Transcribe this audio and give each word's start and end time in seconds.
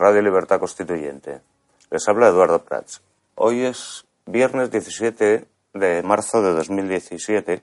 Radio 0.00 0.22
Libertad 0.22 0.58
Constituyente. 0.58 1.42
Les 1.90 2.08
habla 2.08 2.28
Eduardo 2.28 2.64
Prats. 2.64 3.02
Hoy 3.34 3.66
es 3.66 4.06
viernes 4.24 4.70
17 4.70 5.46
de 5.74 6.02
marzo 6.02 6.40
de 6.40 6.54
2017 6.54 7.62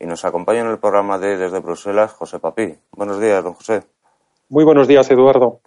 y 0.00 0.06
nos 0.06 0.24
acompaña 0.24 0.62
en 0.62 0.66
el 0.66 0.80
programa 0.80 1.16
de 1.20 1.36
Desde 1.36 1.60
Bruselas 1.60 2.12
José 2.12 2.40
Papí. 2.40 2.76
Buenos 2.90 3.20
días, 3.20 3.44
don 3.44 3.54
José. 3.54 3.84
Muy 4.48 4.64
buenos 4.64 4.88
días, 4.88 5.08
Eduardo. 5.12 5.60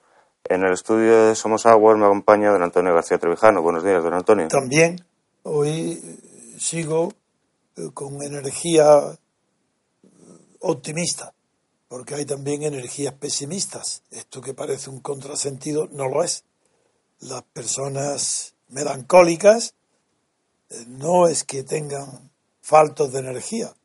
En 0.44 0.66
el 0.66 0.74
estudio 0.74 1.28
de 1.28 1.36
Somos 1.36 1.66
Agua 1.66 1.96
me 1.96 2.06
acompaña 2.06 2.52
don 2.52 2.64
Antonio 2.64 2.94
García 2.94 3.18
Trevijano. 3.18 3.62
Buenos 3.62 3.86
días, 3.86 4.04
don 4.04 4.14
Antonio. 4.14 4.50
También 4.50 4.98
hoy 5.44 6.02
sigo 6.58 7.14
eh, 7.78 7.92
con 7.94 8.22
energía 8.22 8.84
optimista 10.60 11.32
porque 11.90 12.16
hay 12.16 12.26
también 12.26 12.64
energías 12.64 13.16
pesimistas. 13.16 14.04
Esto 14.12 14.40
que 14.42 14.54
parece 14.54 14.90
un 14.90 15.02
contrasentido 15.02 15.90
no 15.92 16.08
lo 16.08 16.24
es. 16.24 16.46
Las 17.20 17.42
personas 17.44 18.54
melancólicas 18.70 19.74
eh, 20.70 20.86
no 20.88 21.28
es 21.28 21.44
que 21.44 21.64
tengan 21.64 22.32
faltos 22.62 23.12
de 23.12 23.20
energía, 23.20 23.76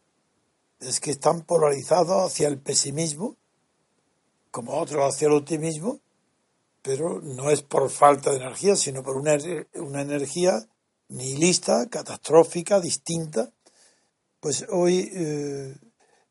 es 0.78 1.00
que 1.00 1.10
están 1.10 1.40
polarizados 1.40 2.30
hacia 2.30 2.46
el 2.48 2.58
pesimismo, 2.58 3.36
como 4.50 4.74
otros 4.74 5.02
hacia 5.02 5.28
el 5.28 5.34
optimismo, 5.34 6.00
pero 6.82 7.22
no 7.22 7.50
es 7.50 7.62
por 7.62 7.88
falta 7.88 8.30
de 8.30 8.36
energía, 8.36 8.76
sino 8.76 9.02
por 9.02 9.16
una, 9.16 9.38
una 9.76 10.02
energía 10.02 10.68
nihilista, 11.08 11.88
catastrófica, 11.88 12.78
distinta. 12.78 13.50
Pues 14.40 14.66
hoy, 14.70 15.10
eh, 15.14 15.74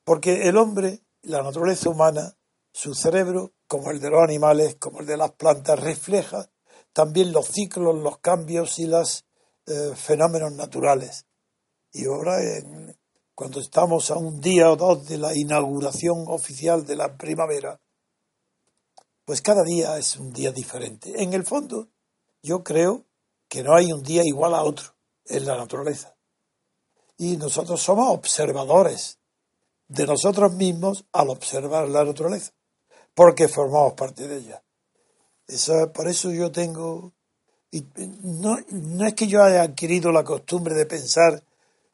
porque 0.03 0.47
el 0.47 0.57
hombre 0.57 1.01
la 1.23 1.41
naturaleza 1.41 1.89
humana, 1.89 2.37
su 2.71 2.93
cerebro, 2.93 3.53
como 3.67 3.91
el 3.91 3.99
de 3.99 4.09
los 4.09 4.21
animales, 4.21 4.75
como 4.75 4.99
el 4.99 5.05
de 5.05 5.17
las 5.17 5.31
plantas, 5.31 5.79
refleja 5.79 6.49
también 6.91 7.31
los 7.31 7.47
ciclos, 7.47 7.95
los 7.95 8.19
cambios 8.19 8.77
y 8.79 8.87
los 8.87 9.25
eh, 9.65 9.93
fenómenos 9.95 10.51
naturales. 10.53 11.25
Y 11.91 12.05
ahora, 12.05 12.37
cuando 13.35 13.59
estamos 13.59 14.11
a 14.11 14.17
un 14.17 14.41
día 14.41 14.69
o 14.71 14.75
dos 14.75 15.07
de 15.07 15.17
la 15.17 15.35
inauguración 15.35 16.25
oficial 16.27 16.85
de 16.85 16.95
la 16.95 17.17
primavera, 17.17 17.79
pues 19.25 19.41
cada 19.41 19.63
día 19.63 19.97
es 19.97 20.17
un 20.17 20.33
día 20.33 20.51
diferente. 20.51 21.21
En 21.21 21.33
el 21.33 21.45
fondo, 21.45 21.89
yo 22.41 22.63
creo 22.63 23.05
que 23.47 23.63
no 23.63 23.75
hay 23.75 23.91
un 23.91 24.03
día 24.03 24.23
igual 24.25 24.53
a 24.53 24.63
otro 24.63 24.95
en 25.25 25.45
la 25.45 25.55
naturaleza. 25.55 26.15
Y 27.17 27.37
nosotros 27.37 27.81
somos 27.81 28.09
observadores 28.09 29.19
de 29.93 30.07
nosotros 30.07 30.53
mismos 30.53 31.05
al 31.11 31.29
observar 31.29 31.87
la 31.87 32.03
naturaleza, 32.03 32.51
porque 33.13 33.47
formamos 33.47 33.93
parte 33.93 34.27
de 34.27 34.37
ella. 34.37 34.63
por 35.93 36.07
eso 36.07 36.31
yo 36.31 36.51
tengo, 36.51 37.13
y 37.69 37.85
no, 38.23 38.57
no 38.69 39.05
es 39.05 39.13
que 39.13 39.27
yo 39.27 39.43
haya 39.43 39.61
adquirido 39.61 40.11
la 40.11 40.23
costumbre 40.23 40.73
de 40.73 40.87
pensar 40.87 41.43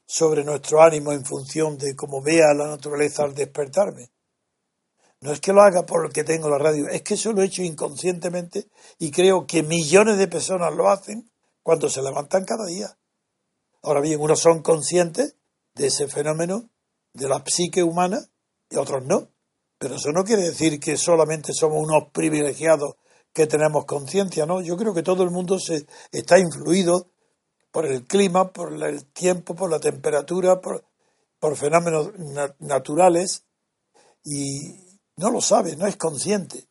sobre 0.06 0.44
nuestro 0.44 0.82
ánimo 0.82 1.12
en 1.12 1.26
función 1.26 1.76
de 1.76 1.94
cómo 1.94 2.22
vea 2.22 2.54
la 2.54 2.68
naturaleza 2.68 3.24
al 3.24 3.34
despertarme. 3.34 4.10
No 5.20 5.32
es 5.32 5.40
que 5.40 5.52
lo 5.52 5.60
haga 5.60 5.84
porque 5.84 6.24
tengo 6.24 6.48
la 6.48 6.56
radio, 6.56 6.88
es 6.88 7.02
que 7.02 7.14
eso 7.14 7.34
lo 7.34 7.42
he 7.42 7.46
hecho 7.46 7.62
inconscientemente 7.62 8.70
y 8.98 9.10
creo 9.10 9.46
que 9.46 9.62
millones 9.62 10.16
de 10.16 10.26
personas 10.26 10.74
lo 10.74 10.88
hacen 10.88 11.30
cuando 11.62 11.90
se 11.90 12.00
levantan 12.00 12.46
cada 12.46 12.64
día. 12.64 12.96
Ahora 13.82 14.00
bien, 14.00 14.20
unos 14.20 14.40
son 14.40 14.62
conscientes 14.62 15.36
de 15.74 15.88
ese 15.88 16.08
fenómeno 16.08 16.70
de 17.12 17.28
la 17.28 17.42
psique 17.46 17.82
humana 17.82 18.18
y 18.68 18.76
otros 18.76 19.04
no. 19.04 19.28
Pero 19.78 19.96
eso 19.96 20.10
no 20.12 20.24
quiere 20.24 20.42
decir 20.42 20.78
que 20.78 20.96
solamente 20.96 21.52
somos 21.52 21.82
unos 21.82 22.10
privilegiados 22.12 22.96
que 23.32 23.46
tenemos 23.46 23.84
conciencia, 23.86 24.44
¿no? 24.44 24.60
Yo 24.60 24.76
creo 24.76 24.92
que 24.92 25.02
todo 25.02 25.22
el 25.22 25.30
mundo 25.30 25.58
se 25.58 25.86
está 26.12 26.38
influido 26.38 27.10
por 27.70 27.86
el 27.86 28.04
clima, 28.04 28.52
por 28.52 28.72
el 28.82 29.06
tiempo, 29.06 29.54
por 29.54 29.70
la 29.70 29.78
temperatura, 29.78 30.60
por, 30.60 30.84
por 31.38 31.56
fenómenos 31.56 32.10
naturales 32.58 33.44
y 34.24 34.74
no 35.16 35.30
lo 35.30 35.40
sabe, 35.40 35.76
no 35.76 35.86
es 35.86 35.96
consciente. 35.96 36.66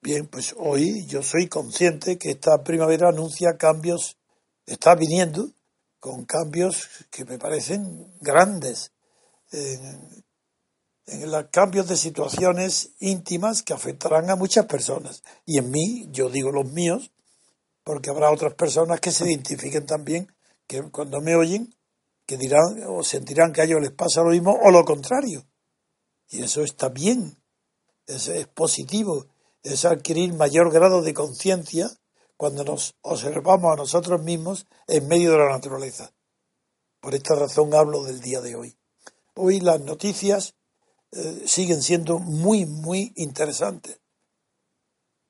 Bien, 0.00 0.28
pues 0.28 0.54
hoy 0.56 1.04
yo 1.06 1.22
soy 1.22 1.48
consciente 1.48 2.16
que 2.16 2.30
esta 2.30 2.62
primavera 2.62 3.08
anuncia 3.08 3.56
cambios, 3.56 4.16
está 4.64 4.94
viniendo 4.94 5.50
con 6.00 6.24
cambios 6.24 6.88
que 7.10 7.24
me 7.24 7.38
parecen 7.38 8.12
grandes, 8.20 8.92
en, 9.52 10.24
los 11.30 11.46
cambios 11.52 11.86
de 11.86 11.96
situaciones 11.96 12.90
íntimas 12.98 13.62
que 13.62 13.72
afectarán 13.72 14.28
a 14.28 14.36
muchas 14.36 14.66
personas. 14.66 15.22
Y 15.44 15.58
en 15.58 15.70
mí, 15.70 16.08
yo 16.10 16.28
digo 16.28 16.50
los 16.50 16.66
míos, 16.72 17.12
porque 17.84 18.10
habrá 18.10 18.32
otras 18.32 18.54
personas 18.54 18.98
que 19.00 19.12
se 19.12 19.24
identifiquen 19.24 19.86
también, 19.86 20.34
que 20.66 20.82
cuando 20.90 21.20
me 21.20 21.36
oyen, 21.36 21.72
que 22.26 22.36
dirán 22.36 22.82
o 22.88 23.04
sentirán 23.04 23.52
que 23.52 23.60
a 23.60 23.64
ellos 23.64 23.80
les 23.80 23.92
pasa 23.92 24.22
lo 24.22 24.30
mismo 24.30 24.58
o 24.60 24.70
lo 24.72 24.84
contrario. 24.84 25.46
Y 26.28 26.42
eso 26.42 26.64
está 26.64 26.88
bien, 26.88 27.38
es, 28.06 28.26
es 28.26 28.48
positivo, 28.48 29.28
es 29.62 29.84
adquirir 29.84 30.34
mayor 30.34 30.72
grado 30.72 31.02
de 31.02 31.14
conciencia 31.14 31.88
cuando 32.36 32.64
nos 32.64 32.94
observamos 33.02 33.72
a 33.72 33.76
nosotros 33.76 34.22
mismos 34.22 34.66
en 34.86 35.08
medio 35.08 35.32
de 35.32 35.38
la 35.38 35.50
naturaleza. 35.50 36.12
Por 37.00 37.14
esta 37.14 37.34
razón 37.34 37.74
hablo 37.74 38.04
del 38.04 38.20
día 38.20 38.40
de 38.40 38.56
hoy. 38.56 38.78
Hoy 39.34 39.60
las 39.60 39.80
noticias 39.80 40.54
eh, 41.12 41.44
siguen 41.46 41.82
siendo 41.82 42.18
muy, 42.18 42.66
muy 42.66 43.12
interesantes 43.16 44.00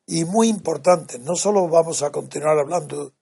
y 0.07 0.25
muy 0.25 0.49
importantes. 0.49 1.21
No 1.21 1.37
solo 1.37 1.69
vamos 1.69 2.03
a 2.03 2.11
continuar 2.11 2.59
hablando 2.59 3.15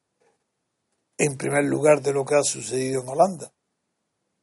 en 1.19 1.37
primer 1.37 1.65
lugar 1.65 2.03
de 2.03 2.13
lo 2.13 2.25
que 2.25 2.37
ha 2.37 2.43
sucedido 2.43 3.03
en 3.03 3.09
Holanda, 3.09 3.53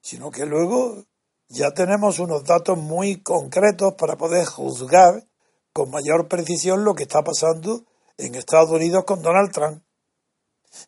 sino 0.01 0.31
que 0.31 0.45
luego 0.45 1.05
ya 1.47 1.71
tenemos 1.71 2.19
unos 2.19 2.44
datos 2.44 2.77
muy 2.77 3.21
concretos 3.21 3.95
para 3.95 4.17
poder 4.17 4.45
juzgar 4.45 5.27
con 5.73 5.89
mayor 5.89 6.27
precisión 6.27 6.83
lo 6.83 6.95
que 6.95 7.03
está 7.03 7.23
pasando 7.23 7.85
en 8.17 8.35
Estados 8.35 8.69
Unidos 8.69 9.03
con 9.05 9.21
Donald 9.21 9.51
Trump. 9.51 9.83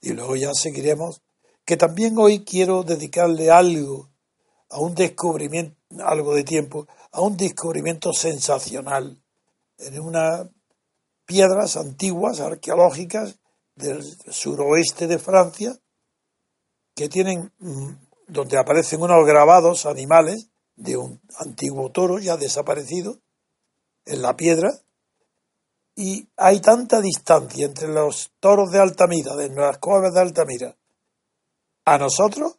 Y 0.02 0.14
luego 0.14 0.36
ya 0.36 0.54
seguiremos, 0.54 1.22
que 1.66 1.78
también 1.78 2.18
hoy 2.18 2.44
quiero 2.44 2.84
dedicarle 2.84 3.52
algo 3.52 4.10
a 4.70 4.80
un 4.80 4.96
descubrimiento, 4.96 5.78
algo 6.04 6.34
de 6.34 6.44
tiempo, 6.44 6.88
a 7.12 7.22
un 7.22 7.38
descubrimiento 7.38 8.14
sensacional 8.14 9.22
en 9.78 10.00
unas 10.00 10.48
piedras 11.26 11.78
antiguas, 11.78 12.40
arqueológicas, 12.40 13.40
del 13.76 14.04
suroeste 14.32 15.08
de 15.08 15.20
Francia, 15.20 15.80
que 16.96 17.10
tienen, 17.10 17.52
mm, 17.60 17.90
donde 18.28 18.58
aparecen 18.58 19.02
unos 19.02 19.26
grabados 19.26 19.86
animales 19.86 20.50
de 20.76 20.98
un 20.98 21.22
antiguo 21.40 21.92
toro 21.92 22.20
ya 22.20 22.38
desaparecido 22.38 23.20
en 24.06 24.22
la 24.22 24.36
piedra, 24.36 24.80
y 25.96 26.28
hay 26.38 26.60
tanta 26.60 27.02
distancia 27.02 27.66
entre 27.66 27.88
los 27.88 28.32
toros 28.40 28.72
de 28.72 28.80
Altamira, 28.80 29.36
de 29.36 29.50
las 29.50 29.78
cuevas 29.78 30.14
de 30.14 30.22
Altamira, 30.22 30.76
a 31.86 31.98
nosotros, 31.98 32.58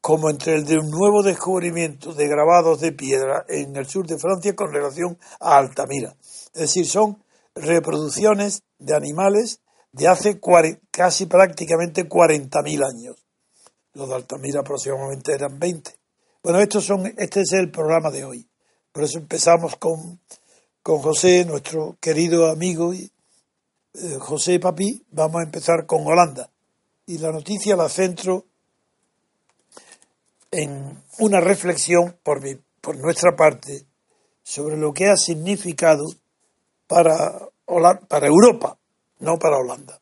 como 0.00 0.30
entre 0.30 0.54
el 0.54 0.64
de 0.64 0.78
un 0.78 0.90
nuevo 0.90 1.22
descubrimiento 1.22 2.12
de 2.12 2.28
grabados 2.28 2.80
de 2.80 2.92
piedra 2.92 3.44
en 3.48 3.74
el 3.74 3.86
sur 3.86 4.06
de 4.06 4.18
Francia 4.18 4.54
con 4.54 4.72
relación 4.72 5.18
a 5.40 5.56
Altamira. 5.56 6.14
Es 6.54 6.60
decir, 6.60 6.86
son 6.86 7.24
reproducciones 7.54 8.62
de 8.78 8.94
animales 8.94 9.60
de 9.90 10.08
hace 10.08 10.38
casi 10.90 11.26
prácticamente 11.26 12.08
40.000 12.08 12.86
años. 12.86 13.16
Los 13.94 14.08
de 14.08 14.14
Altamira 14.14 14.60
aproximadamente 14.60 15.32
eran 15.32 15.58
20. 15.58 15.98
Bueno, 16.42 16.60
estos 16.60 16.84
son, 16.84 17.06
este 17.16 17.40
es 17.40 17.52
el 17.54 17.70
programa 17.70 18.10
de 18.10 18.24
hoy. 18.24 18.48
Por 18.92 19.04
eso 19.04 19.18
empezamos 19.18 19.74
con 19.76 20.20
con 20.86 21.02
José, 21.02 21.44
nuestro 21.44 21.96
querido 22.00 22.48
amigo 22.48 22.92
eh, 22.92 23.08
José 24.20 24.60
Papi, 24.60 25.04
vamos 25.10 25.40
a 25.40 25.42
empezar 25.42 25.84
con 25.84 26.06
Holanda. 26.06 26.48
Y 27.06 27.18
la 27.18 27.32
noticia 27.32 27.74
la 27.74 27.88
centro 27.88 28.44
en 30.52 31.02
una 31.18 31.40
reflexión 31.40 32.16
por, 32.22 32.40
por 32.80 32.96
nuestra 32.98 33.34
parte 33.34 33.84
sobre 34.44 34.76
lo 34.76 34.92
que 34.92 35.08
ha 35.08 35.16
significado 35.16 36.04
para, 36.86 37.36
para 38.06 38.28
Europa, 38.28 38.78
no 39.18 39.40
para 39.40 39.56
Holanda, 39.56 40.00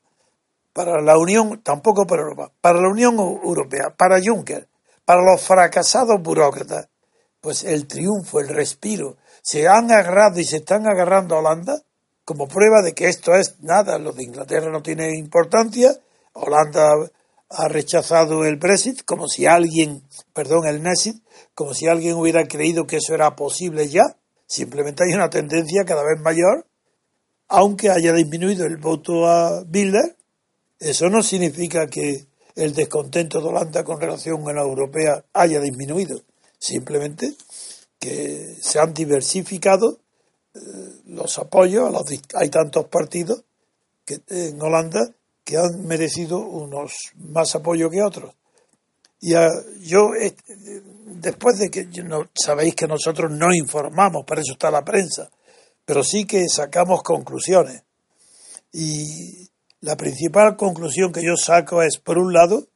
para 0.75 1.01
la 1.01 1.17
Unión, 1.17 1.63
tampoco 1.63 2.07
para 2.07 2.21
Europa, 2.21 2.53
para 2.61 2.79
la 2.83 2.91
Unión 2.91 3.19
Europea, 3.19 3.95
para 3.97 4.21
Juncker, 4.23 4.69
para 5.07 5.23
los 5.23 5.41
fracasados 5.41 6.21
burócratas, 6.21 6.91
pues 7.41 7.65
el 7.65 7.87
triunfo, 7.87 8.39
el 8.41 8.49
respiro, 8.49 9.17
se 9.44 9.69
han 9.69 9.93
agarrado 9.93 10.41
y 10.41 10.44
se 10.44 10.56
están 10.56 10.87
agarrando 10.87 11.35
a 11.35 11.41
Holanda 11.41 11.82
como 12.25 12.49
prueba 12.49 12.81
de 12.81 12.94
que 12.94 13.08
esto 13.08 13.35
es 13.35 13.61
nada, 13.61 13.99
lo 13.99 14.12
de 14.12 14.25
Inglaterra 14.25 14.70
no 14.73 14.82
tiene 14.82 15.19
importancia, 15.19 15.94
Holanda 16.32 17.11
ha 17.50 17.69
rechazado 17.69 18.46
el 18.46 18.56
Brexit 18.56 19.02
como 19.05 19.29
si 19.29 19.44
alguien, 19.44 20.02
perdón, 20.32 20.67
el 20.67 20.82
Nexit, 20.82 21.23
como 21.55 21.75
si 21.75 21.87
alguien 21.87 22.14
hubiera 22.14 22.49
creído 22.49 22.87
que 22.87 22.96
eso 22.96 23.14
era 23.14 23.37
posible 23.37 23.87
ya. 23.87 24.17
Simplemente 24.46 25.05
hay 25.05 25.14
una 25.14 25.29
tendencia 25.29 25.85
cada 25.85 26.02
vez 26.02 26.19
mayor, 26.23 26.67
aunque 27.49 27.90
haya 27.90 28.14
disminuido 28.14 28.64
el 28.64 28.79
voto 28.79 29.26
a 29.26 29.62
Bilder, 29.67 30.17
eso 30.81 31.11
no 31.11 31.23
significa 31.23 31.87
que 31.87 32.25
el 32.56 32.73
descontento 32.73 33.40
de 33.40 33.49
Holanda 33.49 33.85
con 33.85 34.00
relación 34.00 34.49
a 34.49 34.55
la 34.55 34.62
europea 34.62 35.23
haya 35.35 35.61
disminuido. 35.61 36.23
Simplemente 36.58 37.35
que 37.99 38.56
se 38.61 38.79
han 38.79 38.93
diversificado 38.93 39.99
eh, 40.55 40.58
los 41.06 41.38
apoyos, 41.38 41.93
hay 42.35 42.49
tantos 42.49 42.87
partidos 42.87 43.44
que, 44.05 44.20
en 44.29 44.61
Holanda 44.61 45.00
que 45.44 45.56
han 45.58 45.87
merecido 45.87 46.38
unos 46.38 46.93
más 47.17 47.55
apoyo 47.55 47.91
que 47.91 48.02
otros. 48.02 48.35
Y 49.20 49.32
yo, 49.81 50.11
después 51.06 51.58
de 51.58 51.70
que 51.70 51.88
sabéis 52.35 52.75
que 52.75 52.87
nosotros 52.87 53.31
no 53.31 53.55
informamos, 53.55 54.25
para 54.26 54.43
eso 54.43 54.52
está 54.52 54.70
la 54.70 54.85
prensa, 54.85 55.31
pero 55.85 56.05
sí 56.05 56.26
que 56.26 56.47
sacamos 56.49 57.02
conclusiones. 57.02 57.82
Y 58.73 59.49
la 59.81 59.97
principal 59.97 60.56
conclusión 60.56 61.12
que 61.12 61.23
yo 61.23 61.37
saco 61.37 61.82
es, 61.82 61.99
por 61.99 62.19
un 62.19 62.32
lado, 62.32 62.67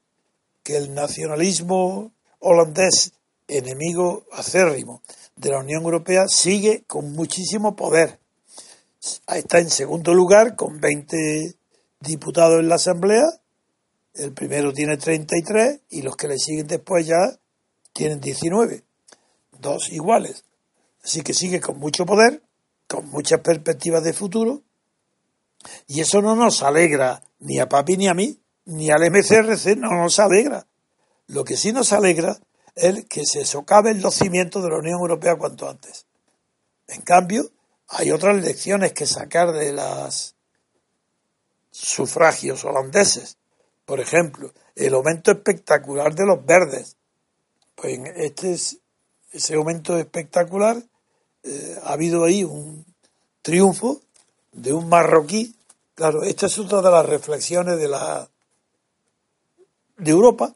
que 0.62 0.76
el 0.76 0.94
nacionalismo 0.94 2.12
holandés 2.38 3.12
enemigo 3.48 4.24
acérrimo 4.32 5.02
de 5.36 5.50
la 5.50 5.58
Unión 5.58 5.82
Europea, 5.82 6.28
sigue 6.28 6.84
con 6.86 7.12
muchísimo 7.12 7.74
poder. 7.74 8.18
Está 9.26 9.58
en 9.58 9.70
segundo 9.70 10.14
lugar 10.14 10.54
con 10.54 10.80
20 10.80 11.54
diputados 12.00 12.60
en 12.60 12.68
la 12.68 12.76
Asamblea, 12.76 13.24
el 14.14 14.32
primero 14.32 14.72
tiene 14.72 14.96
33 14.96 15.80
y 15.90 16.02
los 16.02 16.16
que 16.16 16.28
le 16.28 16.38
siguen 16.38 16.66
después 16.66 17.06
ya 17.06 17.38
tienen 17.92 18.20
19, 18.20 18.82
dos 19.60 19.90
iguales. 19.90 20.44
Así 21.04 21.22
que 21.22 21.34
sigue 21.34 21.60
con 21.60 21.78
mucho 21.78 22.04
poder, 22.04 22.42
con 22.86 23.08
muchas 23.10 23.40
perspectivas 23.40 24.02
de 24.02 24.12
futuro, 24.12 24.62
y 25.86 26.00
eso 26.00 26.20
no 26.20 26.36
nos 26.36 26.62
alegra 26.62 27.22
ni 27.40 27.58
a 27.58 27.68
Papi 27.68 27.96
ni 27.96 28.08
a 28.08 28.14
mí, 28.14 28.38
ni 28.64 28.90
al 28.90 29.10
MCRC, 29.10 29.76
no 29.76 29.90
nos 29.90 30.18
alegra. 30.18 30.66
Lo 31.26 31.44
que 31.44 31.56
sí 31.56 31.72
nos 31.72 31.92
alegra 31.92 32.38
el 32.80 33.06
que 33.06 33.24
se 33.24 33.44
socaven 33.44 34.02
los 34.02 34.14
cimientos 34.14 34.62
de 34.62 34.70
la 34.70 34.78
Unión 34.78 35.00
Europea 35.00 35.36
cuanto 35.36 35.68
antes. 35.68 36.06
En 36.86 37.02
cambio, 37.02 37.50
hay 37.88 38.10
otras 38.10 38.42
lecciones 38.42 38.92
que 38.92 39.06
sacar 39.06 39.52
de 39.52 39.72
los 39.72 40.34
sufragios 41.70 42.64
holandeses. 42.64 43.36
Por 43.84 44.00
ejemplo, 44.00 44.52
el 44.74 44.94
aumento 44.94 45.30
espectacular 45.30 46.14
de 46.14 46.26
los 46.26 46.44
verdes. 46.44 46.96
Pues 47.74 47.98
este 48.16 48.52
es, 48.52 48.78
ese 49.32 49.54
aumento 49.54 49.96
espectacular 49.96 50.82
eh, 51.42 51.78
ha 51.82 51.92
habido 51.92 52.24
ahí 52.24 52.44
un 52.44 52.84
triunfo 53.42 54.00
de 54.52 54.72
un 54.72 54.88
marroquí. 54.88 55.54
Claro, 55.94 56.22
esta 56.22 56.46
es 56.46 56.58
otra 56.58 56.82
de 56.82 56.90
las 56.90 57.06
reflexiones 57.06 57.78
de 57.78 57.88
la 57.88 58.28
de 59.96 60.10
Europa, 60.10 60.54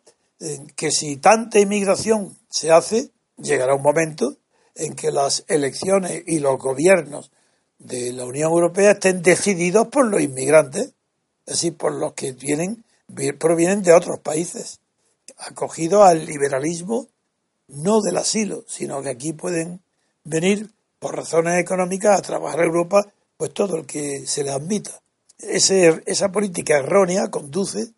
que 0.77 0.91
si 0.91 1.17
tanta 1.17 1.61
inmigración 1.61 2.37
se 2.49 2.71
hace, 2.71 3.11
llegará 3.37 3.75
un 3.75 3.83
momento 3.83 4.37
en 4.75 4.95
que 4.95 5.11
las 5.11 5.45
elecciones 5.49 6.23
y 6.27 6.39
los 6.39 6.59
gobiernos 6.59 7.31
de 7.79 8.13
la 8.13 8.25
Unión 8.25 8.53
Europea 8.53 8.93
estén 8.93 9.23
decididos 9.23 9.89
por 9.89 10.07
los 10.07 10.21
inmigrantes, 10.21 10.95
es 11.47 11.55
decir, 11.55 11.77
por 11.77 11.93
los 11.93 12.15
que 12.15 12.33
vienen, 12.33 12.85
provienen 13.39 13.83
de 13.83 13.93
otros 13.93 14.21
países, 14.21 14.81
acogidos 15.39 16.05
al 16.05 16.25
liberalismo, 16.25 17.09
no 17.69 18.01
del 18.01 18.17
asilo, 18.17 18.65
sino 18.67 19.03
que 19.03 19.11
aquí 19.11 19.33
pueden 19.33 19.81
venir 20.25 20.71
por 20.99 21.17
razones 21.17 21.61
económicas 21.61 22.19
a 22.19 22.23
trabajar 22.23 22.61
en 22.61 22.67
Europa, 22.67 23.13
pues 23.37 23.53
todo 23.53 23.77
el 23.77 23.87
que 23.87 24.27
se 24.27 24.45
les 24.45 24.53
admita. 24.53 25.03
esa 25.39 26.29
política 26.31 26.79
errónea 26.79 27.29
conduce 27.29 27.93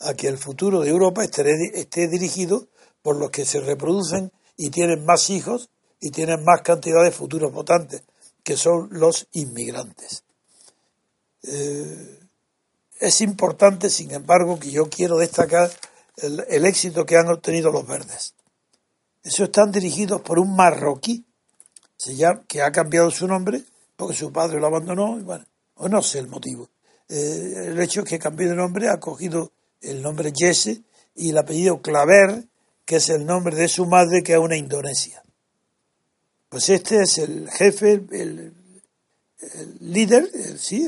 a 0.00 0.14
que 0.14 0.28
el 0.28 0.38
futuro 0.38 0.80
de 0.80 0.90
Europa 0.90 1.24
esté, 1.24 2.08
dirigido 2.08 2.68
por 3.02 3.16
los 3.16 3.30
que 3.30 3.44
se 3.44 3.60
reproducen 3.60 4.32
y 4.56 4.70
tienen 4.70 5.04
más 5.04 5.30
hijos 5.30 5.70
y 6.00 6.10
tienen 6.10 6.44
más 6.44 6.62
cantidad 6.62 7.04
de 7.04 7.10
futuros 7.10 7.52
votantes, 7.52 8.02
que 8.42 8.56
son 8.56 8.88
los 8.90 9.28
inmigrantes. 9.32 10.24
Eh, 11.42 12.18
es 12.98 13.20
importante, 13.20 13.90
sin 13.90 14.10
embargo, 14.10 14.58
que 14.58 14.70
yo 14.70 14.88
quiero 14.88 15.18
destacar 15.18 15.70
el, 16.16 16.64
éxito 16.66 17.06
que 17.06 17.16
han 17.16 17.28
obtenido 17.28 17.70
los 17.70 17.86
verdes. 17.86 18.34
Eso 19.22 19.44
están 19.44 19.70
dirigidos 19.70 20.20
por 20.22 20.38
un 20.38 20.54
marroquí, 20.54 21.24
que 22.48 22.62
ha 22.62 22.72
cambiado 22.72 23.10
su 23.10 23.26
nombre 23.26 23.62
porque 24.00 24.16
su 24.16 24.32
padre 24.32 24.58
lo 24.58 24.68
abandonó, 24.68 25.18
bueno, 25.18 25.44
o 25.74 25.86
no 25.86 26.02
sé 26.02 26.20
el 26.20 26.26
motivo. 26.26 26.70
Eh, 27.06 27.66
el 27.66 27.78
hecho 27.78 28.00
es 28.00 28.08
que 28.08 28.18
cambió 28.18 28.48
de 28.48 28.56
nombre, 28.56 28.88
ha 28.88 28.98
cogido 28.98 29.52
el 29.80 30.02
nombre 30.02 30.32
Jesse, 30.34 30.82
y 31.14 31.30
el 31.30 31.38
apellido 31.38 31.82
Claver, 31.82 32.46
que 32.84 32.96
es 32.96 33.08
el 33.08 33.26
nombre 33.26 33.56
de 33.56 33.68
su 33.68 33.86
madre, 33.86 34.22
que 34.22 34.32
es 34.32 34.38
una 34.38 34.56
Indonesia. 34.56 35.22
Pues 36.48 36.68
este 36.68 37.02
es 37.02 37.18
el 37.18 37.48
jefe, 37.50 37.92
el, 38.10 38.54
líder, 39.80 40.28
el, 40.34 40.58
sí, 40.58 40.86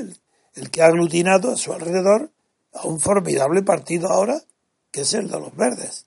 el, 0.54 0.70
que 0.70 0.82
ha 0.82 0.86
aglutinado 0.86 1.52
a 1.52 1.56
su 1.56 1.72
alrededor 1.72 2.30
a 2.72 2.86
un 2.86 2.98
formidable 2.98 3.62
partido 3.62 4.08
ahora, 4.08 4.42
que 4.90 5.02
es 5.02 5.14
el 5.14 5.30
de 5.30 5.38
los 5.38 5.54
verdes. 5.54 6.06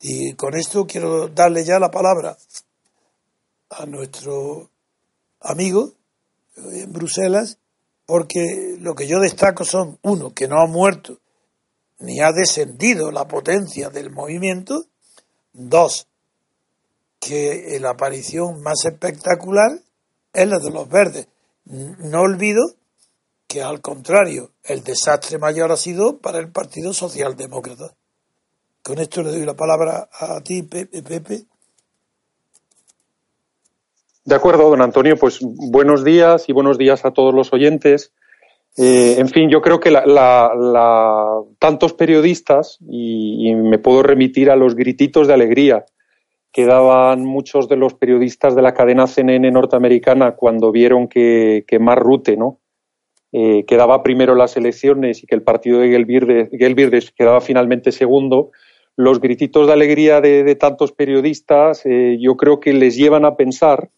Y 0.00 0.34
con 0.34 0.54
esto 0.54 0.86
quiero 0.86 1.28
darle 1.28 1.64
ya 1.64 1.78
la 1.78 1.90
palabra 1.90 2.36
a 3.70 3.86
nuestro 3.86 4.70
amigo 5.40 5.92
en 6.56 6.92
Bruselas, 6.92 7.58
porque 8.06 8.76
lo 8.80 8.94
que 8.94 9.06
yo 9.06 9.20
destaco 9.20 9.64
son, 9.64 9.98
uno, 10.02 10.32
que 10.34 10.48
no 10.48 10.60
ha 10.60 10.66
muerto 10.66 11.18
ni 11.98 12.20
ha 12.20 12.32
descendido 12.32 13.10
la 13.10 13.26
potencia 13.26 13.88
del 13.88 14.10
movimiento, 14.10 14.86
dos, 15.52 16.06
que 17.18 17.78
la 17.80 17.90
aparición 17.90 18.62
más 18.62 18.84
espectacular 18.84 19.80
es 20.32 20.48
la 20.48 20.58
de 20.58 20.70
los 20.70 20.88
verdes. 20.88 21.28
No 21.64 22.20
olvido 22.20 22.62
que 23.46 23.62
al 23.62 23.80
contrario, 23.80 24.50
el 24.64 24.82
desastre 24.82 25.38
mayor 25.38 25.72
ha 25.72 25.76
sido 25.76 26.18
para 26.18 26.38
el 26.38 26.50
Partido 26.50 26.92
Socialdemócrata. 26.92 27.94
Con 28.82 28.98
esto 28.98 29.22
le 29.22 29.30
doy 29.30 29.46
la 29.46 29.54
palabra 29.54 30.08
a 30.12 30.40
ti, 30.42 30.62
Pepe. 30.62 31.46
De 34.24 34.34
acuerdo, 34.34 34.70
don 34.70 34.80
Antonio, 34.80 35.16
pues 35.16 35.40
buenos 35.42 36.02
días 36.02 36.48
y 36.48 36.52
buenos 36.52 36.78
días 36.78 37.04
a 37.04 37.10
todos 37.10 37.34
los 37.34 37.52
oyentes. 37.52 38.12
Eh, 38.76 39.16
en 39.18 39.28
fin, 39.28 39.50
yo 39.50 39.60
creo 39.60 39.80
que 39.80 39.90
la, 39.90 41.42
tantos 41.58 41.92
periodistas, 41.92 42.78
y, 42.88 43.54
me 43.54 43.78
puedo 43.78 44.02
remitir 44.02 44.50
a 44.50 44.56
los 44.56 44.74
grititos 44.74 45.28
de 45.28 45.34
alegría 45.34 45.84
que 46.52 46.64
daban 46.64 47.24
muchos 47.24 47.68
de 47.68 47.76
los 47.76 47.94
periodistas 47.94 48.54
de 48.54 48.62
la 48.62 48.72
cadena 48.72 49.06
CNN 49.06 49.50
norteamericana 49.50 50.36
cuando 50.36 50.72
vieron 50.72 51.08
que, 51.08 51.64
que 51.66 51.78
Mark 51.78 52.02
Rutte, 52.02 52.36
¿no? 52.36 52.60
Eh, 53.32 53.64
quedaba 53.66 54.02
primero 54.02 54.34
las 54.36 54.56
elecciones 54.56 55.22
y 55.22 55.26
que 55.26 55.34
el 55.34 55.42
partido 55.42 55.80
de 55.80 55.90
Gelbirdes 55.90 57.10
quedaba 57.10 57.40
finalmente 57.40 57.90
segundo, 57.90 58.52
los 58.96 59.20
grititos 59.20 59.66
de 59.66 59.72
alegría 59.72 60.20
de, 60.20 60.54
tantos 60.54 60.92
periodistas 60.92 61.84
eh, 61.84 62.16
yo 62.20 62.36
creo 62.36 62.60
que 62.60 62.72
les 62.72 62.96
llevan 62.96 63.24
a 63.24 63.34
pensar 63.34 63.90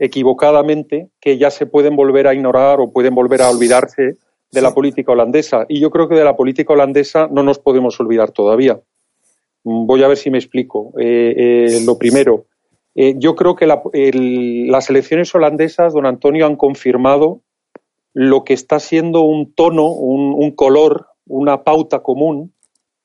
equivocadamente 0.00 1.10
que 1.20 1.36
ya 1.36 1.50
se 1.50 1.66
pueden 1.66 1.94
volver 1.94 2.26
a 2.26 2.34
ignorar 2.34 2.80
o 2.80 2.90
pueden 2.90 3.14
volver 3.14 3.42
a 3.42 3.50
olvidarse 3.50 4.16
de 4.50 4.62
la 4.62 4.74
política 4.74 5.12
holandesa. 5.12 5.66
Y 5.68 5.78
yo 5.78 5.90
creo 5.90 6.08
que 6.08 6.16
de 6.16 6.24
la 6.24 6.34
política 6.34 6.72
holandesa 6.72 7.28
no 7.30 7.42
nos 7.42 7.58
podemos 7.58 8.00
olvidar 8.00 8.32
todavía. 8.32 8.80
Voy 9.62 10.02
a 10.02 10.08
ver 10.08 10.16
si 10.16 10.30
me 10.30 10.38
explico. 10.38 10.94
Eh, 10.98 11.34
eh, 11.36 11.80
lo 11.84 11.98
primero, 11.98 12.46
eh, 12.94 13.14
yo 13.18 13.36
creo 13.36 13.54
que 13.54 13.66
las 13.66 14.90
elecciones 14.90 15.34
holandesas, 15.34 15.92
don 15.92 16.06
Antonio, 16.06 16.46
han 16.46 16.56
confirmado 16.56 17.42
lo 18.14 18.42
que 18.42 18.54
está 18.54 18.80
siendo 18.80 19.20
un 19.20 19.52
tono, 19.54 19.86
un, 19.86 20.50
color, 20.52 21.08
una 21.26 21.62
pauta 21.62 22.02
común 22.02 22.54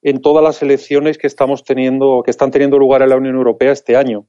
en 0.02 0.22
todas 0.22 0.44
las 0.44 0.62
elecciones 0.62 1.18
que 1.18 1.28
estamos 1.28 1.66
teniendo, 1.66 2.24
que 2.24 2.32
están 2.32 2.52
teniendo 2.52 2.80
lugar 2.80 3.02
en 3.02 3.10
la 3.10 3.18
Unión 3.18 3.36
Europea 3.36 3.74
este 3.74 3.98
año. 3.98 4.26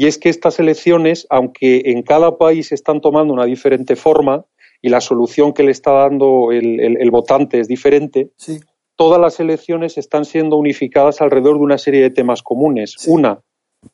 Y 0.00 0.06
es 0.06 0.16
que 0.16 0.30
estas 0.30 0.58
elecciones, 0.58 1.26
aunque 1.28 1.82
en 1.84 2.02
cada 2.02 2.38
país 2.38 2.72
están 2.72 3.02
tomando 3.02 3.34
una 3.34 3.44
diferente 3.44 3.96
forma 3.96 4.46
y 4.80 4.88
la 4.88 5.02
solución 5.02 5.52
que 5.52 5.62
le 5.62 5.72
está 5.72 5.92
dando 5.92 6.52
el, 6.52 7.10
votante 7.10 7.60
es 7.60 7.68
diferente, 7.68 8.30
sí 8.36 8.60
todas 8.96 9.18
las 9.18 9.40
elecciones 9.40 9.98
están 9.98 10.26
siendo 10.26 10.56
unificadas 10.56 11.20
alrededor 11.20 11.56
de 11.56 11.64
una 11.64 11.76
serie 11.78 12.00
de 12.00 12.10
temas 12.10 12.42
comunes. 12.42 12.96
Una, 13.08 13.40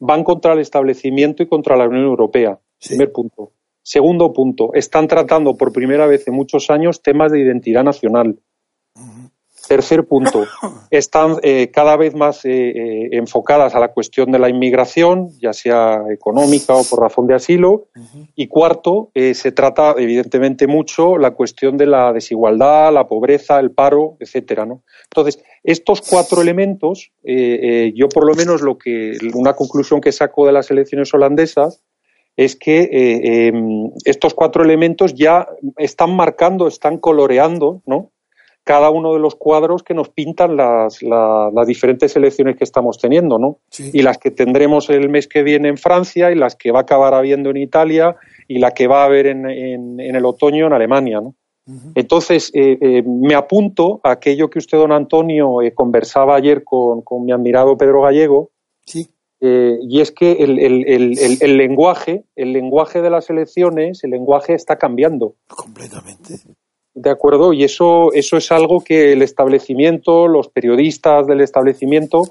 van 0.01 0.23
contra 0.23 0.53
el 0.53 0.59
establecimiento 0.59 1.45
y 1.45 1.49
contra 1.49 1.77
la 1.77 1.89
Unión 1.89 2.05
Europea. 2.05 2.59
Primer 2.85 3.11
punto. 3.11 3.53
Segundo 3.83 4.33
punto, 4.33 4.75
están 4.75 5.09
tratando 5.09 5.57
por 5.57 5.73
primera 5.73 6.07
vez 6.07 6.29
en 6.29 6.35
muchos 6.35 6.71
años 6.71 7.03
temas 7.03 7.31
de 7.31 7.41
identidad 7.41 7.83
nacional. 7.83 8.41
Tercer 9.69 10.05
punto, 10.05 10.45
están 10.91 11.37
eh, 11.43 11.71
cada 11.73 11.97
vez 11.97 12.15
más 12.15 12.45
eh, 12.45 12.51
eh, 12.51 13.09
enfocadas 13.13 13.75
a 13.75 13.81
la 13.81 13.89
cuestión 13.89 14.31
de 14.31 14.39
la 14.39 14.49
inmigración, 14.49 15.31
ya 15.41 15.53
sea 15.53 16.03
económica 16.11 16.75
o 16.75 16.85
por 16.85 17.01
razón 17.01 17.27
de 17.27 17.35
asilo. 17.35 17.89
Y 18.35 18.49
cuarto, 18.49 19.11
se 19.15 19.53
trata 19.53 19.95
evidentemente 19.97 20.67
mucho 20.67 21.19
la 21.19 21.33
cuestión 21.33 21.77
de 21.77 21.87
la 21.87 22.13
desigualdad, 22.13 22.93
la 22.93 23.07
pobreza, 23.07 23.59
el 23.59 23.71
paro, 23.73 24.17
etcétera. 24.21 24.67
¿no? 24.67 24.83
Entonces, 25.05 25.43
estos 25.65 26.03
cuatro 26.03 26.43
elementos, 26.43 27.11
yo 27.25 28.09
por 28.09 28.27
lo 28.27 28.35
menos 28.35 28.63
lo 28.63 28.79
que 28.79 29.17
una 29.35 29.55
conclusión 29.55 30.01
que 30.01 30.13
saco 30.13 30.47
de 30.47 30.53
las 30.53 30.71
elecciones 30.71 31.13
holandesas 31.15 31.83
es 32.37 32.55
que 32.55 32.89
em, 33.49 33.91
estos 34.05 34.35
cuatro 34.35 34.63
elementos 34.63 35.15
ya 35.15 35.47
están 35.79 36.15
marcando, 36.15 36.69
están 36.69 36.99
coloreando, 36.99 37.83
¿no? 37.87 38.13
Cada 38.67 38.91
uno 38.91 39.15
de 39.15 39.21
los 39.21 39.37
cuadros 39.37 39.85
que 39.85 39.95
nos 39.95 40.09
pintan 40.09 40.57
las, 40.57 41.01
las 41.01 41.67
diferentes 41.69 42.17
elecciones 42.17 42.57
que 42.57 42.65
estamos 42.65 42.99
teniendo, 42.99 43.39
¿no? 43.39 43.61
Y 43.79 44.03
las 44.03 44.19
que 44.19 44.33
tendremos 44.33 44.91
el 44.91 45.09
mes 45.09 45.29
que 45.29 45.45
viene 45.45 45.69
en 45.69 45.79
Francia 45.79 46.33
y 46.33 46.35
las 46.35 46.57
que 46.57 46.73
va 46.73 46.81
a 46.81 46.83
acabar 46.83 47.15
habiendo 47.15 47.51
en 47.51 47.59
Italia 47.59 48.17
y 48.49 48.59
la 48.59 48.73
que 48.73 48.89
va 48.89 49.03
a 49.03 49.05
haber 49.05 49.29
en, 49.29 49.49
en, 49.49 50.01
el 50.01 50.25
otoño 50.25 50.67
en 50.67 50.73
Alemania, 50.73 51.21
¿no? 51.21 51.37
Entonces, 51.95 52.51
eh, 52.55 52.77
eh, 52.81 53.03
me 53.05 53.37
apunto 53.37 54.01
a 54.03 54.11
aquello 54.11 54.51
que 54.51 54.59
usted, 54.59 54.79
don 54.79 54.91
Antonio, 54.91 55.63
eh, 55.63 55.73
conversaba 55.73 56.35
ayer 56.35 56.65
con, 56.65 57.03
con, 57.03 57.25
mi 57.25 57.31
admirado 57.31 57.77
Pedro 57.77 58.03
Gallego, 58.03 58.51
sí. 58.85 59.09
y 59.41 60.01
es 60.01 60.11
que 60.11 60.33
el, 60.33 60.59
el, 60.59 61.19
el, 61.41 61.57
lenguaje, 61.57 62.25
el 62.35 62.53
lenguaje 62.53 63.01
de 63.01 63.11
las 63.11 63.31
elecciones, 63.31 64.03
el 64.03 64.11
lenguaje 64.11 64.55
está 64.55 64.77
cambiando. 64.77 65.37
Completamente. 65.47 66.35
De 66.97 67.11
acuerdo, 67.11 67.53
y 67.53 67.63
eso, 67.63 68.11
eso 68.15 68.39
es 68.39 68.51
algo 68.51 68.81
que 68.81 69.13
el 69.13 69.21
establecimiento, 69.21 70.27
los 70.29 70.49
periodistas 70.49 71.27
del 71.27 71.43
establecimiento 71.43 72.23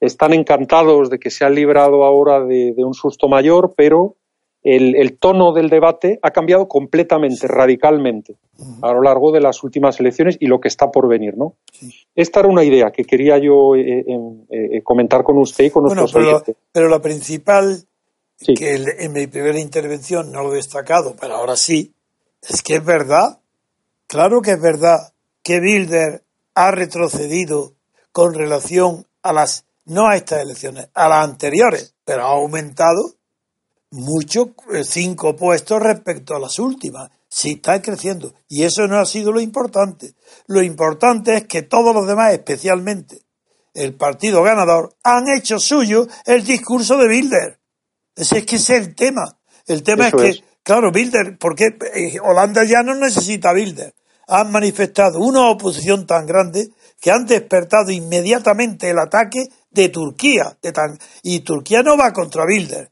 están 0.00 0.32
encantados 0.32 1.10
de 1.10 1.18
que 1.18 1.28
se 1.28 1.44
han 1.44 1.54
librado 1.54 2.04
ahora 2.04 2.42
de, 2.42 2.72
un 2.78 2.94
susto 2.94 3.28
mayor, 3.28 3.74
pero 3.76 4.16
el, 4.62 5.18
tono 5.18 5.52
del 5.52 5.68
debate 5.68 6.18
ha 6.22 6.30
cambiado 6.30 6.66
completamente, 6.68 7.46
radicalmente, 7.46 8.36
a 8.80 8.94
lo 8.94 9.02
largo 9.02 9.30
de 9.30 9.42
las 9.42 9.62
últimas 9.62 10.00
elecciones 10.00 10.38
y 10.40 10.46
lo 10.46 10.58
que 10.58 10.68
está 10.68 10.90
por 10.90 11.06
venir, 11.06 11.36
¿no? 11.36 11.56
Esta 12.14 12.40
era 12.40 12.48
una 12.48 12.64
idea 12.64 12.90
que 12.90 13.04
quería 13.04 13.36
yo 13.36 13.76
eh, 13.76 14.06
eh, 14.08 14.46
eh, 14.48 14.82
comentar 14.82 15.22
con 15.22 15.36
usted 15.36 15.64
y 15.64 15.70
con 15.70 15.84
nuestros 15.84 16.14
pero, 16.14 16.42
pero 16.72 16.88
la 16.88 17.02
principal, 17.02 17.84
que 18.38 18.74
en 19.00 19.12
mi 19.12 19.26
primera 19.26 19.60
intervención 19.60 20.32
no 20.32 20.42
lo 20.42 20.52
he 20.54 20.56
destacado, 20.56 21.14
pero 21.20 21.34
ahora 21.34 21.56
sí, 21.56 21.92
es 22.40 22.62
que 22.62 22.76
es 22.76 22.84
verdad 22.84 23.38
Claro 24.06 24.40
que 24.42 24.52
es 24.52 24.60
verdad 24.60 25.12
que 25.42 25.60
Bilder 25.60 26.24
ha 26.54 26.70
retrocedido 26.70 27.74
con 28.12 28.34
relación 28.34 29.06
a 29.22 29.32
las, 29.32 29.66
no 29.84 30.08
a 30.08 30.16
estas 30.16 30.42
elecciones, 30.42 30.88
a 30.94 31.08
las 31.08 31.24
anteriores, 31.24 31.94
pero 32.04 32.22
ha 32.22 32.32
aumentado 32.32 33.14
mucho, 33.90 34.54
cinco 34.84 35.36
puestos 35.36 35.80
respecto 35.80 36.34
a 36.34 36.40
las 36.40 36.58
últimas. 36.58 37.10
Sí 37.28 37.52
está 37.52 37.80
creciendo. 37.82 38.34
Y 38.48 38.62
eso 38.62 38.86
no 38.86 38.98
ha 38.98 39.06
sido 39.06 39.32
lo 39.32 39.40
importante. 39.40 40.14
Lo 40.46 40.62
importante 40.62 41.36
es 41.36 41.46
que 41.46 41.62
todos 41.62 41.94
los 41.94 42.06
demás, 42.06 42.32
especialmente 42.32 43.22
el 43.72 43.94
partido 43.94 44.42
ganador, 44.42 44.94
han 45.02 45.24
hecho 45.36 45.58
suyo 45.58 46.06
el 46.26 46.44
discurso 46.44 46.96
de 46.96 47.08
Bilder. 47.08 47.60
Ese 48.14 48.38
es 48.38 48.46
que 48.46 48.56
es 48.56 48.70
el 48.70 48.94
tema. 48.94 49.38
El 49.66 49.82
tema 49.82 50.08
es 50.08 50.14
que, 50.14 50.44
claro, 50.64 50.90
Bilder, 50.90 51.38
porque 51.38 51.76
eh, 51.94 52.18
Holanda 52.20 52.64
ya 52.64 52.82
no 52.82 52.96
necesita 52.96 53.52
Bilder 53.52 53.94
han 54.26 54.50
manifestado 54.50 55.18
una 55.20 55.50
oposición 55.50 56.06
tan 56.06 56.26
grande 56.26 56.70
que 57.00 57.10
han 57.10 57.26
despertado 57.26 57.90
inmediatamente 57.90 58.90
el 58.90 58.98
ataque 58.98 59.44
de 59.70 59.88
Turquía. 59.88 60.56
Y 61.22 61.40
Turquía 61.40 61.82
no 61.82 61.96
va 61.96 62.12
contra 62.12 62.46
Bilder, 62.46 62.90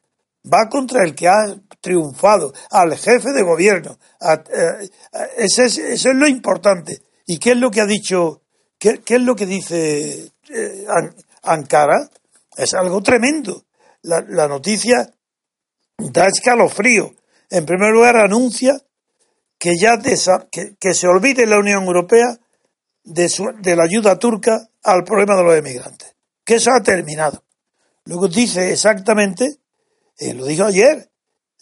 va 0.52 0.68
contra 0.68 1.04
el 1.04 1.14
que 1.14 1.28
ha 1.28 1.56
triunfado, 1.80 2.52
al 2.70 2.96
jefe 2.96 3.32
de 3.32 3.42
gobierno. 3.42 3.98
Eh, 4.20 4.88
eso, 5.38 5.62
es, 5.62 6.04
lo 6.04 6.28
importante. 6.28 7.02
¿Y 7.26 7.38
qué 7.38 7.52
es 7.52 7.56
lo 7.56 7.70
que 7.70 7.80
ha 7.80 7.86
dicho, 7.86 8.42
qué, 8.78 9.00
es 9.04 9.22
lo 9.22 9.34
que 9.34 9.46
dice 9.46 10.32
eh, 10.50 10.86
Ankara? 11.42 12.10
Es 12.56 12.74
algo 12.74 13.02
tremendo. 13.02 13.64
La 14.02 14.48
noticia 14.48 15.10
da 15.96 16.26
escalofrío. 16.26 17.14
En 17.52 17.66
primer 17.66 17.92
lugar, 17.92 18.16
anuncia 18.16 18.80
que 19.59 19.73
ya 19.78 19.99
que, 20.00 20.94
se 20.94 21.06
olvide 21.06 21.47
la 21.47 21.59
Unión 21.59 21.85
Europea 21.85 22.38
de, 23.04 23.76
la 23.76 23.85
ayuda 23.85 24.18
turca 24.18 24.71
al 24.82 25.04
problema 25.04 25.37
de 25.37 25.42
los 25.44 25.54
emigrantes. 25.54 26.16
Que 26.44 26.54
eso 26.54 26.71
ha 26.73 26.82
terminado. 26.82 27.44
Luego 28.06 28.28
dice 28.28 28.73
exactamente, 28.73 29.59
eh, 30.16 30.32
lo 30.32 30.47
dijo 30.47 30.64
ayer, 30.64 31.11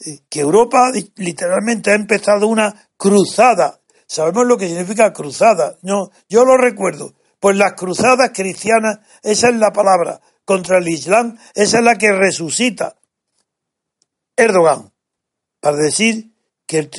eh, 0.07 0.21
que 0.29 0.41
Europa 0.41 0.93
literalmente 1.17 1.91
ha 1.91 1.97
empezado 1.97 2.47
una 2.47 2.89
cruzada. 2.97 3.81
Sabemos 4.07 4.47
lo 4.47 4.57
que 4.57 4.69
significa 4.69 5.13
cruzada. 5.13 5.77
No, 5.83 6.13
yo 6.29 6.45
lo 6.45 6.57
recuerdo. 6.57 7.15
Pues 7.41 7.57
las 7.57 7.73
cruzadas 7.73 8.31
cristianas, 8.33 9.01
esa 9.25 9.49
es 9.49 9.57
la 9.57 9.73
palabra, 9.73 10.21
contra 10.45 10.79
el 10.79 10.89
Islam, 10.89 11.37
esa 11.53 11.79
es 11.79 11.85
la 11.85 11.97
que 11.97 12.13
resucita 12.13 12.95
Erdogan, 14.37 14.90
para 15.61 15.77
decir 15.77 16.31
que 16.67 16.91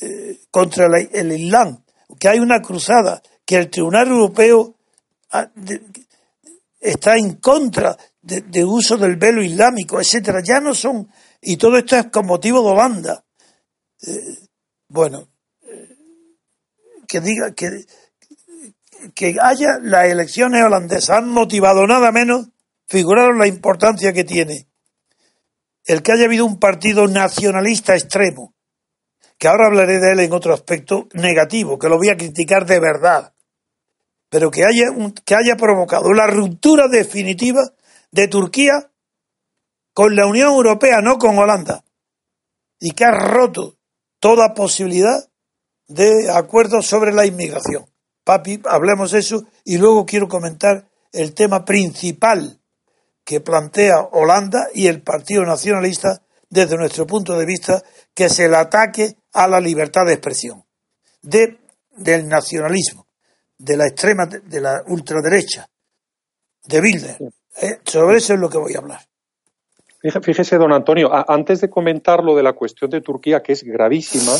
eh, 0.00 0.40
contra 0.50 0.86
el 1.12 1.32
Islam, 1.32 1.82
que 2.18 2.28
hay 2.28 2.38
una 2.38 2.60
cruzada, 2.60 3.22
que 3.44 3.56
el 3.56 3.70
Tribunal 3.70 4.08
Europeo 4.08 4.76
ah, 5.30 5.50
está 6.80 7.16
en 7.16 7.36
contra 7.36 7.96
de, 8.20 8.64
uso 8.64 8.96
del 8.96 9.16
velo 9.16 9.42
islámico, 9.42 10.00
etcétera. 10.00 10.40
Ya 10.44 10.60
no 10.60 10.74
son, 10.74 11.08
y 11.40 11.56
todo 11.56 11.78
esto 11.78 11.96
es 11.96 12.06
con 12.06 12.26
motivo 12.26 12.62
de 12.62 12.68
Holanda. 12.68 13.24
Eh, 14.06 14.38
bueno, 14.88 15.28
eh, 15.62 15.96
que 17.06 17.20
diga 17.20 17.52
que, 17.54 17.84
que 19.14 19.36
haya 19.40 19.78
las 19.82 20.06
elecciones 20.06 20.62
holandesas 20.64 21.18
han 21.18 21.30
motivado 21.30 21.86
nada 21.86 22.12
menos, 22.12 22.48
figuraron 22.86 23.38
la 23.38 23.46
importancia 23.46 24.12
que 24.12 24.24
tiene 24.24 24.67
el 25.88 26.02
que 26.02 26.12
haya 26.12 26.26
habido 26.26 26.44
un 26.44 26.60
partido 26.60 27.08
nacionalista 27.08 27.96
extremo 27.96 28.54
que 29.38 29.48
ahora 29.48 29.68
hablaré 29.68 30.00
de 30.00 30.12
él 30.12 30.20
en 30.20 30.32
otro 30.32 30.52
aspecto 30.52 31.08
negativo, 31.14 31.78
que 31.78 31.88
lo 31.88 31.96
voy 31.96 32.10
a 32.10 32.16
criticar 32.16 32.66
de 32.66 32.80
verdad, 32.80 33.32
pero 34.28 34.50
que 34.50 34.64
haya, 34.64 34.86
que 35.24 35.34
haya 35.34 35.56
provocado 35.56 36.12
la 36.12 36.26
ruptura 36.26 36.88
definitiva 36.88 37.60
de 38.10 38.28
Turquía 38.28 38.90
con 39.94 40.14
la 40.14 40.26
Unión 40.26 40.50
Europea, 40.50 41.00
no 41.00 41.18
con 41.18 41.38
Holanda, 41.38 41.84
y 42.80 42.90
que 42.90 43.04
ha 43.04 43.12
roto 43.12 43.76
toda 44.18 44.54
posibilidad 44.54 45.30
de 45.86 46.30
acuerdo 46.30 46.82
sobre 46.82 47.12
la 47.12 47.24
inmigración. 47.24 47.86
Papi, 48.24 48.60
hablemos 48.66 49.14
eso 49.14 49.44
y 49.64 49.78
luego 49.78 50.04
quiero 50.04 50.28
comentar 50.28 50.90
el 51.12 51.32
tema 51.32 51.64
principal 51.64 52.57
que 53.28 53.42
plantea 53.42 54.08
Holanda 54.12 54.68
y 54.72 54.86
el 54.86 55.02
Partido 55.02 55.44
Nacionalista 55.44 56.22
desde 56.48 56.78
nuestro 56.78 57.06
punto 57.06 57.38
de 57.38 57.44
vista, 57.44 57.82
que 58.14 58.24
es 58.24 58.38
el 58.38 58.54
ataque 58.54 59.16
a 59.34 59.46
la 59.46 59.60
libertad 59.60 60.06
de 60.06 60.14
expresión 60.14 60.64
de, 61.20 61.58
del 61.90 62.26
nacionalismo, 62.26 63.06
de 63.58 63.76
la 63.76 63.86
extrema, 63.86 64.24
de 64.24 64.60
la 64.62 64.82
ultraderecha, 64.86 65.68
de 66.64 66.80
Bilder. 66.80 67.18
Eh, 67.60 67.80
sobre 67.84 68.16
eso 68.16 68.32
es 68.32 68.40
lo 68.40 68.48
que 68.48 68.56
voy 68.56 68.72
a 68.74 68.78
hablar. 68.78 69.00
Fíjese, 70.00 70.56
don 70.56 70.72
Antonio, 70.72 71.10
antes 71.30 71.60
de 71.60 71.68
comentar 71.68 72.24
lo 72.24 72.34
de 72.34 72.44
la 72.44 72.54
cuestión 72.54 72.88
de 72.88 73.02
Turquía, 73.02 73.42
que 73.42 73.52
es 73.52 73.62
gravísima, 73.62 74.32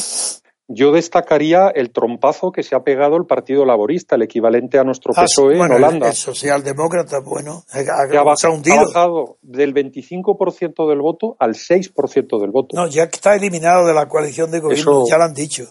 yo 0.69 0.93
destacaría 0.93 1.69
el 1.75 1.91
trompazo 1.91 2.53
que 2.53 2.63
se 2.63 2.77
ha 2.77 2.81
pegado 2.81 3.17
el 3.17 3.25
Partido 3.25 3.65
Laborista, 3.65 4.17
el 4.17 4.23
equivalente 4.23 4.79
a 4.79 4.85
nuestro 4.85 5.13
ah, 5.17 5.25
PSOE 5.25 5.57
en 5.57 5.73
Holanda. 5.73 6.09
El, 6.09 6.15
socialdemócrata, 6.15 7.21
bueno, 7.25 7.65
ha, 7.73 7.79
ha, 7.79 8.23
bajado 8.23 9.39
del 9.41 9.75
25% 9.75 10.89
del 10.89 11.01
voto 11.01 11.37
al 11.39 11.55
6% 11.55 12.41
del 12.41 12.51
voto. 12.51 12.77
No, 12.77 12.87
ya 12.87 13.05
está 13.05 13.35
eliminado 13.35 13.87
de 13.87 13.95
la 13.95 14.07
coalición 14.09 14.51
de 14.51 14.61
gobierno, 14.61 15.05
ya 15.09 15.17
lo 15.17 15.25
han 15.25 15.35
dicho. 15.35 15.65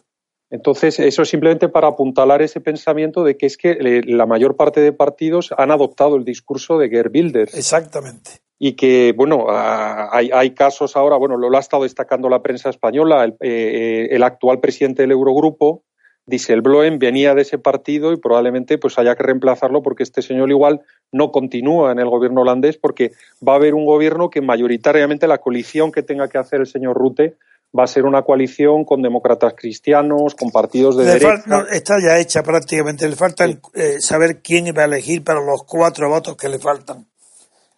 Entonces, 0.49 0.99
eso 0.99 1.23
es 1.23 1.29
simplemente 1.29 1.67
para 1.67 1.87
apuntalar 1.87 2.41
ese 2.41 2.61
pensamiento 2.61 3.23
de 3.23 3.37
que 3.37 3.45
es 3.45 3.57
que 3.57 3.71
eh, 3.71 4.01
la 4.05 4.25
mayor 4.25 4.55
parte 4.55 4.79
de 4.79 4.93
partidos 4.93 5.53
han 5.57 5.71
adoptado 5.71 6.15
el 6.15 6.23
discurso 6.23 6.77
de 6.77 6.89
Gerd 6.89 7.11
Wilders. 7.13 7.53
Exactamente 7.53 8.41
y 8.59 8.73
que, 8.73 9.13
bueno, 9.15 9.45
hay, 9.49 10.31
hay, 10.33 10.51
casos 10.51 10.95
ahora, 10.95 11.15
bueno, 11.17 11.37
lo, 11.37 11.55
ha 11.55 11.59
estado 11.59 11.83
destacando 11.83 12.27
la 12.27 12.41
prensa 12.41 12.69
española, 12.69 13.23
el, 13.23 13.35
eh, 13.39 14.07
el 14.11 14.23
actual 14.23 14.59
presidente 14.59 15.03
del 15.03 15.11
Eurogrupo, 15.11 15.83
Dieselbloem, 16.25 16.99
venía 16.99 17.33
de 17.35 17.43
ese 17.43 17.57
partido 17.57 18.11
y 18.11 18.17
probablemente 18.17 18.77
pues 18.77 18.99
haya 18.99 19.15
que 19.15 19.23
reemplazarlo 19.23 19.81
porque 19.81 20.03
este 20.03 20.21
señor 20.21 20.49
igual 20.49 20.81
no 21.11 21.31
continúa 21.31 21.93
en 21.93 21.99
el 21.99 22.09
gobierno 22.09 22.41
holandés 22.41 22.77
porque 22.77 23.13
va 23.47 23.53
a 23.53 23.55
haber 23.55 23.73
un 23.73 23.85
gobierno 23.85 24.29
que 24.29 24.41
mayoritariamente 24.41 25.27
la 25.27 25.37
coalición 25.37 25.93
que 25.93 26.03
tenga 26.03 26.27
que 26.27 26.37
hacer 26.37 26.59
el 26.59 26.67
señor 26.67 26.97
Rute 26.97 27.37
va 27.77 27.83
a 27.83 27.87
ser 27.87 28.05
una 28.05 28.23
coalición 28.23 28.85
con 28.85 29.01
demócratas 29.01 29.53
cristianos, 29.55 30.35
con 30.35 30.51
partidos 30.51 30.97
de 30.97 31.05
derecha. 31.05 31.43
está 31.71 31.95
ya 32.01 32.19
hecha 32.19 32.43
prácticamente. 32.43 33.07
Le 33.07 33.15
falta 33.15 33.45
eh, 33.45 33.99
saber 33.99 34.41
quién 34.41 34.65
va 34.77 34.83
a 34.83 34.85
elegir 34.85 35.23
para 35.23 35.41
los 35.41 35.63
cuatro 35.63 36.09
votos 36.09 36.35
que 36.35 36.49
le 36.49 36.59
faltan 36.59 37.07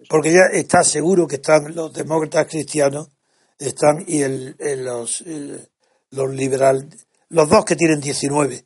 porque 0.08 0.32
ya 0.32 0.44
está 0.54 0.84
seguro 0.84 1.28
que 1.28 1.36
están 1.36 1.76
los 1.76 1.92
demócratas 1.92 2.48
cristianos, 2.48 3.10
están 3.58 4.04
y 4.08 4.22
el, 4.22 4.56
los, 4.84 5.24
los 6.12 6.30
liberales, 6.30 6.86
los 7.30 7.50
dos 7.50 7.66
que 7.66 7.76
tienen 7.76 8.00
19 8.00 8.66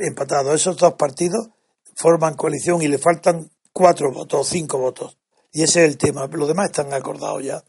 empatados. 0.00 0.54
Esos 0.54 0.76
dos 0.76 0.94
partidos 0.94 1.48
forman 1.94 2.34
coalición 2.34 2.82
y 2.82 2.88
le 2.88 2.98
faltan 2.98 3.50
cuatro 3.72 4.12
votos, 4.12 4.48
cinco 4.48 4.78
votos. 4.78 5.16
Y 5.52 5.62
ese 5.62 5.84
es 5.84 5.90
el 5.90 5.98
tema. 5.98 6.26
Los 6.26 6.48
demás 6.48 6.66
están 6.66 6.92
acordados 6.92 7.44
ya. 7.44 7.62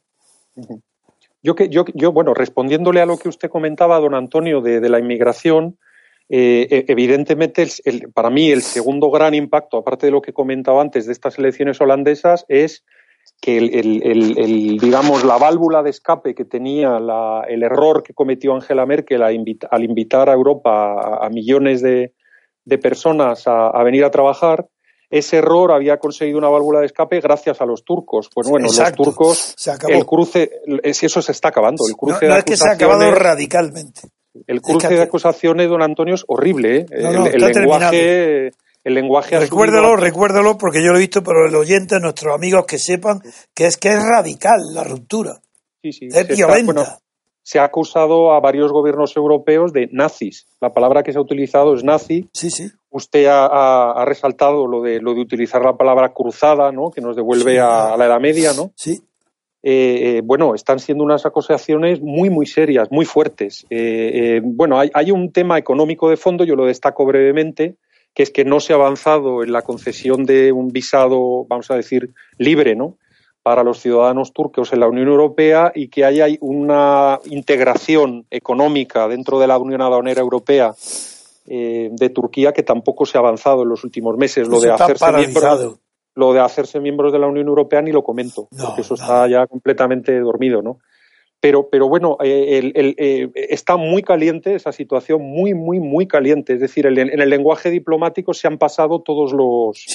Yo, 1.46 1.54
que, 1.54 1.70
yo, 1.70 1.86
yo, 1.94 2.12
bueno, 2.12 2.34
respondiéndole 2.34 3.02
a 3.02 3.06
lo 3.06 3.18
que 3.18 3.30
usted 3.30 3.50
comentaba, 3.50 4.00
don 4.00 4.16
Antonio, 4.16 4.62
de, 4.62 4.80
de 4.80 4.90
la 4.90 4.98
inmigración, 4.98 5.78
eh, 6.28 6.68
e, 6.72 6.86
evidentemente, 6.88 7.68
para 8.14 8.32
mí 8.32 8.50
el 8.50 8.64
segundo 8.64 9.12
gran 9.12 9.36
impacto, 9.36 9.78
aparte 9.78 10.08
de 10.08 10.12
lo 10.12 10.24
que 10.24 10.34
comentaba 10.34 10.82
antes 10.82 11.06
de 11.06 11.12
estas 11.12 11.38
elecciones 11.38 11.80
holandesas, 11.80 12.46
es 12.48 12.84
que 13.42 13.58
el, 13.58 14.78
digamos 14.80 15.24
la 15.24 15.38
válvula 15.38 15.84
de 15.84 15.92
escape 15.92 16.34
que 16.34 16.46
tenía 16.46 16.98
el 17.48 17.62
error 17.62 18.02
que 18.02 18.14
cometió 18.14 18.56
Angela 18.56 18.88
Merkel 18.88 19.22
al 19.22 19.84
invitar 19.84 20.30
a 20.30 20.34
Europa 20.34 21.20
a, 21.24 21.30
millones 21.30 21.84
de, 21.84 22.14
personas 22.82 23.44
a, 23.46 23.84
venir 23.84 24.04
a 24.04 24.10
trabajar, 24.10 24.68
ese 25.10 25.38
error 25.38 25.72
había 25.72 25.98
conseguido 25.98 26.38
una 26.38 26.50
válvula 26.50 26.80
de 26.80 26.88
escape 26.88 27.20
gracias 27.20 27.62
a 27.62 27.66
los 27.66 27.84
turcos. 27.84 28.30
Pues 28.34 28.48
bueno, 28.50 28.68
los 28.68 28.94
turcos, 28.94 29.56
el 29.88 30.06
cruce, 30.06 30.62
eso 30.84 31.22
se 31.22 31.32
está 31.32 31.50
acabando. 31.50 31.84
El 31.88 31.96
cruce 31.96 32.28
no 32.28 32.38
es 32.38 32.44
que 32.44 32.58
se 32.58 32.68
ha 32.68 32.74
acabado 32.74 33.10
radicalmente. 33.12 34.02
El 34.48 34.62
cruce 34.62 34.90
de 34.90 35.02
acusaciones, 35.02 35.70
don 35.70 35.82
Antonio, 35.82 36.16
es 36.16 36.26
horrible. 36.28 36.80
¿eh? 36.80 36.86
el, 36.92 37.42
lenguaje, 37.42 38.52
el 38.84 38.94
lenguaje. 38.94 39.40
Recuérdalo, 39.40 39.96
recuérdalo, 39.96 40.58
porque 40.58 40.84
yo 40.84 40.92
lo 40.92 40.98
he 40.98 41.02
visto, 41.02 41.24
pero 41.24 41.48
el 41.48 41.56
oyente, 41.56 42.00
nuestros 42.00 42.36
amigos 42.36 42.66
que 42.66 42.78
sepan 42.78 43.22
que 43.54 43.68
es 43.68 43.78
que 43.78 43.90
es 43.90 44.04
radical 44.04 44.60
la 44.74 44.84
ruptura. 44.84 45.40
Sí, 45.82 45.94
sí. 45.94 46.08
Es 46.12 46.28
violenta. 46.28 47.00
Se 47.46 47.60
ha 47.60 47.64
acusado 47.64 48.34
a 48.34 48.40
varios 48.40 48.72
gobiernos 48.72 49.16
europeos 49.16 49.72
de 49.72 49.88
nazis. 49.92 50.48
La 50.60 50.74
palabra 50.74 51.04
que 51.04 51.12
se 51.12 51.20
ha 51.20 51.22
utilizado 51.22 51.76
es 51.76 51.84
nazi. 51.84 52.28
Sí, 52.34 52.50
sí. 52.50 52.72
Usted 52.90 53.28
ha, 53.30 54.04
resaltado 54.04 54.66
lo 54.66 54.82
de, 54.82 55.00
lo 55.00 55.14
de 55.14 55.22
utilizar 55.22 55.62
la 55.64 55.78
palabra 55.78 56.12
cruzada, 56.12 56.72
¿no? 56.72 56.90
Que 56.90 57.02
nos 57.02 57.16
devuelve 57.16 57.60
a, 57.60 57.96
la 57.98 58.06
Edad 58.08 58.20
Media, 58.20 58.54
¿no? 58.54 58.72
Sí. 58.76 59.00
Eh, 59.62 60.18
eh, 60.18 60.22
bueno, 60.24 60.56
están 60.56 60.80
siendo 60.80 61.04
unas 61.04 61.28
acusaciones 61.28 62.02
muy, 62.02 62.32
muy 62.32 62.48
serias, 62.48 62.88
muy 62.90 63.06
fuertes. 63.06 63.68
Eh, 63.70 64.42
bueno, 64.44 64.80
hay, 64.80 65.12
un 65.12 65.32
tema 65.32 65.60
económico 65.60 66.10
de 66.10 66.18
fondo, 66.18 66.46
yo 66.46 66.56
lo 66.56 66.66
destaco 66.66 67.06
brevemente, 67.06 67.76
que 68.16 68.24
es 68.24 68.32
que 68.32 68.44
no 68.44 68.60
se 68.60 68.74
ha 68.74 68.78
avanzado 68.78 69.44
en 69.44 69.52
la 69.52 69.62
concesión 69.62 70.24
de 70.24 70.52
un 70.52 70.70
visado, 70.70 71.46
vamos 71.48 71.70
a 71.70 71.76
decir, 71.76 72.10
libre, 72.40 72.76
¿no? 72.76 72.98
Para 73.46 73.62
los 73.62 73.80
ciudadanos 73.80 74.34
turcos 74.34 74.74
en 74.74 74.80
la 74.80 74.88
Unión 74.88 75.08
Europea 75.08 75.72
y 75.76 75.90
que 75.90 76.04
haya 76.04 76.26
una 76.42 77.20
integración 77.26 78.26
económica 78.32 79.08
dentro 79.08 79.40
de 79.40 79.46
la 79.46 79.60
Unión 79.60 79.84
Aduanera 79.84 80.20
Europea 80.20 80.74
de 81.46 82.12
Turquía 82.12 82.54
que 82.54 82.64
tampoco 82.64 83.06
se 83.06 83.20
ha 83.20 83.22
avanzado 83.22 83.62
en 83.62 83.70
los 83.70 83.84
últimos 83.84 84.18
meses. 84.18 84.48
Lo 84.48 84.60
de 84.60 84.72
hacerse 84.72 85.12
miembro, 85.12 85.78
lo 86.16 86.34
de 86.34 86.40
hacerse 86.40 86.80
miembros 86.80 87.14
de 87.14 87.20
la 87.20 87.28
Unión 87.28 87.48
Europea 87.48 87.84
ni 87.84 87.92
lo 87.92 88.02
comento, 88.02 88.48
porque 88.50 88.82
eso 88.82 88.96
está 88.96 89.28
ya 89.28 89.46
completamente 89.46 90.20
dormido, 90.20 90.64
¿no? 90.64 90.80
Pero, 91.42 91.70
pero 91.70 91.88
bueno, 91.88 92.18
eh, 92.24 92.72
eh, 92.74 93.30
está 93.36 93.78
muy 93.78 94.02
caliente 94.02 94.56
esa 94.56 94.72
situación, 94.72 95.22
muy, 95.22 95.54
muy, 95.54 95.80
muy 95.80 96.08
caliente. 96.08 96.54
Es 96.54 96.60
decir, 96.60 96.88
en 96.88 96.98
el 96.98 97.30
lenguaje 97.30 97.70
diplomático 97.70 98.34
se 98.34 98.48
han 98.48 98.58
pasado 98.58 99.02
todos 99.02 99.32
los, 99.32 99.86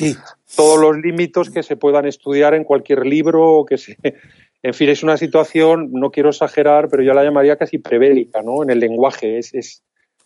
todos 0.55 0.79
los 0.79 0.96
límites 0.98 1.50
que 1.50 1.62
se 1.62 1.76
puedan 1.76 2.07
estudiar 2.07 2.55
en 2.55 2.62
cualquier 2.62 3.05
libro, 3.05 3.64
que 3.68 3.79
se, 3.79 3.96
en 4.62 4.74
fin, 4.74 4.90
es 4.90 5.03
una 5.03 5.16
situación, 5.16 5.90
no 5.92 6.11
quiero 6.11 6.29
exagerar, 6.29 6.88
pero 6.88 7.03
yo 7.03 7.14
la 7.14 7.24
llamaría 7.24 7.57
casi 7.57 7.79
prebélica, 7.79 8.42
¿no? 8.42 8.62
En 8.62 8.70
el 8.70 8.79
lenguaje 8.79 9.38
es, 9.38 9.53
es, 9.55 9.83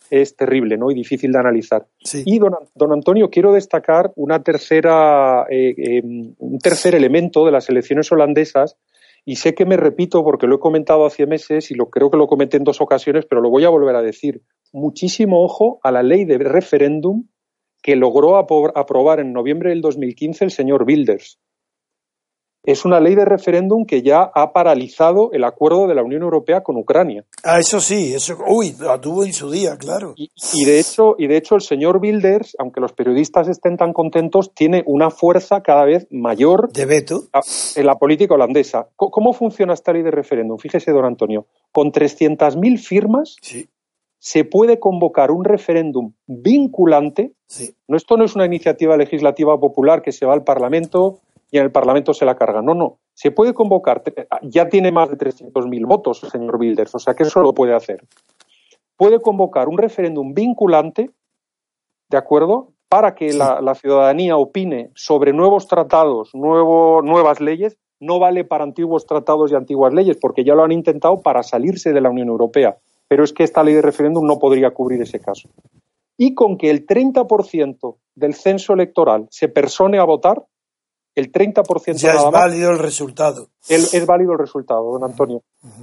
es 0.09 0.35
terrible 0.35 0.77
¿no? 0.77 0.91
y 0.91 0.95
difícil 0.95 1.31
de 1.31 1.39
analizar. 1.39 1.85
Y 2.25 2.39
don, 2.39 2.53
don, 2.75 2.91
Antonio, 2.91 3.29
quiero 3.29 3.53
destacar 3.53 4.11
una 4.15 4.43
tercera, 4.43 5.45
eh, 5.49 6.01
un 6.03 6.59
tercer 6.59 6.95
elemento 6.95 7.45
de 7.45 7.51
las 7.51 7.69
elecciones 7.69 8.11
holandesas, 8.11 8.77
y 9.25 9.37
sé 9.37 9.55
que 9.55 9.65
me 9.65 9.75
repito 9.75 10.23
porque 10.23 10.47
lo 10.47 10.55
he 10.55 10.59
comentado 10.59 11.05
hace 11.05 11.25
meses 11.25 11.71
y 11.71 11.75
lo 11.75 11.89
creo 11.89 12.11
que 12.11 12.17
lo 12.17 12.27
comenté 12.27 12.57
en 12.57 12.63
dos 12.63 12.79
ocasiones, 12.79 13.25
pero 13.27 13.41
lo 13.41 13.49
voy 13.49 13.65
a 13.65 13.69
volver 13.69 13.95
a 13.95 14.03
decir. 14.03 14.43
Muchísimo 14.71 15.43
ojo 15.43 15.79
a 15.83 15.91
la 15.91 16.03
ley 16.03 16.25
de 16.25 16.37
referéndum 16.37 17.27
que 17.81 17.95
logró 17.95 18.37
aprobar 18.37 19.19
en 19.19 19.33
noviembre 19.33 19.71
del 19.71 19.81
2015 19.81 20.45
el 20.45 20.51
señor 20.51 20.83
Wilders 20.87 21.39
es 22.65 22.85
una 22.85 22.99
ley 22.99 23.15
de 23.15 23.25
referéndum 23.25 23.85
que 23.85 24.01
ya 24.01 24.29
ha 24.33 24.53
paralizado 24.53 25.31
el 25.31 25.43
acuerdo 25.43 25.87
de 25.87 25.95
la 25.95 26.03
Unión 26.03 26.23
Europea 26.23 26.61
con 26.61 26.77
Ucrania. 26.77 27.23
Ah, 27.43 27.59
eso 27.59 27.79
sí, 27.79 28.13
eso, 28.13 28.37
uy, 28.47 28.75
la 28.79 28.99
tuvo 28.99 29.23
en 29.23 29.33
su 29.33 29.49
día, 29.49 29.77
claro. 29.77 30.13
Y, 30.15 30.65
de 30.65 30.79
hecho, 30.79 31.15
y 31.17 31.27
de 31.27 31.37
hecho 31.37 31.55
el 31.55 31.61
señor 31.61 31.97
Wilders, 32.01 32.55
aunque 32.59 32.81
los 32.81 32.93
periodistas 32.93 33.47
estén 33.47 33.77
tan 33.77 33.93
contentos, 33.93 34.53
tiene 34.53 34.83
una 34.85 35.09
fuerza 35.09 35.61
cada 35.61 35.85
vez 35.85 36.07
mayor 36.11 36.71
de 36.71 36.85
veto 36.85 37.23
en 37.75 37.85
la 37.85 37.95
política 37.95 38.35
holandesa. 38.35 38.89
¿Cómo 38.95 39.33
funciona 39.33 39.73
esta 39.73 39.93
ley 39.93 40.03
de 40.03 40.11
referéndum? 40.11 40.57
Fíjese, 40.57 40.91
don 40.91 41.05
Antonio, 41.05 41.47
con 41.71 41.91
300.000 41.91 42.77
firmas 42.79 43.35
se 44.25 44.43
puede 44.43 44.79
convocar 44.79 45.29
un 45.29 45.43
referéndum 45.43 46.13
vinculante. 46.25 47.33
No, 47.87 47.95
esto 47.95 48.17
no 48.17 48.25
es 48.25 48.35
una 48.35 48.47
iniciativa 48.47 48.97
legislativa 48.97 49.59
popular 49.59 50.01
que 50.01 50.11
se 50.11 50.25
va 50.25 50.33
al 50.33 50.43
Parlamento 50.43 51.19
y 51.51 51.57
en 51.57 51.63
el 51.63 51.71
Parlamento 51.71 52.13
se 52.13 52.25
la 52.25 52.35
carga. 52.35 52.61
No, 52.61 52.73
no. 52.73 52.99
Se 53.13 53.31
puede 53.31 53.53
convocar. 53.53 54.03
Ya 54.43 54.67
tiene 54.69 54.91
más 54.91 55.09
de 55.09 55.17
300.000 55.17 55.87
votos 55.87 56.23
el 56.23 56.29
señor 56.29 56.57
Wilders, 56.57 56.95
o 56.95 56.99
sea 56.99 57.13
que 57.13 57.23
eso 57.23 57.41
lo 57.41 57.53
puede 57.53 57.73
hacer. 57.73 58.03
Puede 58.97 59.19
convocar 59.19 59.67
un 59.67 59.77
referéndum 59.77 60.33
vinculante, 60.33 61.11
¿de 62.09 62.17
acuerdo? 62.17 62.73
Para 62.87 63.15
que 63.15 63.33
la, 63.33 63.75
ciudadanía 63.75 64.37
opine 64.37 64.91
sobre 64.95 65.33
nuevos 65.33 65.67
tratados, 65.67 66.33
nuevo, 66.33 67.01
nuevas 67.01 67.41
leyes. 67.41 67.77
No 67.99 68.19
vale 68.19 68.43
para 68.43 68.63
antiguos 68.63 69.05
tratados 69.05 69.51
y 69.51 69.55
antiguas 69.55 69.93
leyes, 69.93 70.17
porque 70.19 70.43
ya 70.43 70.53
lo 70.53 70.63
han 70.63 70.71
intentado 70.71 71.21
para 71.21 71.43
salirse 71.43 71.93
de 71.93 72.01
la 72.01 72.09
Unión 72.09 72.27
Europea 72.27 72.77
pero 73.07 73.23
es 73.23 73.33
que 73.33 73.43
esta 73.43 73.63
ley 73.63 73.73
de 73.73 73.81
referéndum 73.81 74.25
no 74.25 74.39
podría 74.39 74.71
cubrir 74.71 75.01
ese 75.01 75.19
caso. 75.19 75.49
Y 76.17 76.33
con 76.33 76.57
que 76.57 76.69
el 76.69 76.85
30% 76.85 77.97
del 78.15 78.33
censo 78.33 78.73
electoral 78.73 79.27
se 79.29 79.49
persone 79.49 79.99
a 79.99 80.05
votar, 80.05 80.43
el 81.15 81.31
30% 81.31 81.95
ya 81.95 82.13
es 82.13 82.31
válido 82.31 82.71
el 82.71 82.79
resultado. 82.79 83.47
es 83.67 84.05
válido 84.05 84.33
el 84.33 84.39
resultado, 84.39 84.91
don 84.91 85.03
Antonio. 85.03 85.41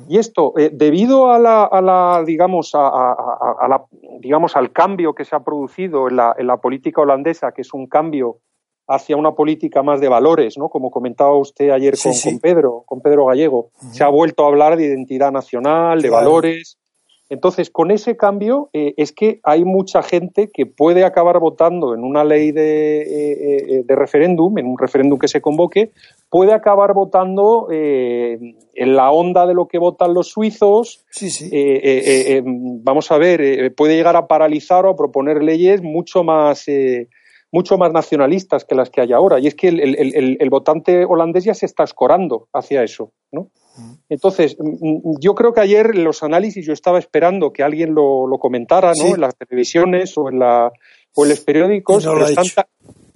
Y 0.08 0.18
esto, 0.18 0.52
eh, 0.58 0.70
debido 0.72 1.30
a 1.30 1.38
la, 1.38 1.64
a 1.64 1.80
la 1.80 2.22
digamos, 2.24 2.72
a, 2.74 3.66
la, 3.68 3.84
digamos, 4.20 4.56
al 4.56 4.72
cambio 4.72 5.14
que 5.14 5.24
se 5.24 5.34
ha 5.34 5.40
producido 5.40 6.08
en 6.08 6.16
la, 6.16 6.34
en 6.36 6.46
la 6.46 6.58
política 6.58 7.00
holandesa, 7.00 7.52
que 7.52 7.62
es 7.62 7.72
un 7.72 7.86
cambio 7.86 8.38
hacia 8.88 9.16
una 9.16 9.32
política 9.32 9.82
más 9.82 10.00
de 10.00 10.08
valores, 10.08 10.58
¿no? 10.58 10.68
Como 10.68 10.90
comentaba 10.90 11.36
usted 11.36 11.70
ayer 11.70 11.94
con, 11.96 12.38
Pedro, 12.40 12.82
con 12.84 13.00
Pedro 13.00 13.26
Gallego, 13.26 13.70
se 13.92 14.04
ha 14.04 14.08
vuelto 14.08 14.44
a 14.44 14.48
hablar 14.48 14.76
de 14.76 14.84
identidad 14.84 15.32
nacional, 15.32 16.02
de 16.02 16.10
valores, 16.10 16.78
entonces, 17.32 17.70
con 17.70 17.90
ese 17.90 18.14
cambio 18.14 18.68
eh, 18.74 18.92
es 18.98 19.10
que 19.10 19.40
hay 19.42 19.64
mucha 19.64 20.02
gente 20.02 20.50
que 20.52 20.66
puede 20.66 21.02
acabar 21.02 21.38
votando 21.40 21.94
en 21.94 22.04
una 22.04 22.24
ley 22.24 22.52
de, 22.52 23.00
eh, 23.00 23.84
eh, 23.88 23.94
referéndum, 23.96 24.58
en 24.58 24.66
un 24.66 24.76
referéndum 24.76 25.18
que 25.18 25.28
se 25.28 25.40
convoque, 25.40 25.92
puede 26.28 26.52
acabar 26.52 26.92
votando 26.92 27.68
en 27.70 28.96
la 28.96 29.10
onda 29.10 29.46
de 29.46 29.54
lo 29.54 29.66
que 29.66 29.78
votan 29.78 30.12
los 30.12 30.28
suizos. 30.28 31.06
Sí, 31.08 31.30
sí. 31.30 31.50
vamos 32.82 33.10
a 33.10 33.16
ver, 33.16 33.74
puede 33.76 33.96
llegar 33.96 34.16
a 34.16 34.26
paralizar 34.26 34.84
o 34.84 34.90
a 34.90 34.96
proponer 34.96 35.42
leyes 35.42 35.80
mucho 35.80 36.24
más 36.24 36.66
mucho 37.50 37.78
más 37.78 37.92
nacionalistas 37.92 38.66
que 38.66 38.74
las 38.74 38.90
que 38.90 39.00
hay 39.00 39.12
ahora. 39.12 39.38
Y 39.38 39.46
es 39.46 39.54
que 39.54 39.68
el, 39.68 40.50
votante 40.50 41.06
holandés 41.06 41.44
ya 41.44 41.54
se 41.54 41.64
está 41.64 41.84
escorando 41.84 42.48
hacia 42.52 42.82
eso, 42.82 43.12
¿no? 43.30 43.48
Entonces, 44.08 44.56
yo 45.20 45.34
creo 45.34 45.52
que 45.52 45.60
ayer 45.60 45.96
los 45.96 46.22
análisis 46.22 46.66
yo 46.66 46.72
estaba 46.72 46.98
esperando 46.98 47.52
que 47.52 47.62
alguien 47.62 47.94
lo, 47.94 48.28
comentara, 48.38 48.92
¿no? 48.96 49.14
En 49.14 49.20
las 49.20 49.34
televisiones 49.36 50.16
o 50.16 50.28
en, 50.28 50.38
la, 50.38 50.70
o 51.14 51.24
en 51.24 51.30
los 51.30 51.40
periódicos. 51.40 52.06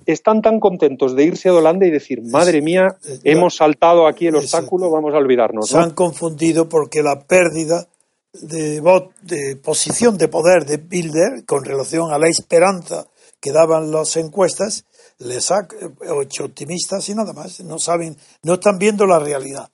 están, 0.06 0.40
tan 0.40 0.60
contentos 0.60 1.14
de 1.14 1.24
irse 1.24 1.48
a 1.48 1.54
Holanda 1.54 1.86
y 1.86 1.90
decir, 1.90 2.22
madre 2.22 2.62
mía, 2.62 2.96
eh, 3.06 3.18
hemos 3.24 3.56
saltado 3.56 4.06
aquí 4.06 4.28
el 4.28 4.36
obstáculo, 4.36 4.90
vamos 4.90 5.12
a 5.14 5.18
olvidarnos. 5.18 5.68
Se 5.68 5.78
han 5.78 5.90
confundido 5.90 6.68
porque 6.68 7.02
la 7.02 7.20
pérdida 7.20 7.86
de, 8.32 8.80
de 9.22 9.56
posición 9.56 10.16
de 10.16 10.28
poder 10.28 10.64
de 10.64 10.76
Bilder 10.78 11.44
con 11.46 11.64
relación 11.64 12.12
a 12.12 12.18
la 12.18 12.28
esperanza 12.28 13.06
que 13.40 13.52
daban 13.52 13.90
las 13.90 14.16
encuestas 14.16 14.84
les 15.18 15.50
ha 15.50 15.66
hecho 16.22 16.44
optimistas 16.44 17.08
y 17.08 17.14
nada 17.14 17.32
más. 17.32 17.60
No 17.60 17.78
saben, 17.78 18.16
no 18.42 18.54
están 18.54 18.78
viendo 18.78 19.06
la 19.06 19.18
realidad. 19.18 19.70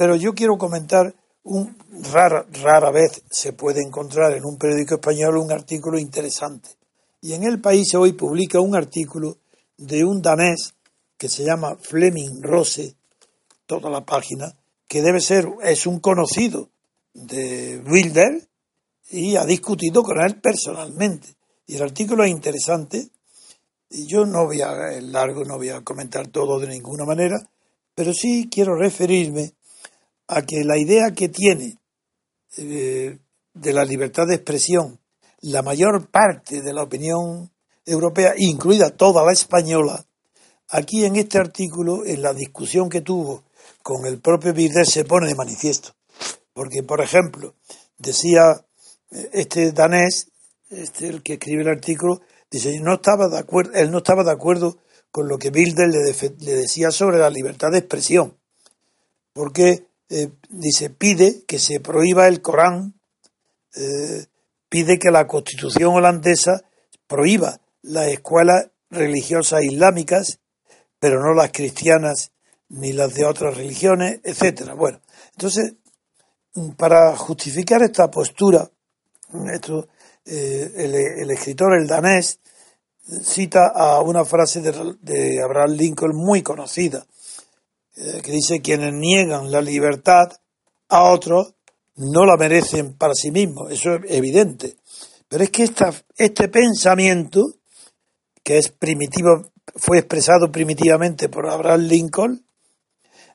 Pero 0.00 0.16
yo 0.16 0.32
quiero 0.32 0.56
comentar 0.56 1.14
un 1.42 1.76
rara, 2.10 2.90
vez 2.90 3.22
se 3.30 3.52
puede 3.52 3.82
encontrar 3.82 4.32
en 4.32 4.46
un 4.46 4.56
periódico 4.56 4.94
español 4.94 5.36
un 5.36 5.52
artículo 5.52 5.98
interesante. 5.98 6.70
Y 7.20 7.34
en 7.34 7.42
el 7.42 7.60
país 7.60 7.94
hoy 7.94 8.14
publica 8.14 8.60
un 8.60 8.74
artículo 8.74 9.36
de 9.76 10.02
un 10.02 10.22
danés 10.22 10.72
que 11.18 11.28
se 11.28 11.44
llama 11.44 11.76
Fleming 11.76 12.40
Rose, 12.40 12.96
toda 13.66 13.90
la 13.90 14.06
página, 14.06 14.56
que 14.88 15.02
debe 15.02 15.20
ser, 15.20 15.46
es 15.64 15.86
un 15.86 16.00
conocido 16.00 16.70
de 17.12 17.82
Wilder 17.86 18.48
y 19.10 19.36
ha 19.36 19.44
discutido 19.44 20.02
con 20.02 20.18
él 20.22 20.40
personalmente. 20.40 21.28
Y 21.66 21.76
el 21.76 21.82
artículo 21.82 22.24
es 22.24 22.30
interesante. 22.30 23.10
Y 23.90 24.06
yo 24.06 24.24
no 24.24 24.46
voy 24.46 24.62
a, 24.62 24.98
largo, 25.02 25.44
no 25.44 25.58
voy 25.58 25.68
a 25.68 25.82
comentar 25.82 26.28
todo 26.28 26.58
de 26.58 26.68
ninguna 26.68 27.04
manera, 27.04 27.36
pero 27.94 28.14
sí 28.14 28.48
quiero 28.50 28.74
referirme 28.76 29.59
a 30.30 30.42
que 30.42 30.64
la 30.64 30.78
idea 30.78 31.12
que 31.12 31.28
tiene 31.28 31.78
eh, 32.56 33.18
de 33.52 33.72
la 33.72 33.84
libertad 33.84 34.26
de 34.26 34.36
expresión 34.36 34.98
la 35.42 35.62
mayor 35.62 36.08
parte 36.08 36.62
de 36.62 36.72
la 36.72 36.82
opinión 36.82 37.50
europea, 37.86 38.34
incluida 38.36 38.90
toda 38.90 39.24
la 39.24 39.32
española, 39.32 40.04
aquí 40.68 41.04
en 41.04 41.16
este 41.16 41.38
artículo, 41.38 42.04
en 42.04 42.22
la 42.22 42.34
discusión 42.34 42.88
que 42.88 43.00
tuvo 43.00 43.42
con 43.82 44.06
el 44.06 44.20
propio 44.20 44.52
Birder, 44.52 44.86
se 44.86 45.04
pone 45.04 45.26
de 45.26 45.34
manifiesto. 45.34 45.94
Porque, 46.52 46.82
por 46.82 47.00
ejemplo, 47.00 47.54
decía 47.98 48.64
eh, 49.10 49.30
este 49.32 49.72
danés, 49.72 50.28
este, 50.68 51.08
el 51.08 51.22
que 51.22 51.34
escribe 51.34 51.62
el 51.62 51.68
artículo, 51.68 52.20
dice, 52.50 52.78
no 52.80 52.94
estaba 52.94 53.28
de 53.28 53.38
acuerdo, 53.38 53.72
él 53.74 53.90
no 53.90 53.98
estaba 53.98 54.22
de 54.22 54.32
acuerdo 54.32 54.78
con 55.10 55.26
lo 55.26 55.38
que 55.38 55.50
Bilder 55.50 55.88
le, 55.88 56.14
le 56.38 56.54
decía 56.54 56.90
sobre 56.90 57.18
la 57.18 57.30
libertad 57.30 57.70
de 57.72 57.78
expresión, 57.78 58.36
porque 59.32 59.89
eh, 60.10 60.32
dice, 60.48 60.90
pide 60.90 61.44
que 61.46 61.60
se 61.60 61.78
prohíba 61.78 62.26
el 62.26 62.42
Corán, 62.42 62.94
eh, 63.76 64.26
pide 64.68 64.98
que 64.98 65.12
la 65.12 65.28
constitución 65.28 65.94
holandesa 65.94 66.64
prohíba 67.06 67.60
las 67.82 68.08
escuelas 68.08 68.70
religiosas 68.90 69.62
islámicas, 69.62 70.40
pero 70.98 71.22
no 71.22 71.32
las 71.32 71.52
cristianas 71.52 72.32
ni 72.68 72.92
las 72.92 73.14
de 73.14 73.24
otras 73.24 73.56
religiones, 73.56 74.18
etcétera. 74.24 74.74
Bueno, 74.74 75.00
entonces, 75.32 75.74
para 76.76 77.16
justificar 77.16 77.80
esta 77.82 78.10
postura, 78.10 78.68
esto, 79.52 79.88
eh, 80.24 80.72
el, 80.74 81.30
escritor, 81.30 81.74
el 81.80 81.86
danés, 81.86 82.40
cita 83.22 83.68
a 83.68 84.00
una 84.00 84.24
frase 84.24 84.60
de 84.60 85.42
Abraham 85.42 85.70
Lincoln 85.70 86.16
muy 86.16 86.42
conocida, 86.42 87.06
eh, 88.00 88.22
que 88.22 88.32
dice 88.32 88.62
quienes 88.62 88.94
niegan 88.94 89.50
la 89.50 89.60
libertad 89.60 90.32
a 90.88 91.04
otros 91.04 91.54
no 91.96 92.24
la 92.24 92.38
merecen 92.38 92.94
para 92.94 93.14
sí 93.14 93.30
mismos, 93.30 93.70
eso 93.70 93.96
es 93.96 94.10
evidente. 94.10 94.76
Pero 95.28 95.44
es 95.44 95.50
que 95.50 95.64
esta, 95.64 95.92
este 96.16 96.48
pensamiento, 96.48 97.56
que 98.42 98.56
es 98.56 98.70
primitivo, 98.70 99.52
fue 99.76 99.98
expresado 99.98 100.50
primitivamente 100.50 101.28
por 101.28 101.46
Abraham 101.48 101.82
Lincoln, 101.82 102.46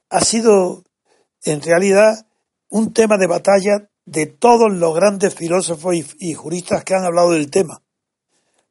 ha 0.09 0.21
sido 0.21 0.83
en 1.43 1.61
realidad 1.61 2.25
un 2.69 2.91
tema 2.91 3.17
de 3.17 3.27
batalla 3.27 3.89
de 4.05 4.25
todos 4.25 4.71
los 4.71 4.95
grandes 4.95 5.35
filósofos 5.35 5.95
y, 6.19 6.33
juristas 6.33 6.83
que 6.83 6.95
han 6.95 7.05
hablado 7.05 7.31
del 7.31 7.51
tema. 7.51 7.83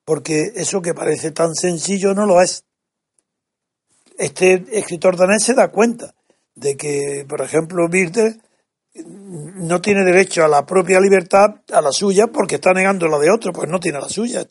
Porque 0.04 0.52
eso 0.56 0.82
que 0.82 0.92
parece 0.92 1.30
tan 1.30 1.54
sencillo 1.54 2.14
no 2.14 2.26
lo 2.26 2.40
es 2.40 2.64
este 4.16 4.64
escritor 4.72 5.16
danés 5.16 5.44
se 5.44 5.54
da 5.54 5.68
cuenta 5.68 6.14
de 6.54 6.76
que, 6.76 7.24
por 7.28 7.40
ejemplo, 7.40 7.88
Birte 7.88 8.38
no 8.94 9.80
tiene 9.80 10.04
derecho 10.04 10.44
a 10.44 10.48
la 10.48 10.64
propia 10.64 11.00
libertad, 11.00 11.56
a 11.72 11.80
la 11.80 11.90
suya, 11.90 12.28
porque 12.28 12.56
está 12.56 12.72
negando 12.72 13.08
la 13.08 13.18
de 13.18 13.30
otro, 13.30 13.52
pues 13.52 13.68
no 13.68 13.80
tiene 13.80 13.98
la 14.00 14.08
suya. 14.08 14.46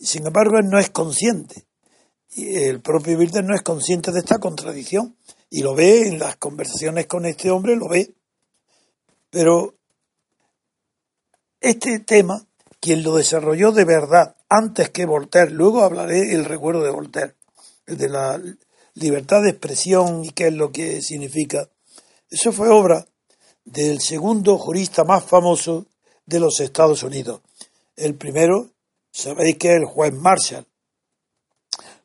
Sin 0.00 0.26
embargo, 0.26 0.58
él 0.58 0.68
no 0.68 0.78
es 0.78 0.90
consciente. 0.90 1.64
El 2.36 2.80
propio 2.80 3.16
Birte 3.16 3.42
no 3.42 3.54
es 3.54 3.62
consciente 3.62 4.12
de 4.12 4.18
esta 4.18 4.38
contradicción. 4.38 5.16
Y 5.48 5.62
lo 5.62 5.74
ve 5.74 6.08
en 6.08 6.18
las 6.18 6.36
conversaciones 6.36 7.06
con 7.06 7.24
este 7.26 7.50
hombre, 7.50 7.76
lo 7.76 7.88
ve. 7.88 8.12
Pero 9.30 9.74
este 11.60 12.00
tema, 12.00 12.44
quien 12.80 13.02
lo 13.02 13.16
desarrolló 13.16 13.72
de 13.72 13.84
verdad 13.84 14.36
antes 14.48 14.90
que 14.90 15.06
Voltaire, 15.06 15.50
luego 15.50 15.82
hablaré 15.82 16.34
el 16.34 16.44
recuerdo 16.44 16.82
de 16.82 16.90
Voltaire, 16.90 17.34
de 17.86 18.08
la 18.08 18.40
libertad 18.94 19.42
de 19.42 19.50
expresión 19.50 20.24
y 20.24 20.30
qué 20.30 20.48
es 20.48 20.54
lo 20.54 20.70
que 20.70 21.02
significa. 21.02 21.68
Eso 22.30 22.52
fue 22.52 22.68
obra 22.68 23.06
del 23.64 24.00
segundo 24.00 24.58
jurista 24.58 25.04
más 25.04 25.24
famoso 25.24 25.86
de 26.26 26.40
los 26.40 26.60
Estados 26.60 27.02
Unidos. 27.02 27.40
El 27.96 28.14
primero, 28.14 28.70
sabéis 29.10 29.56
que 29.58 29.68
es 29.68 29.76
el 29.76 29.84
juez 29.86 30.12
Marshall. 30.12 30.66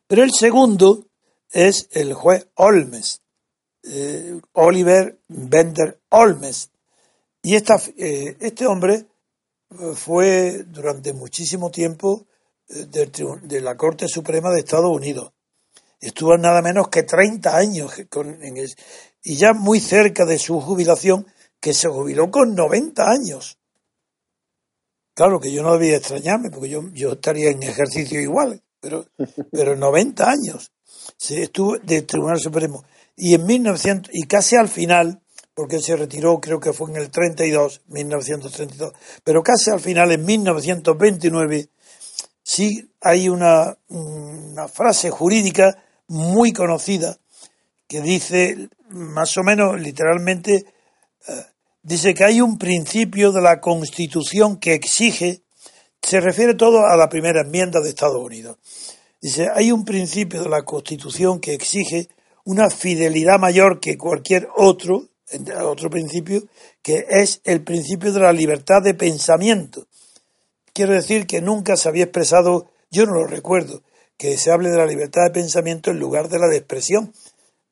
Pero 0.06 0.22
el 0.22 0.32
segundo 0.32 1.06
es 1.50 1.88
el 1.92 2.14
juez 2.14 2.48
Olmes, 2.54 3.20
eh, 3.84 4.40
Oliver 4.52 5.18
Bender 5.28 6.00
Olmes. 6.10 6.70
Y 7.42 7.54
esta, 7.54 7.76
eh, 7.96 8.36
este 8.40 8.66
hombre 8.66 9.06
eh, 9.70 9.92
fue 9.94 10.64
durante 10.64 11.12
muchísimo 11.12 11.70
tiempo 11.70 12.26
de 12.68 13.60
la 13.60 13.76
Corte 13.76 14.06
Suprema 14.06 14.50
de 14.50 14.60
Estados 14.60 14.94
Unidos 14.94 15.32
estuvo 16.00 16.36
nada 16.36 16.62
menos 16.62 16.88
que 16.88 17.02
30 17.02 17.56
años 17.56 17.92
con, 18.08 18.42
en 18.42 18.56
y 19.22 19.36
ya 19.36 19.52
muy 19.52 19.80
cerca 19.80 20.24
de 20.24 20.38
su 20.38 20.60
jubilación, 20.60 21.26
que 21.60 21.74
se 21.74 21.88
jubiló 21.88 22.30
con 22.30 22.54
90 22.54 23.04
años. 23.08 23.58
Claro 25.14 25.38
que 25.40 25.52
yo 25.52 25.62
no 25.62 25.74
debía 25.74 25.98
extrañarme, 25.98 26.50
porque 26.50 26.70
yo, 26.70 26.88
yo 26.94 27.12
estaría 27.12 27.50
en 27.50 27.62
ejercicio 27.62 28.20
igual, 28.20 28.62
pero, 28.80 29.06
pero 29.52 29.76
90 29.76 30.30
años. 30.30 30.72
Se 31.16 31.42
estuvo 31.42 31.76
del 31.78 32.06
Tribunal 32.06 32.40
Supremo. 32.40 32.84
Y 33.16 33.34
en 33.34 33.44
1900, 33.44 34.14
y 34.14 34.22
casi 34.22 34.56
al 34.56 34.68
final, 34.68 35.20
porque 35.52 35.80
se 35.80 35.96
retiró, 35.96 36.40
creo 36.40 36.58
que 36.58 36.72
fue 36.72 36.90
en 36.90 36.96
el 36.96 37.10
32, 37.10 37.82
1932, 37.88 38.94
pero 39.22 39.42
casi 39.42 39.70
al 39.70 39.80
final, 39.80 40.12
en 40.12 40.24
1929, 40.24 41.68
sí 42.42 42.90
hay 43.02 43.28
una, 43.28 43.76
una 43.88 44.68
frase 44.68 45.10
jurídica 45.10 45.76
muy 46.10 46.52
conocida 46.52 47.16
que 47.86 48.00
dice 48.00 48.68
más 48.88 49.36
o 49.38 49.44
menos 49.44 49.80
literalmente 49.80 50.66
eh, 51.28 51.32
dice 51.82 52.14
que 52.14 52.24
hay 52.24 52.40
un 52.40 52.58
principio 52.58 53.30
de 53.30 53.40
la 53.40 53.60
Constitución 53.60 54.58
que 54.58 54.74
exige, 54.74 55.42
se 56.02 56.20
refiere 56.20 56.54
todo 56.54 56.84
a 56.84 56.96
la 56.96 57.08
primera 57.08 57.42
enmienda 57.42 57.80
de 57.80 57.90
Estados 57.90 58.20
Unidos. 58.20 58.58
Dice, 59.20 59.48
hay 59.54 59.70
un 59.70 59.84
principio 59.84 60.42
de 60.42 60.48
la 60.48 60.62
Constitución 60.62 61.40
que 61.40 61.54
exige 61.54 62.08
una 62.44 62.70
fidelidad 62.70 63.38
mayor 63.38 63.78
que 63.78 63.96
cualquier 63.96 64.48
otro, 64.56 65.06
otro 65.62 65.90
principio, 65.90 66.42
que 66.82 67.06
es 67.08 67.40
el 67.44 67.62
principio 67.62 68.12
de 68.12 68.20
la 68.20 68.32
libertad 68.32 68.82
de 68.82 68.94
pensamiento. 68.94 69.86
Quiero 70.72 70.94
decir 70.94 71.26
que 71.26 71.40
nunca 71.40 71.76
se 71.76 71.88
había 71.88 72.04
expresado, 72.04 72.70
yo 72.90 73.06
no 73.06 73.12
lo 73.12 73.26
recuerdo, 73.26 73.82
que 74.20 74.36
se 74.36 74.52
hable 74.52 74.68
de 74.68 74.76
la 74.76 74.84
libertad 74.84 75.22
de 75.24 75.30
pensamiento 75.30 75.90
en 75.90 75.98
lugar 75.98 76.28
de 76.28 76.38
la 76.38 76.46
de 76.46 76.58
expresión, 76.58 77.10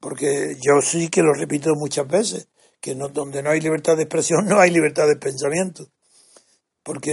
porque 0.00 0.56
yo 0.56 0.80
sí 0.80 1.10
que 1.10 1.20
lo 1.20 1.34
repito 1.34 1.74
muchas 1.74 2.08
veces, 2.08 2.48
que 2.80 2.94
donde 2.94 3.42
no 3.42 3.50
hay 3.50 3.60
libertad 3.60 3.98
de 3.98 4.04
expresión 4.04 4.46
no 4.48 4.58
hay 4.58 4.70
libertad 4.70 5.06
de 5.06 5.16
pensamiento, 5.16 5.90
porque 6.82 7.12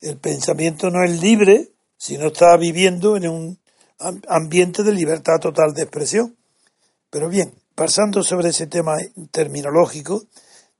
el 0.00 0.18
pensamiento 0.20 0.90
no 0.90 1.04
es 1.04 1.22
libre 1.22 1.68
si 1.96 2.18
no 2.18 2.26
está 2.26 2.56
viviendo 2.56 3.16
en 3.16 3.28
un 3.28 3.58
ambiente 4.26 4.82
de 4.82 4.90
libertad 4.90 5.38
total 5.40 5.74
de 5.74 5.82
expresión. 5.82 6.36
Pero 7.08 7.28
bien, 7.28 7.54
pasando 7.76 8.24
sobre 8.24 8.48
ese 8.48 8.66
tema 8.66 8.96
terminológico, 9.30 10.24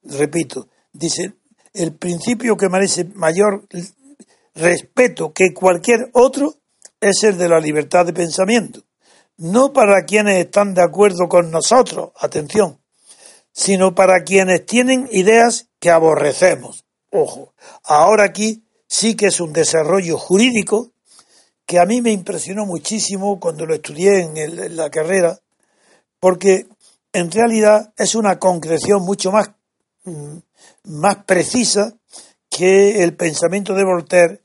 repito, 0.02 0.66
dice, 0.92 1.34
el 1.72 1.94
principio 1.94 2.56
que 2.56 2.68
merece 2.68 3.04
mayor 3.14 3.68
respeto 4.54 5.32
que 5.32 5.52
cualquier 5.54 6.10
otro 6.12 6.54
es 7.00 7.24
el 7.24 7.38
de 7.38 7.48
la 7.48 7.60
libertad 7.60 8.06
de 8.06 8.12
pensamiento. 8.12 8.82
No 9.36 9.72
para 9.72 10.04
quienes 10.04 10.38
están 10.38 10.74
de 10.74 10.82
acuerdo 10.82 11.28
con 11.28 11.50
nosotros, 11.50 12.10
atención, 12.18 12.78
sino 13.52 13.94
para 13.94 14.22
quienes 14.24 14.66
tienen 14.66 15.08
ideas 15.10 15.68
que 15.80 15.90
aborrecemos. 15.90 16.84
Ojo, 17.10 17.54
ahora 17.84 18.24
aquí 18.24 18.64
sí 18.86 19.16
que 19.16 19.26
es 19.26 19.40
un 19.40 19.52
desarrollo 19.52 20.16
jurídico 20.16 20.92
que 21.66 21.78
a 21.78 21.86
mí 21.86 22.02
me 22.02 22.12
impresionó 22.12 22.66
muchísimo 22.66 23.40
cuando 23.40 23.66
lo 23.66 23.74
estudié 23.74 24.20
en, 24.20 24.76
la 24.76 24.90
carrera, 24.90 25.38
porque 26.20 26.66
en 27.12 27.30
realidad 27.30 27.92
es 27.96 28.14
una 28.14 28.38
concreción 28.38 29.02
mucho 29.02 29.32
más, 29.32 29.50
mm, 30.04 30.36
más 30.84 31.24
precisa 31.24 31.94
que 32.50 33.02
el 33.02 33.16
pensamiento 33.16 33.74
de 33.74 33.84
Voltaire 33.84 34.41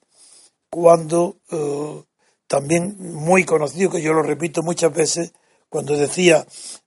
cuando 0.70 1.38
eh, 1.52 2.04
también 2.48 2.96
muy 3.00 3.44
conocido 3.46 3.92
que 3.92 4.02
yo 4.02 4.14
lo 4.14 4.24
repito 4.24 4.62
muchas 4.64 4.94
veces 4.94 5.34
cuando 5.70 5.96
decía 5.96 6.46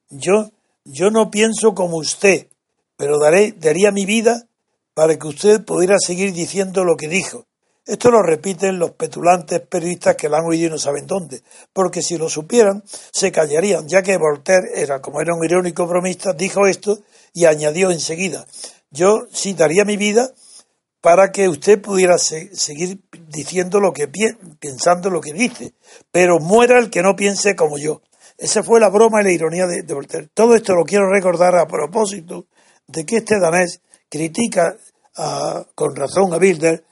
yo 0.08 0.50
yo 0.84 1.10
no 1.10 1.30
pienso 1.30 1.74
como 1.74 1.96
usted 1.96 2.48
pero 2.96 3.18
daré 3.18 3.52
daría 3.52 3.90
mi 3.90 4.06
vida 4.06 4.46
para 4.94 5.18
que 5.18 5.26
usted 5.26 5.64
pudiera 5.64 5.96
seguir 5.98 6.32
diciendo 6.32 6.84
lo 6.84 6.96
que 6.96 7.08
dijo 7.08 7.46
esto 7.90 8.10
lo 8.10 8.22
repiten 8.22 8.78
los 8.78 8.92
petulantes 8.92 9.60
periodistas 9.62 10.14
que 10.14 10.28
lo 10.28 10.36
han 10.36 10.44
oído 10.44 10.68
y 10.68 10.70
no 10.70 10.78
saben 10.78 11.08
dónde, 11.08 11.42
porque 11.72 12.02
si 12.02 12.16
lo 12.18 12.28
supieran, 12.28 12.84
se 12.86 13.32
callarían, 13.32 13.88
ya 13.88 14.02
que 14.02 14.16
Voltaire 14.16 14.68
era, 14.76 15.00
como 15.00 15.20
era 15.20 15.34
un 15.34 15.44
irónico 15.44 15.88
bromista, 15.88 16.32
dijo 16.32 16.68
esto 16.68 17.00
y 17.32 17.46
añadió 17.46 17.90
enseguida, 17.90 18.46
yo 18.90 19.26
sí 19.32 19.54
daría 19.54 19.84
mi 19.84 19.96
vida 19.96 20.30
para 21.00 21.32
que 21.32 21.48
usted 21.48 21.80
pudiera 21.80 22.18
seguir 22.18 23.00
diciendo 23.28 23.80
lo 23.80 23.92
que 23.92 24.08
pensando 24.58 25.10
lo 25.10 25.20
que 25.20 25.32
dice, 25.32 25.74
pero 26.12 26.38
muera 26.40 26.78
el 26.78 26.90
que 26.90 27.02
no 27.02 27.16
piense 27.16 27.56
como 27.56 27.78
yo. 27.78 28.02
Esa 28.36 28.62
fue 28.62 28.80
la 28.80 28.88
broma 28.88 29.20
y 29.20 29.24
la 29.24 29.32
ironía 29.32 29.66
de, 29.66 29.82
Voltaire. 29.94 30.28
Todo 30.32 30.54
esto 30.54 30.74
lo 30.74 30.84
quiero 30.84 31.10
recordar 31.10 31.56
a 31.56 31.66
propósito 31.66 32.46
de 32.86 33.04
que 33.04 33.18
este 33.18 33.38
danés 33.38 33.80
critica 34.08 34.76
con 35.74 35.94
razón 35.94 36.32
a 36.32 36.38
Bilder 36.38 36.84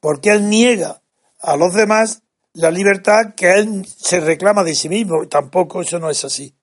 porque 0.00 0.30
él 0.30 0.48
niega 0.48 1.02
a 1.40 1.56
los 1.56 1.74
demás 1.74 2.22
la 2.54 2.70
libertad 2.70 3.34
que 3.34 3.52
él 3.52 3.86
se 3.86 4.20
reclama 4.20 4.64
de 4.64 4.74
sí 4.74 4.88
mismo. 4.88 5.26
Tampoco 5.28 5.80
eso 5.80 5.98
no 5.98 6.10
es 6.10 6.24
así. 6.24 6.54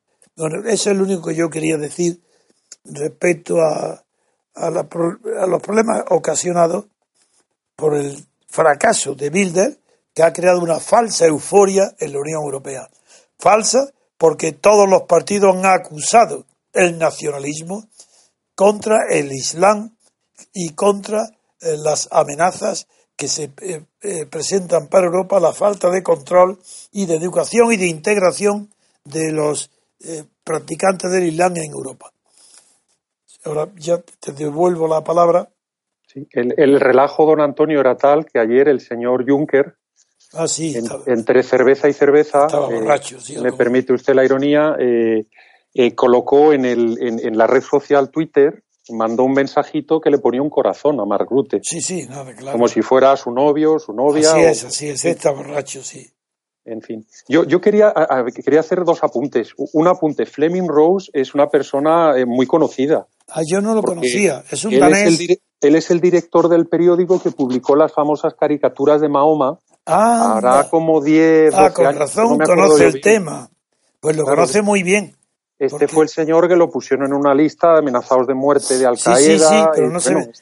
eso 0.68 0.92
es 0.92 0.98
lo 0.98 1.04
único 1.04 1.30
que 1.30 1.36
yo 1.36 1.50
quería 1.50 1.78
decir 1.78 2.22
respecto 2.84 3.62
a, 3.62 4.04
a, 4.60 4.70
los 4.70 5.62
problemas 5.62 6.04
ocasionados 6.10 6.86
por 7.76 7.96
el 7.96 8.26
fracaso 8.48 9.16
de 9.16 9.30
Bilder, 9.30 9.80
que 10.14 10.24
ha 10.24 10.34
creado 10.34 10.60
una 10.60 10.80
falsa 10.80 11.26
euforia 11.26 11.96
en 12.00 12.14
la 12.14 12.20
Unión 12.20 12.44
Europea. 12.44 12.90
Falsa 13.38 13.92
porque 14.18 14.52
todos 14.52 14.90
los 14.90 15.04
partidos 15.04 15.56
han 15.56 15.66
acusado 15.66 16.46
el 16.74 16.98
nacionalismo 16.98 17.88
contra 18.54 19.08
el 19.10 19.32
Islam 19.32 19.96
y 20.54 20.72
contra 20.72 21.30
eh, 21.62 21.78
las 21.78 22.10
amenazas 22.12 22.88
que 23.16 23.28
se 23.28 23.52
eh, 23.62 23.86
eh, 24.02 24.26
presentan 24.26 24.88
para 24.88 25.06
Europa 25.06 25.40
la 25.40 25.54
falta 25.54 25.90
de 25.90 26.04
control 26.04 26.60
y 26.92 27.06
de 27.06 27.16
educación 27.16 27.72
y 27.72 27.78
de 27.78 27.88
integración 27.88 28.74
de 29.04 29.32
los 29.32 29.72
practicantes 30.46 31.12
del 31.12 31.26
Islam 31.26 31.58
en 31.58 31.72
Europa. 31.72 32.14
Ahora 33.46 33.70
ya 33.76 34.00
te 34.20 34.32
devuelvo 34.34 34.88
la 34.88 35.04
palabra. 35.04 35.50
el, 36.32 36.80
relajo, 36.80 37.26
don 37.26 37.42
Antonio, 37.42 37.80
era 37.80 37.96
tal 37.96 38.26
que 38.26 38.40
ayer 38.40 38.68
el 38.68 38.82
señor 38.82 39.30
Juncker, 39.30 39.76
ah, 40.34 40.46
entre 41.06 41.44
cerveza 41.44 41.88
y 41.88 41.94
cerveza, 41.94 42.48
me 43.42 43.54
permite 43.54 43.94
usted 43.94 44.14
la 44.14 44.26
ironía, 44.26 44.76
colocó 45.96 46.54
en, 46.54 46.66
el, 46.66 46.98
en 47.00 47.38
la 47.38 47.48
red 47.48 47.62
social 47.62 48.10
Twitter 48.10 48.64
mandó 48.92 49.24
un 49.24 49.34
mensajito 49.34 50.00
que 50.00 50.10
le 50.10 50.18
ponía 50.18 50.42
un 50.42 50.50
corazón 50.50 51.00
a 51.00 51.06
Mark 51.06 51.28
Rutte. 51.30 51.60
Sí, 51.64 51.82
sí, 51.82 52.06
nada, 52.08 52.34
claro. 52.34 52.54
Como 52.54 52.68
si 52.68 52.82
fuera 52.82 53.16
su 53.18 53.32
novio, 53.32 53.80
su 53.80 53.94
novia. 53.94 54.32
Así 54.32 54.42
es, 54.42 54.64
así 54.66 54.90
es, 54.90 55.06
está 55.06 55.32
borracho, 55.32 55.84
sí. 55.84 56.08
En 56.66 56.82
fin, 56.82 57.06
yo, 57.28 57.46
yo 57.46 57.60
quería, 57.62 57.94
quería 58.46 58.60
hacer 58.60 58.84
dos 58.84 59.04
apuntes. 59.04 59.54
Un 59.58 59.88
apunte, 59.88 60.26
Fleming 60.26 60.68
Rose 60.68 61.10
es 61.14 61.34
una 61.34 61.48
persona 61.48 62.16
eh, 62.16 62.26
muy 62.26 62.46
conocida. 62.46 63.08
Ah, 63.32 63.42
yo 63.46 63.62
no 63.62 63.74
lo 63.74 63.82
conocía, 63.82 64.44
es 64.50 64.66
un 64.66 64.74
él 64.74 64.84
Es 64.94 65.20
el, 65.20 65.40
él 65.62 65.76
es 65.76 65.92
el 65.92 66.00
director 66.00 66.50
del 66.50 66.68
periódico 66.68 67.22
que 67.22 67.32
publicó 67.32 67.76
las 67.76 67.94
famosas 67.94 68.34
caricaturas 68.34 69.02
de 69.02 69.10
Mahoma. 69.10 69.60
Ah, 69.86 70.38
Hará 70.38 70.70
como 70.70 71.02
10, 71.02 71.54
Ah, 71.56 71.72
con 71.74 71.96
razón 71.96 72.40
conoce 72.40 72.88
el 72.88 73.02
tema. 73.02 73.50
Pues 74.00 74.16
lo 74.16 74.24
conoce 74.24 74.62
muy 74.62 74.84
bien. 74.84 75.16
Este 75.58 75.90
fue 75.90 76.06
el 76.06 76.10
señor 76.10 76.48
que 76.48 76.56
lo 76.56 76.70
pusieron 76.70 77.08
en 77.08 77.14
una 77.14 77.34
lista 77.34 77.74
de 77.74 77.80
amenazados 77.80 78.28
de 78.28 78.34
muerte 78.34 78.78
de 78.78 78.86
Al 78.86 78.98
Qaeda. 78.98 79.18
Sí, 79.18 79.38
sí, 79.38 79.46
sí, 79.46 79.64
pero 79.76 79.90
no. 79.90 80.00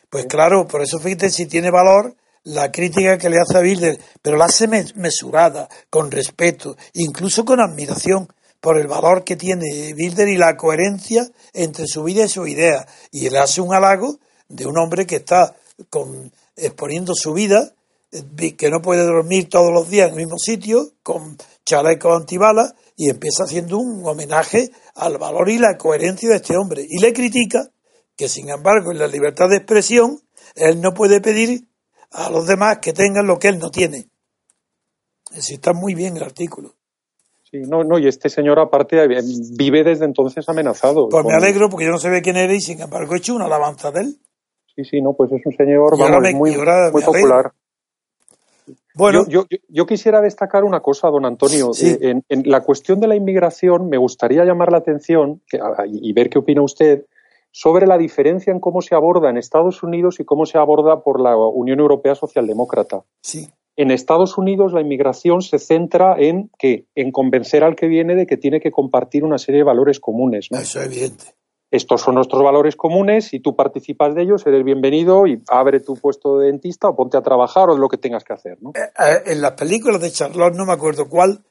Pues 0.10 0.26
claro, 0.28 0.68
por 0.68 0.84
eso 0.84 1.00
fíjate 1.00 1.32
si 1.32 1.48
tiene 1.48 1.72
valor 1.72 2.14
la 2.44 2.72
crítica 2.72 3.18
que 3.18 3.30
le 3.30 3.42
hace 3.42 3.58
a 3.58 3.62
Bilder, 3.62 4.00
pero 4.22 4.38
la 4.38 4.46
hace 4.46 4.68
mesurada, 4.96 5.68
con 5.90 6.12
respeto, 6.12 6.78
incluso 6.94 7.44
con 7.44 7.60
admiración 7.60 8.28
por 8.60 8.80
el 8.80 8.88
valor 8.88 9.24
que 9.24 9.36
tiene 9.36 9.94
Bilder 9.94 10.28
y 10.28 10.38
la 10.38 10.58
coherencia 10.58 11.30
entre 11.54 11.88
su 11.88 12.04
vida 12.04 12.26
y 12.26 12.30
su 12.30 12.48
idea. 12.48 12.88
Y 13.12 13.30
le 13.30 13.40
hace 13.40 13.62
un 13.62 13.74
halago 13.74 14.20
de 14.48 14.66
un 14.66 14.78
hombre 14.78 15.06
que 15.06 15.18
está 15.18 15.56
con, 15.90 16.32
exponiendo 16.56 17.14
su 17.16 17.34
vida, 17.34 17.74
eh, 18.12 18.56
que 18.56 18.70
no 18.70 18.82
puede 18.82 19.04
dormir 19.04 19.50
todos 19.50 19.72
los 19.72 19.90
días 19.90 20.08
en 20.08 20.14
el 20.14 20.26
mismo 20.26 20.38
sitio, 20.38 20.92
con 21.04 21.38
chalecos 21.66 22.16
antibalas, 22.16 22.74
y 22.96 23.10
empieza 23.10 23.44
haciendo 23.44 23.78
un 23.78 24.06
homenaje 24.06 24.72
al 24.96 25.18
valor 25.18 25.50
y 25.50 25.60
la 25.60 25.78
coherencia 25.78 26.30
de 26.30 26.38
este 26.38 26.58
hombre. 26.58 26.86
Y 26.90 27.00
le 27.00 27.14
critica 27.14 27.70
que, 28.16 28.28
sin 28.28 28.50
embargo, 28.50 28.92
en 28.92 28.98
la 28.98 29.08
libertad 29.08 29.50
de 29.50 29.58
expresión, 29.58 30.22
él 30.56 30.82
no 30.82 30.94
puede 30.94 31.22
pedir 31.22 31.68
a 32.12 32.30
los 32.30 32.48
demás 32.48 32.80
que 32.82 32.94
tengan 32.94 33.28
lo 33.28 33.38
que 33.38 33.50
él 33.50 33.60
no 33.60 33.70
tiene. 33.70 34.10
Es 35.32 35.52
está 35.52 35.74
muy 35.74 35.94
bien 35.94 36.18
el 36.18 36.24
artículo. 36.24 36.77
Sí, 37.50 37.60
no, 37.62 37.84
no, 37.84 37.98
y 37.98 38.08
este 38.08 38.30
señor 38.30 38.60
aparte 38.60 39.08
vive 39.08 39.84
desde 39.84 40.04
entonces 40.04 40.48
amenazado. 40.50 41.08
Pues 41.08 41.26
me 41.26 41.34
alegro 41.34 41.70
porque 41.70 41.86
yo 41.86 41.92
no 41.92 41.98
sé 41.98 42.22
quién 42.22 42.36
era 42.36 42.54
y 42.54 42.60
sin 42.60 42.82
embargo 42.82 43.14
he 43.14 43.18
hecho 43.20 43.36
una 43.36 43.46
alabanza 43.46 43.90
de 43.92 44.02
él. 44.02 44.18
Sí, 44.76 44.84
sí, 44.84 45.02
no, 45.02 45.14
pues 45.14 45.32
es 45.32 45.42
un 45.46 45.56
señor 45.56 45.98
muy, 45.98 46.56
muy 46.56 47.04
popular. 47.04 47.52
Bueno, 48.94 49.26
yo, 49.28 49.46
yo, 49.70 49.86
quisiera 49.86 50.22
destacar 50.22 50.64
una 50.64 50.82
cosa, 50.82 51.08
don 51.10 51.26
Antonio. 51.26 51.72
Eh, 51.82 52.20
en, 52.28 52.44
la 52.46 52.62
cuestión 52.62 53.00
de 53.00 53.08
la 53.08 53.16
inmigración, 53.16 53.90
me 53.90 53.98
gustaría 53.98 54.44
llamar 54.44 54.72
la 54.72 54.80
atención 54.80 55.42
y 55.86 56.14
ver 56.14 56.30
qué 56.30 56.40
opina 56.40 56.64
usted 56.64 57.06
sobre 57.52 57.88
la 57.88 57.98
diferencia 57.98 58.52
en 58.52 58.60
cómo 58.60 58.82
se 58.82 58.96
aborda 58.96 59.30
en 59.30 59.38
Estados 59.38 59.84
Unidos 59.84 60.20
y 60.20 60.26
cómo 60.26 60.46
se 60.46 60.58
aborda 60.58 61.02
por 61.02 61.22
la 61.22 61.38
Unión 61.38 61.80
Europea 61.80 62.16
Socialdemócrata. 62.16 63.04
Sí. 63.22 63.48
En 63.78 63.92
Estados 63.92 64.38
Unidos 64.38 64.74
la 64.74 64.82
inmigración 64.82 65.42
se 65.42 65.60
centra 65.60 66.16
en 66.20 66.50
que 66.60 66.88
en 66.96 67.12
convencer 67.12 67.64
al 67.64 67.76
que 67.76 67.88
viene 67.88 68.16
de 68.16 68.26
que 68.26 68.36
tiene 68.36 68.60
que 68.60 68.72
compartir 68.72 69.24
una 69.24 69.38
serie 69.38 69.60
de 69.60 69.66
valores 69.66 70.00
comunes. 70.00 70.48
Eso 70.52 70.80
es 70.82 70.86
evidente 70.86 71.38
estos 71.70 72.02
son 72.02 72.16
nuestros 72.16 72.42
valores 72.42 72.76
comunes, 72.76 73.34
y 73.34 73.40
tú 73.42 73.56
participas 73.56 74.16
de 74.16 74.24
ellos, 74.24 74.46
eres 74.46 74.64
bienvenido 74.64 75.28
y 75.28 75.44
abre 75.50 75.82
tu 75.82 75.96
puesto 75.96 76.40
de 76.40 76.48
dentista 76.48 76.88
o 76.88 76.96
ponte 76.96 77.18
a 77.18 77.22
trabajar 77.22 77.70
o 77.70 77.78
lo 77.78 77.90
que 77.90 77.98
tengas 77.98 78.24
que 78.24 78.34
hacer. 78.34 78.58
¿no? 78.62 78.70
Eh, 78.70 78.90
eh, 79.00 79.34
en 79.34 79.42
las 79.42 79.52
películas 79.52 80.02
de 80.02 80.12
Charlotte, 80.12 80.56
no 80.56 80.66
me 80.66 80.74
acuerdo 80.74 81.10
cuál, 81.10 81.44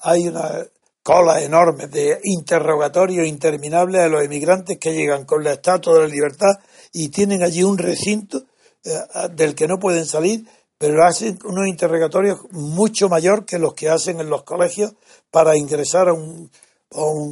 hay 0.00 0.28
una 0.28 0.64
colas 1.02 1.42
enormes 1.42 1.90
de 1.90 2.18
interrogatorios 2.22 3.26
interminables 3.26 4.00
a 4.00 4.08
los 4.08 4.24
inmigrantes 4.24 4.78
que 4.78 4.94
llegan 4.94 5.26
con 5.26 5.44
la 5.44 5.52
estatua 5.52 5.94
de 5.94 6.00
la 6.00 6.06
libertad 6.06 6.52
y 6.92 7.10
tienen 7.10 7.42
allí 7.42 7.62
un 7.62 7.76
recinto 7.76 8.38
eh, 8.84 8.90
del 9.32 9.54
que 9.54 9.68
no 9.68 9.78
pueden 9.78 10.06
salir, 10.06 10.44
pero 10.84 11.02
hacen 11.02 11.38
unos 11.46 11.66
interrogatorios 11.66 12.40
mucho 12.52 13.08
mayor 13.08 13.46
que 13.46 13.58
los 13.58 13.72
que 13.72 13.88
hacen 13.88 14.20
en 14.20 14.28
los 14.28 14.42
colegios 14.42 14.92
para 15.30 15.56
ingresar 15.56 16.10
a 16.10 16.12
un, 16.12 16.50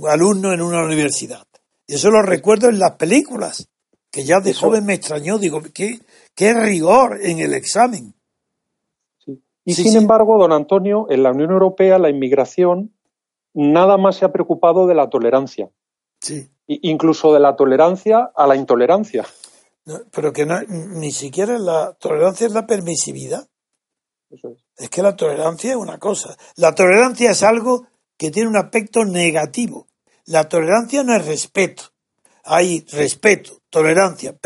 alumno 0.09 0.55
en 0.55 0.63
una 0.63 0.83
universidad. 0.83 1.47
Y 1.87 1.97
eso 1.97 2.09
lo 2.09 2.23
recuerdo 2.23 2.71
en 2.71 2.79
las 2.79 2.93
películas, 2.93 3.69
que 4.11 4.25
ya 4.25 4.41
de 4.41 4.55
joven 4.55 4.87
me 4.87 4.95
extrañó, 4.95 5.37
digo, 5.37 5.61
¿qué, 5.75 6.01
qué 6.35 6.55
rigor 6.55 7.19
en 7.21 7.41
el 7.41 7.53
examen. 7.53 8.15
Y 9.67 9.75
sin 9.75 9.97
embargo, 9.97 10.39
don 10.39 10.55
Antonio, 10.55 11.05
en 11.11 11.23
la 11.23 11.33
Unión 11.33 11.51
Europea 11.51 11.99
la 11.99 12.09
inmigración 12.09 12.95
nada 13.53 13.99
más 13.99 14.17
se 14.17 14.25
ha 14.25 14.33
preocupado 14.33 14.87
de 14.87 14.95
la 14.95 15.11
tolerancia. 15.11 15.69
Sí. 16.21 16.49
incluso 16.67 17.35
de 17.35 17.41
la 17.41 17.55
tolerancia 17.55 18.31
a 18.35 18.47
la 18.47 18.57
intolerancia. 18.57 19.27
Pero 20.11 20.33
que 20.33 20.47
no, 20.47 20.61
ni 20.63 21.13
siquiera 21.13 21.59
la 21.59 21.95
tolerancia 21.95 22.47
es 22.47 22.53
la 22.53 22.67
permisividad. 22.67 23.49
es. 24.77 24.91
que 24.91 25.03
la 25.03 25.17
tolerancia 25.17 25.71
es 25.71 25.77
una 25.77 25.99
cosa. 25.99 26.37
La 26.57 26.75
tolerancia 26.75 27.31
es 27.31 27.43
algo 27.43 27.87
que 28.17 28.31
tiene 28.31 28.49
un 28.49 28.57
aspecto 28.57 29.05
negativo. 29.05 29.89
La 30.27 30.49
tolerancia 30.49 31.03
no 31.03 31.15
es 31.17 31.27
respeto. 31.27 31.85
Hay 32.45 32.85
respeto, 32.91 33.61
tolerancia, 33.71 34.37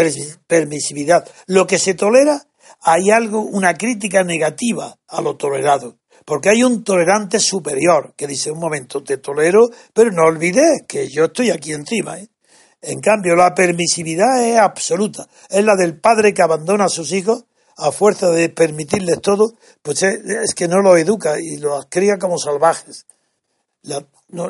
permisividad. 0.47 1.29
Lo 1.47 1.67
que 1.67 1.79
se 1.79 1.95
tolera, 1.95 2.47
hay 2.81 3.11
algo, 3.11 3.41
una 3.41 3.75
crítica 3.75 4.23
negativa 4.23 4.99
a 5.09 5.21
lo 5.21 5.37
tolerado. 5.37 5.99
Porque 6.25 6.49
hay 6.49 6.63
un 6.63 6.83
tolerante 6.83 7.39
superior 7.39 8.15
que 8.17 8.27
dice, 8.27 8.51
un 8.51 8.59
momento, 8.59 9.03
te 9.03 9.19
tolero, 9.19 9.69
pero 9.95 10.11
no 10.11 10.25
olvides 10.25 10.83
que 10.89 11.09
yo 11.09 11.27
estoy 11.27 11.51
aquí 11.51 11.73
encima. 11.73 12.19
¿eh? 12.19 12.29
En 12.87 13.01
cambio, 13.01 13.35
la 13.35 13.53
permisividad 13.53 14.45
es 14.45 14.59
absoluta. 14.61 15.29
Es 15.51 15.65
la 15.65 15.75
del 15.75 15.99
padre 15.99 16.33
que 16.33 16.43
abandona 16.43 16.85
a 16.85 16.89
sus 16.89 17.11
hijos 17.13 17.45
a 17.79 17.91
fuerza 17.91 18.31
de 18.31 18.49
permitirles 18.49 19.21
todo, 19.21 19.55
pues 19.83 20.05
es, 20.05 20.55
que 20.55 20.69
no 20.69 20.81
los 20.81 20.97
educa 20.97 21.35
y 21.39 21.57
los 21.57 21.87
cría 21.87 22.17
como 22.17 22.39
salvajes. 22.39 23.07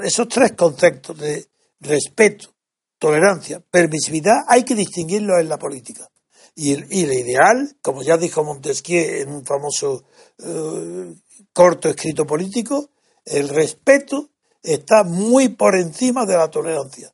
esos 0.03 0.29
tres 0.29 0.53
conceptos 0.53 1.19
de 1.19 1.47
respeto, 1.81 2.51
tolerancia, 2.99 3.63
permisividad, 3.71 4.45
hay 4.47 4.65
que 4.65 4.75
distinguirlos 4.75 5.41
en 5.41 5.49
la 5.49 5.59
política. 5.59 6.07
Y, 6.55 6.73
el 6.73 6.93
ideal, 6.93 7.77
como 7.81 8.03
ya 8.03 8.19
dijo 8.19 8.45
Montesquieu 8.45 9.23
en 9.23 9.31
un 9.31 9.47
famoso 9.47 10.05
eh, 10.39 11.15
corto 11.55 11.89
escrito 11.89 12.27
político, 12.27 12.91
el 13.25 13.49
respeto 13.49 14.29
está 14.63 15.05
muy 15.05 15.49
por 15.49 15.75
encima 15.75 16.27
de 16.27 16.37
la 16.37 16.51
tolerancia. 16.51 17.13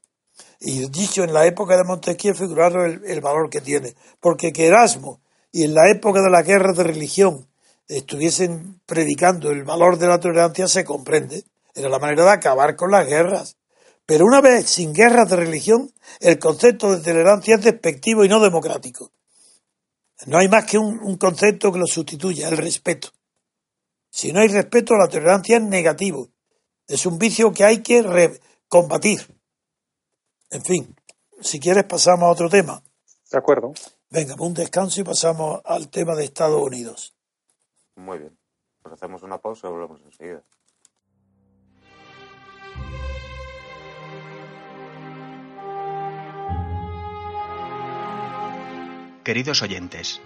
Y 0.65 0.89
dicho 0.91 1.25
en 1.25 1.33
la 1.33 1.45
época 1.45 1.77
de 1.77 1.83
Montesquieu, 1.83 2.35
figuraron 2.35 3.03
el, 3.05 3.21
valor 3.21 3.51
que 3.51 3.61
tiene. 3.61 3.97
Porque 4.21 4.53
que 4.53 4.67
Erasmo 4.67 5.21
y 5.51 5.65
en 5.65 5.75
la 5.75 5.91
época 5.91 6.23
de 6.23 6.31
la 6.31 6.43
guerra 6.43 6.73
de 6.73 6.85
religión 6.85 7.49
estuviesen 7.89 8.81
predicando 8.87 9.51
el 9.51 9.65
valor 9.65 9.99
de 9.99 10.07
la 10.07 10.21
tolerancia, 10.21 10.69
se 10.69 10.85
comprende. 10.85 11.43
Era 11.75 11.89
la 11.89 11.99
manera 11.99 12.23
de 12.23 12.31
acabar 12.31 12.77
con 12.77 12.93
las 12.93 13.09
guerras. 13.09 13.57
Pero 14.07 14.25
una 14.25 14.41
vez 14.41 14.71
sin 14.71 14.93
guerras 14.93 15.29
de 15.29 15.37
religión, 15.37 15.93
el 16.21 16.39
concepto 16.39 16.95
de 16.95 17.03
tolerancia 17.03 17.57
es 17.57 17.65
despectivo 17.65 18.25
y 18.25 18.29
no 18.29 18.39
democrático. 18.39 19.11
No 20.27 20.39
hay 20.39 20.47
más 20.47 20.65
que 20.67 20.79
un 20.79 21.17
concepto 21.17 21.73
que 21.73 21.81
lo 21.81 21.87
sustituya, 21.89 22.49
el 22.49 22.57
respeto. 22.57 23.09
Si 24.11 24.33
no 24.33 24.41
hay 24.41 24.49
respeto, 24.49 24.95
la 24.95 25.09
tolerancia 25.09 25.57
es 25.57 25.63
negativo. 25.65 26.29
Es 26.87 27.05
un 27.05 27.19
vicio 27.19 27.53
que 27.53 27.65
hay 27.65 27.83
que 27.83 28.39
combatir. 28.69 29.42
En 30.53 30.63
fin, 30.63 30.95
si 31.41 31.59
quieres 31.59 31.85
pasamos 31.85 32.25
a 32.29 32.33
otro 32.33 32.51
tema. 32.51 32.83
De 33.31 33.39
acuerdo. 33.39 33.73
Venga, 34.11 34.35
un 34.39 34.53
descanso 34.53 35.01
y 35.01 35.05
pasamos 35.05 35.63
al 35.65 35.89
tema 35.89 36.15
de 36.15 36.25
Estados 36.25 36.61
Unidos. 36.61 37.15
Muy 37.97 38.19
bien. 38.19 38.39
Pues 38.83 38.93
hacemos 38.93 39.23
una 39.23 39.39
pausa 39.39 39.69
y 39.69 39.71
volvemos 39.71 40.01
enseguida. 40.03 40.43
Queridos 49.25 49.63
oyentes, 49.63 50.21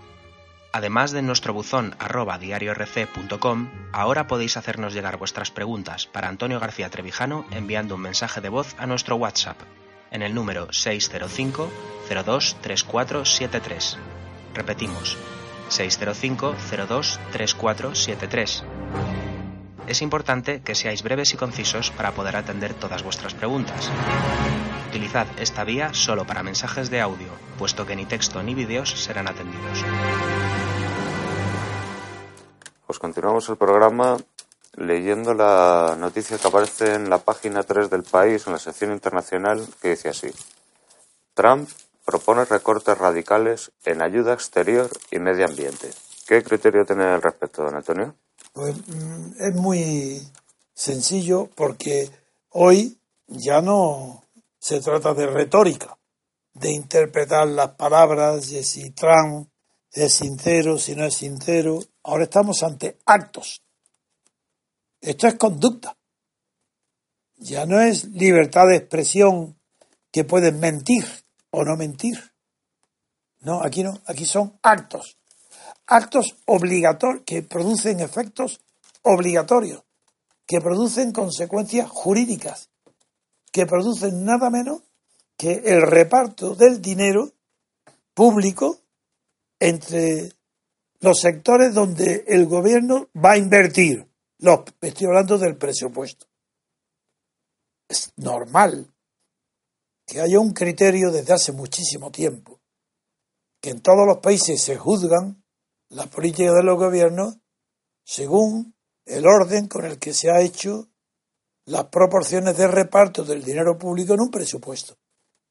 Además 0.73 1.13
de 1.13 1.23
nuestro 1.23 1.55
buzón 1.55 1.95
arroba 1.99 2.39
diariorc.com, 2.39 3.71
ahora 3.93 4.27
podéis 4.27 4.57
hacernos 4.59 4.93
llegar 4.93 5.17
vuestras 5.17 5.51
preguntas 5.51 6.07
para 6.07 6.29
Antonio 6.29 6.61
García 6.61 6.91
Trevijano 6.91 7.47
enviando 7.51 7.95
un 7.95 8.03
mensaje 8.03 8.43
de 8.43 8.51
voz 8.51 8.75
a 8.79 8.87
nuestro 8.87 9.17
WhatsApp 9.17 9.57
en 10.11 10.23
el 10.23 10.35
número 10.35 10.73
605 10.73 11.71
02 12.09 12.57
3473. 12.61 13.99
Repetimos, 14.55 15.17
605 15.69 16.55
02 16.89 17.21
3473. 17.33 18.65
Es 19.87 20.03
importante 20.03 20.63
que 20.63 20.75
seáis 20.75 21.03
breves 21.03 21.33
y 21.35 21.37
concisos 21.37 21.91
para 21.93 22.13
poder 22.13 22.37
atender 22.37 22.75
todas 22.75 23.03
vuestras 23.03 23.35
preguntas. 23.35 23.91
Utilizad 24.89 25.27
esta 25.39 25.63
vía 25.63 25.95
solo 25.95 26.27
para 26.27 26.43
mensajes 26.43 26.91
de 26.91 27.01
audio, 27.01 27.29
puesto 27.59 27.87
que 27.87 27.95
ni 27.95 28.05
texto 28.05 28.43
ni 28.43 28.55
vídeos 28.55 28.91
serán 28.91 29.29
atendidos. 29.29 29.85
Pues 32.87 32.99
continuamos 32.99 33.49
el 33.49 33.57
programa 33.57 34.17
leyendo 34.77 35.35
la 35.35 35.97
noticia 35.99 36.39
que 36.39 36.49
aparece 36.49 36.95
en 36.95 37.11
la 37.11 37.19
página 37.19 37.63
3 37.63 37.91
del 37.91 38.03
país, 38.03 38.47
en 38.47 38.53
la 38.53 38.59
sección 38.59 38.93
internacional, 38.93 39.67
que 39.81 39.91
dice 39.91 40.11
así. 40.11 40.31
Trump 41.35 41.69
propone 42.05 42.45
recortes 42.45 42.97
radicales 42.97 43.73
en 43.85 44.03
ayuda 44.03 44.33
exterior 44.35 44.91
y 45.11 45.19
medio 45.19 45.47
ambiente. 45.47 45.91
¿Qué 46.27 46.43
criterio 46.43 46.85
tiene 46.85 47.05
al 47.05 47.23
respecto, 47.23 47.63
don 47.63 47.75
Antonio? 47.75 48.15
Pues 48.53 48.77
mm, 48.89 49.33
es 49.39 49.55
muy 49.55 50.23
sencillo 50.73 51.49
porque 51.55 52.11
hoy 52.51 52.99
ya 53.27 53.61
no 53.61 54.25
se 54.59 54.81
trata 54.81 55.15
de 55.15 55.27
retórica, 55.27 55.97
de 56.55 56.71
interpretar 56.71 57.49
las 57.49 57.71
palabras 57.73 58.51
de 58.51 58.63
si 58.63 58.91
Trump 58.91 59.49
es 59.93 60.15
sincero, 60.15 60.79
si 60.79 60.95
no 60.95 61.05
es 61.05 61.15
sincero. 61.15 61.81
Ahora 62.03 62.25
estamos 62.25 62.63
ante 62.63 62.99
actos. 63.05 63.63
Esto 65.07 65.29
es 65.29 65.37
conducta. 65.37 65.97
Ya 67.37 67.65
no 67.65 67.81
es 67.81 68.07
libertad 68.07 68.67
de 68.67 68.77
expresión 68.77 69.57
que 70.11 70.25
pueden 70.25 70.59
mentir 70.59 71.05
o 71.51 71.63
no 71.63 71.77
mentir. 71.77 72.33
No, 73.39 73.63
aquí 73.63 73.85
no, 73.85 74.01
aquí 74.07 74.27
son 74.27 74.59
actos. 74.63 75.17
Actos 75.87 76.37
obligatorios 76.47 77.23
que 77.25 77.43
producen 77.45 78.01
efectos 78.01 78.61
obligatorios, 79.03 79.85
que 80.45 80.61
producen 80.61 81.13
consecuencias 81.13 81.89
jurídicas, 81.89 82.71
que 83.53 83.65
producen 83.65 84.25
nada 84.25 84.51
menos 84.51 84.83
que 85.37 85.63
el 85.67 85.83
reparto 85.83 86.57
del 86.57 86.83
dinero 86.83 87.33
público 88.13 88.81
entre 89.61 90.33
los 90.99 91.21
sectores 91.21 91.75
donde 91.75 92.25
el 92.27 92.47
gobierno 92.47 93.09
va 93.15 93.33
a 93.33 93.39
invertir. 93.39 94.09
Los, 94.39 94.61
estoy 94.81 95.07
hablando 95.07 95.39
del 95.39 95.57
presupuesto. 95.57 96.27
Es 97.89 98.13
normal 98.17 98.93
que 100.07 100.21
haya 100.21 100.39
un 100.39 100.53
criterio 100.53 101.11
desde 101.11 101.35
hace 101.35 101.53
muchísimo 101.53 102.11
tiempo, 102.11 102.61
que 103.61 103.71
en 103.71 103.81
todos 103.81 104.07
los 104.07 104.19
países 104.19 104.61
se 104.61 104.77
juzgan 104.77 105.43
las 105.89 106.09
políticas 106.09 106.55
de 106.55 106.63
los 106.63 106.79
gobiernos 106.79 107.39
según 108.05 108.75
el 109.05 109.27
orden 109.27 109.69
con 109.69 109.85
el 109.85 109.99
que 109.99 110.13
se 110.13 110.31
ha 110.31 110.41
hecho 110.41 110.89
las 111.65 111.87
proporciones 111.87 112.57
de 112.57 112.69
reparto 112.69 113.25
del 113.25 113.43
dinero 113.43 113.77
público 113.77 114.15
en 114.15 114.21
un 114.21 114.31
presupuesto. 114.31 114.97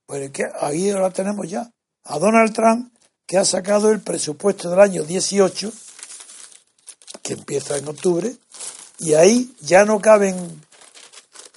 Pues 0.05 0.31
que 0.31 0.43
ahí 0.59 0.89
ahora 0.89 1.11
tenemos 1.11 1.49
ya 1.49 1.69
a 2.03 2.19
Donald 2.19 2.53
Trump 2.53 2.95
que 3.25 3.37
ha 3.37 3.45
sacado 3.45 3.91
el 3.91 4.01
presupuesto 4.01 4.69
del 4.69 4.79
año 4.79 5.03
18, 5.03 5.71
que 7.23 7.33
empieza 7.33 7.77
en 7.77 7.87
octubre, 7.87 8.35
y 8.99 9.13
ahí 9.13 9.53
ya 9.61 9.85
no 9.85 9.99
caben 9.99 10.61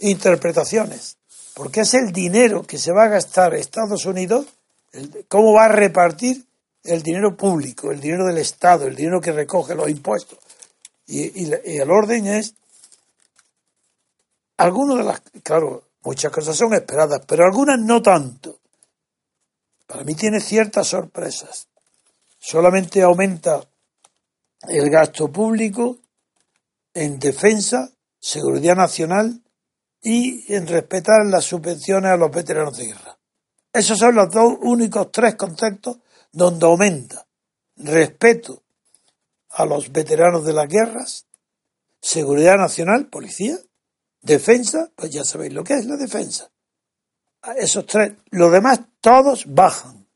interpretaciones, 0.01 1.17
porque 1.55 1.81
es 1.81 1.95
el 1.95 2.13
dinero 2.13 2.63
que 2.63 2.79
se 2.79 2.93
va 2.93 3.05
a 3.05 3.09
gastar 3.09 3.55
Estados 3.55 4.07
Unidos, 4.07 4.47
cómo 5.29 5.53
va 5.53 5.67
a 5.67 5.73
repartir 5.73 6.45
el 6.85 7.03
dinero 7.03 7.37
público, 7.37 7.91
el 7.91 8.01
dinero 8.01 8.27
del 8.27 8.39
Estado, 8.39 8.87
el 8.87 8.97
dinero 8.97 9.21
que 9.21 9.33
recoge 9.33 9.75
los 9.75 9.89
impuestos. 9.89 10.39
Y, 11.07 11.51
el 11.53 11.91
orden 11.91 12.27
es, 12.27 12.55
algunas 14.57 14.99
de 14.99 15.05
las, 15.05 15.23
claro, 15.43 15.85
muchas 16.03 16.33
cosas 16.33 16.57
son 16.57 16.75
esperadas, 16.75 17.23
pero 17.27 17.45
algunas 17.45 17.79
no 17.79 18.03
tanto. 18.03 18.59
Para 19.87 20.05
mí 20.05 20.15
tiene 20.15 20.41
ciertas 20.41 20.89
sorpresas. 20.89 21.67
Solamente 22.39 23.03
aumenta 23.03 23.65
el 24.69 24.91
gasto 24.91 25.29
público 25.29 25.97
en 26.95 27.19
defensa, 27.19 27.91
seguridad 28.21 28.77
nacional 28.77 29.43
y 30.03 30.53
en 30.53 30.67
respetar 30.67 31.27
las 31.27 31.45
subvenciones 31.45 32.11
a 32.11 32.17
los 32.17 32.31
veteranos 32.31 32.77
de 32.77 32.87
guerra. 32.87 33.19
Esos 33.73 33.99
son 33.99 34.15
los 34.15 34.31
dos 34.31 34.55
únicos 34.63 35.13
tres 35.13 35.35
conceptos 35.35 35.99
donde 36.33 36.67
aumenta 36.67 37.27
respeto 37.77 38.63
a 39.51 39.65
los 39.65 39.93
veteranos 39.93 40.45
de 40.45 40.53
las 40.53 40.69
guerras, 40.69 41.27
seguridad 42.01 42.57
nacional, 42.57 43.07
policía, 43.07 43.59
defensa, 44.21 44.91
pues 44.95 45.11
ya 45.11 45.25
sabéis 45.25 45.53
lo 45.53 45.65
que 45.65 45.75
es 45.75 45.87
la 45.87 45.97
defensa. 45.97 46.51
Esos 47.57 47.87
tres, 47.87 48.13
los 48.31 48.53
demás 48.53 48.81
todos 49.01 49.45
bajan. 49.47 50.07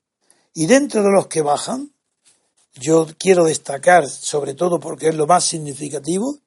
Y 0.54 0.66
dentro 0.66 1.02
de 1.02 1.10
los 1.10 1.28
que 1.28 1.40
bajan, 1.40 1.92
yo 2.74 3.06
quiero 3.18 3.44
destacar, 3.44 4.08
sobre 4.08 4.54
todo 4.54 4.80
porque 4.80 5.08
es 5.08 5.14
lo 5.14 5.26
más 5.26 5.44
significativo, 5.44 6.38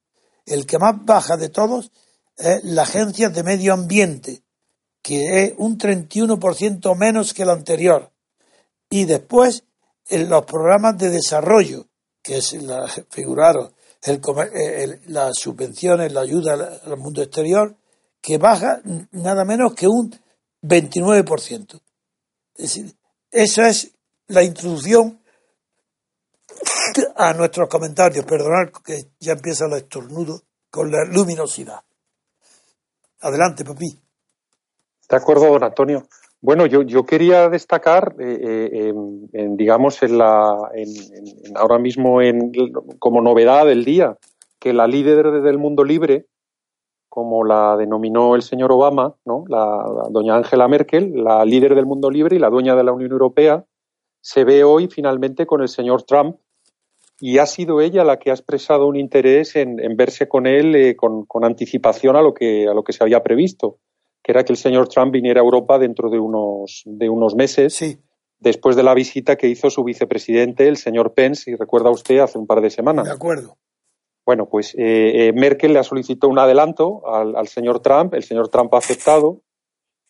el 0.46 0.66
que 0.66 0.78
más 0.78 1.04
baja 1.04 1.38
de 1.38 1.50
todos 1.50 1.92
es 2.38 2.64
la 2.64 2.84
Agencia 2.84 3.30
de 3.30 3.44
Medio 3.44 3.74
Ambiente, 3.74 4.44
que 5.02 5.44
es 5.44 5.54
un 5.58 5.78
31% 5.78 6.96
menos 6.96 7.34
que 7.34 7.46
la 7.46 7.54
anterior. 7.54 8.12
Y 8.90 9.06
después 9.06 9.64
en 10.10 10.30
los 10.30 10.46
programas 10.46 10.98
de 10.98 11.10
desarrollo, 11.10 11.88
que 12.22 12.38
es 12.38 12.54
la, 12.54 12.88
figuraros, 13.10 13.74
el, 14.04 15.02
las 15.08 15.38
subvenciones, 15.38 16.12
la 16.12 16.22
ayuda 16.22 16.80
al 16.86 16.98
mundo 16.98 17.22
exterior, 17.22 17.76
que 18.22 18.38
baja 18.38 18.82
nada 19.12 19.46
menos 19.46 19.74
que 19.74 19.88
un 19.88 20.20
29%. 20.62 21.82
Es 22.56 22.62
decir, 22.64 22.96
esa 23.32 23.68
es 23.68 23.92
la 24.28 24.44
introducción 24.44 25.20
a 27.16 27.34
nuestros 27.34 27.68
comentarios. 27.70 28.26
Perdonad 28.26 28.70
que 28.86 29.12
ya 29.20 29.34
empieza 29.34 29.66
el 29.66 29.74
estornudo 29.74 30.42
con 30.70 30.92
la 30.92 31.06
luminosidad. 31.06 31.82
Adelante, 33.22 33.64
papi. 33.64 34.00
De 35.10 35.16
acuerdo, 35.16 35.48
don 35.48 35.64
Antonio. 35.64 36.04
Bueno, 36.42 36.66
yo, 36.66 36.84
yo 36.84 37.06
quería 37.06 37.50
destacar, 37.50 38.16
eh, 38.20 38.70
eh, 38.72 38.94
en, 39.34 39.58
digamos, 39.58 40.04
en 40.04 40.18
la, 40.18 40.70
en, 40.74 40.88
ahora 41.56 41.80
mismo 41.80 42.22
en, 42.22 42.52
como 43.00 43.22
novedad 43.22 43.66
del 43.66 43.84
día, 43.84 44.18
que 44.60 44.74
la 44.74 44.86
líder 44.86 45.42
del 45.42 45.58
mundo 45.58 45.84
libre, 45.84 46.28
como 47.10 47.44
la 47.46 47.78
denominó 47.78 48.36
el 48.36 48.42
señor 48.42 48.72
Obama, 48.72 49.16
¿no? 49.26 49.46
la, 49.48 50.08
doña 50.10 50.36
Angela 50.36 50.68
Merkel, 50.68 51.24
la 51.24 51.46
líder 51.46 51.74
del 51.74 51.86
mundo 51.86 52.12
libre 52.12 52.36
y 52.36 52.40
la 52.40 52.50
dueña 52.50 52.76
de 52.76 52.84
la 52.84 52.92
Unión 52.92 53.12
Europea, 53.12 53.66
se 54.22 54.44
ve 54.44 54.64
hoy 54.64 54.88
finalmente 54.88 55.46
con 55.46 55.62
el 55.62 55.68
señor 55.68 56.04
Trump 56.04 56.38
y 57.20 57.38
ha 57.38 57.46
sido 57.46 57.82
ella 57.82 58.04
la 58.04 58.20
que 58.20 58.30
ha 58.30 58.34
expresado 58.34 58.88
un 58.88 58.98
interés 58.98 59.56
en, 59.56 59.78
verse 59.96 60.28
con 60.28 60.48
él 60.48 60.76
eh, 60.76 60.96
con, 60.96 61.26
con, 61.26 61.46
anticipación 61.46 62.16
a 62.16 62.22
lo 62.22 62.34
que 62.34 62.68
a 62.68 62.74
lo 62.74 62.84
que 62.84 62.94
se 62.94 63.04
había 63.04 63.24
previsto 63.24 63.80
que 64.26 64.32
era 64.32 64.44
que 64.44 64.54
el 64.54 64.58
señor 64.58 64.88
Trump 64.88 65.14
viniera 65.14 65.40
a 65.40 65.44
Europa 65.44 65.78
dentro 65.78 66.10
de 66.10 66.18
unos, 66.18 66.82
de 66.86 67.10
unos 67.10 67.36
meses, 67.36 67.80
después 68.40 68.76
de 68.76 68.82
la 68.82 68.96
visita 68.96 69.36
que 69.36 69.48
hizo 69.48 69.70
su 69.70 69.84
vicepresidente, 69.84 70.68
el 70.68 70.78
señor 70.78 71.14
Pence, 71.14 71.52
y 71.52 71.56
recuerda 71.56 71.92
usted, 71.92 72.18
hace 72.18 72.40
un 72.40 72.48
par 72.48 72.62
de 72.62 72.72
semanas. 72.72 73.06
De 73.06 73.12
acuerdo. 73.12 73.60
Bueno, 74.26 74.48
pues 74.50 74.74
eh, 74.80 75.28
eh, 75.28 75.34
Merkel 75.34 75.74
le 75.74 75.80
ha 75.80 75.84
solicitado 75.84 76.32
un 76.32 76.40
adelanto 76.40 77.04
al, 77.08 77.48
señor 77.48 77.82
Trump, 77.82 78.16
el 78.16 78.24
señor 78.24 78.50
Trump 78.50 78.74
ha 78.74 78.80
aceptado, 78.80 79.44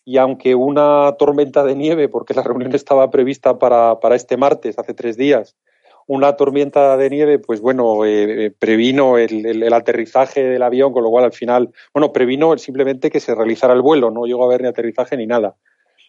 y 0.02 0.16
aunque 0.16 0.54
una 0.54 1.14
tormenta 1.18 1.62
de 1.62 1.74
nieve, 1.74 2.08
porque 2.08 2.32
la 2.32 2.42
reunión 2.42 2.74
estaba 2.74 3.10
prevista 3.10 3.58
para, 3.58 4.00
para 4.00 4.16
este 4.16 4.38
martes, 4.38 4.78
hace 4.78 4.94
tres 4.94 5.18
días, 5.18 5.56
una 6.06 6.36
tormenta 6.36 6.96
de 6.96 7.10
nieve, 7.10 7.38
pues 7.38 7.60
bueno, 7.60 8.04
eh, 8.04 8.46
eh, 8.46 8.50
previno 8.50 9.18
el, 9.18 9.72
aterrizaje 9.72 10.44
del 10.44 10.62
avión, 10.62 10.92
con 10.92 11.02
lo 11.02 11.10
cual 11.10 11.24
al 11.24 11.32
final, 11.32 11.70
bueno, 11.92 12.12
previno 12.12 12.56
simplemente 12.58 13.10
que 13.10 13.20
se 13.20 13.34
realizara 13.34 13.74
el 13.74 13.82
vuelo, 13.82 14.10
no 14.10 14.24
llegó 14.24 14.44
a 14.44 14.46
haber 14.46 14.62
ni 14.62 14.68
aterrizaje 14.68 15.16
ni 15.16 15.26
nada. 15.26 15.56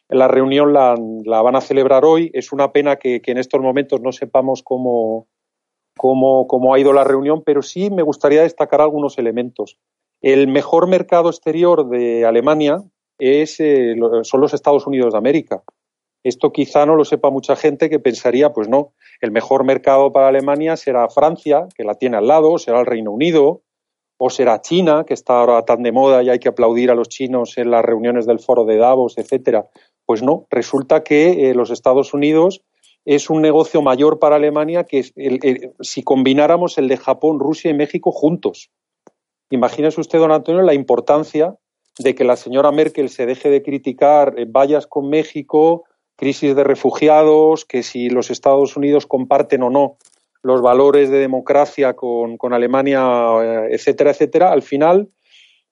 La 0.09 0.27
reunión 0.27 0.71
la, 0.71 0.95
van 1.41 1.55
a 1.55 1.61
celebrar 1.61 2.05
hoy. 2.05 2.29
Es 2.33 2.53
una 2.53 2.71
pena 2.71 2.95
que, 2.95 3.21
en 3.25 3.37
estos 3.37 3.59
momentos 3.59 3.99
no 4.01 4.11
sepamos 4.11 4.63
cómo, 4.63 5.27
cómo, 5.97 6.47
cómo, 6.47 6.73
ha 6.73 6.79
ido 6.79 6.93
la 6.93 7.03
reunión, 7.03 7.43
pero 7.43 7.61
sí 7.61 7.89
me 7.89 8.03
gustaría 8.03 8.43
destacar 8.43 8.79
algunos 8.79 9.17
elementos. 9.17 9.77
El 10.21 10.47
mejor 10.47 10.87
mercado 10.87 11.29
exterior 11.29 11.89
de 11.89 12.25
Alemania 12.25 12.83
es, 13.17 13.59
eh, 13.59 13.95
son 14.23 14.41
los 14.41 14.53
Estados 14.53 14.87
Unidos 14.87 15.13
de 15.13 15.17
América. 15.17 15.63
Esto 16.27 16.51
quizá 16.51 16.85
no 16.85 16.97
lo 16.97 17.05
sepa 17.05 17.29
mucha 17.29 17.55
gente 17.55 17.89
que 17.89 17.99
pensaría, 17.99 18.51
pues 18.51 18.67
no, 18.67 18.91
el 19.21 19.31
mejor 19.31 19.63
mercado 19.63 20.11
para 20.11 20.27
Alemania 20.27 20.75
será 20.75 21.07
Francia, 21.07 21.67
que 21.73 21.85
la 21.85 21.95
tiene 21.95 22.17
al 22.17 22.27
lado, 22.27 22.57
será 22.57 22.81
el 22.81 22.85
Reino 22.85 23.13
Unido, 23.13 23.61
o 24.17 24.29
será 24.29 24.59
China, 24.61 25.05
que 25.07 25.13
está 25.13 25.39
ahora 25.39 25.63
tan 25.63 25.83
de 25.83 25.93
moda 25.93 26.21
y 26.23 26.29
hay 26.29 26.39
que 26.39 26.49
aplaudir 26.49 26.91
a 26.91 26.95
los 26.95 27.07
chinos 27.07 27.57
en 27.57 27.71
las 27.71 27.85
reuniones 27.85 28.25
del 28.25 28.39
foro 28.39 28.65
de 28.65 28.75
Davos, 28.75 29.17
etcétera. 29.17 29.69
Pues 30.05 30.21
no, 30.21 30.45
resulta 30.49 31.01
que 31.01 31.49
eh, 31.49 31.53
los 31.53 31.69
Estados 31.69 32.13
Unidos 32.13 32.61
es 33.05 33.29
un 33.29 33.41
negocio 33.41 33.81
mayor 33.81 34.19
para 34.19 34.35
Alemania 34.35 34.83
que 34.83 35.03
si 35.79 36.03
combináramos 36.03 36.77
el 36.77 36.89
de 36.89 36.97
Japón, 36.97 37.39
Rusia 37.39 37.71
y 37.71 37.73
México 37.73 38.11
juntos. 38.11 38.69
Imagínese 39.49 40.01
usted, 40.01 40.19
don 40.19 40.33
Antonio, 40.33 40.61
la 40.61 40.73
importancia 40.73 41.55
de 41.99 42.15
que 42.15 42.25
la 42.25 42.35
señora 42.35 42.73
Merkel 42.73 43.07
se 43.07 43.25
deje 43.25 43.49
de 43.49 43.61
criticar 43.63 44.33
eh, 44.37 44.45
vallas 44.45 44.87
con 44.87 45.07
México, 45.07 45.85
crisis 46.17 46.55
de 46.55 46.63
refugiados, 46.63 47.63
que 47.63 47.83
si 47.83 48.09
los 48.09 48.29
Estados 48.29 48.75
Unidos 48.75 49.05
comparten 49.05 49.63
o 49.63 49.69
no 49.69 49.97
los 50.41 50.61
valores 50.61 51.09
de 51.09 51.19
democracia 51.19 51.93
con, 51.93 52.37
Alemania, 52.53 53.01
eh, 53.41 53.69
etcétera, 53.71 54.11
etcétera, 54.11 54.51
al 54.51 54.61
final 54.61 55.09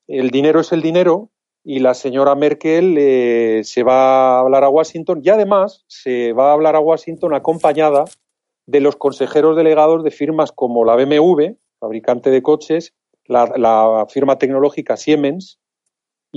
el 0.07 0.29
dinero 0.29 0.59
es 0.59 0.71
el 0.71 0.81
dinero 0.81 1.29
y 1.63 1.79
la 1.79 1.95
señora 1.95 2.35
Merkel 2.35 2.95
eh, 2.97 3.61
se 3.63 3.83
va 3.83 4.37
a 4.37 4.39
hablar 4.41 4.63
a 4.63 4.69
Washington 4.69 5.21
y 5.23 5.29
además 5.29 5.83
se 5.87 6.33
va 6.33 6.49
a 6.49 6.53
hablar 6.53 6.75
a 6.75 6.79
Washington 6.79 7.33
acompañada 7.33 8.05
de 8.67 8.79
los 8.81 8.95
consejeros 8.95 9.55
delegados 9.55 10.03
de 10.03 10.11
firmas 10.11 10.51
como 10.51 10.85
la 10.85 10.95
BMW, 10.95 11.55
fabricante 11.79 12.29
de 12.29 12.43
coches, 12.43 12.93
la, 13.25 13.51
la 13.57 14.05
firma 14.09 14.37
tecnológica 14.37 14.95
Siemens, 14.97 15.59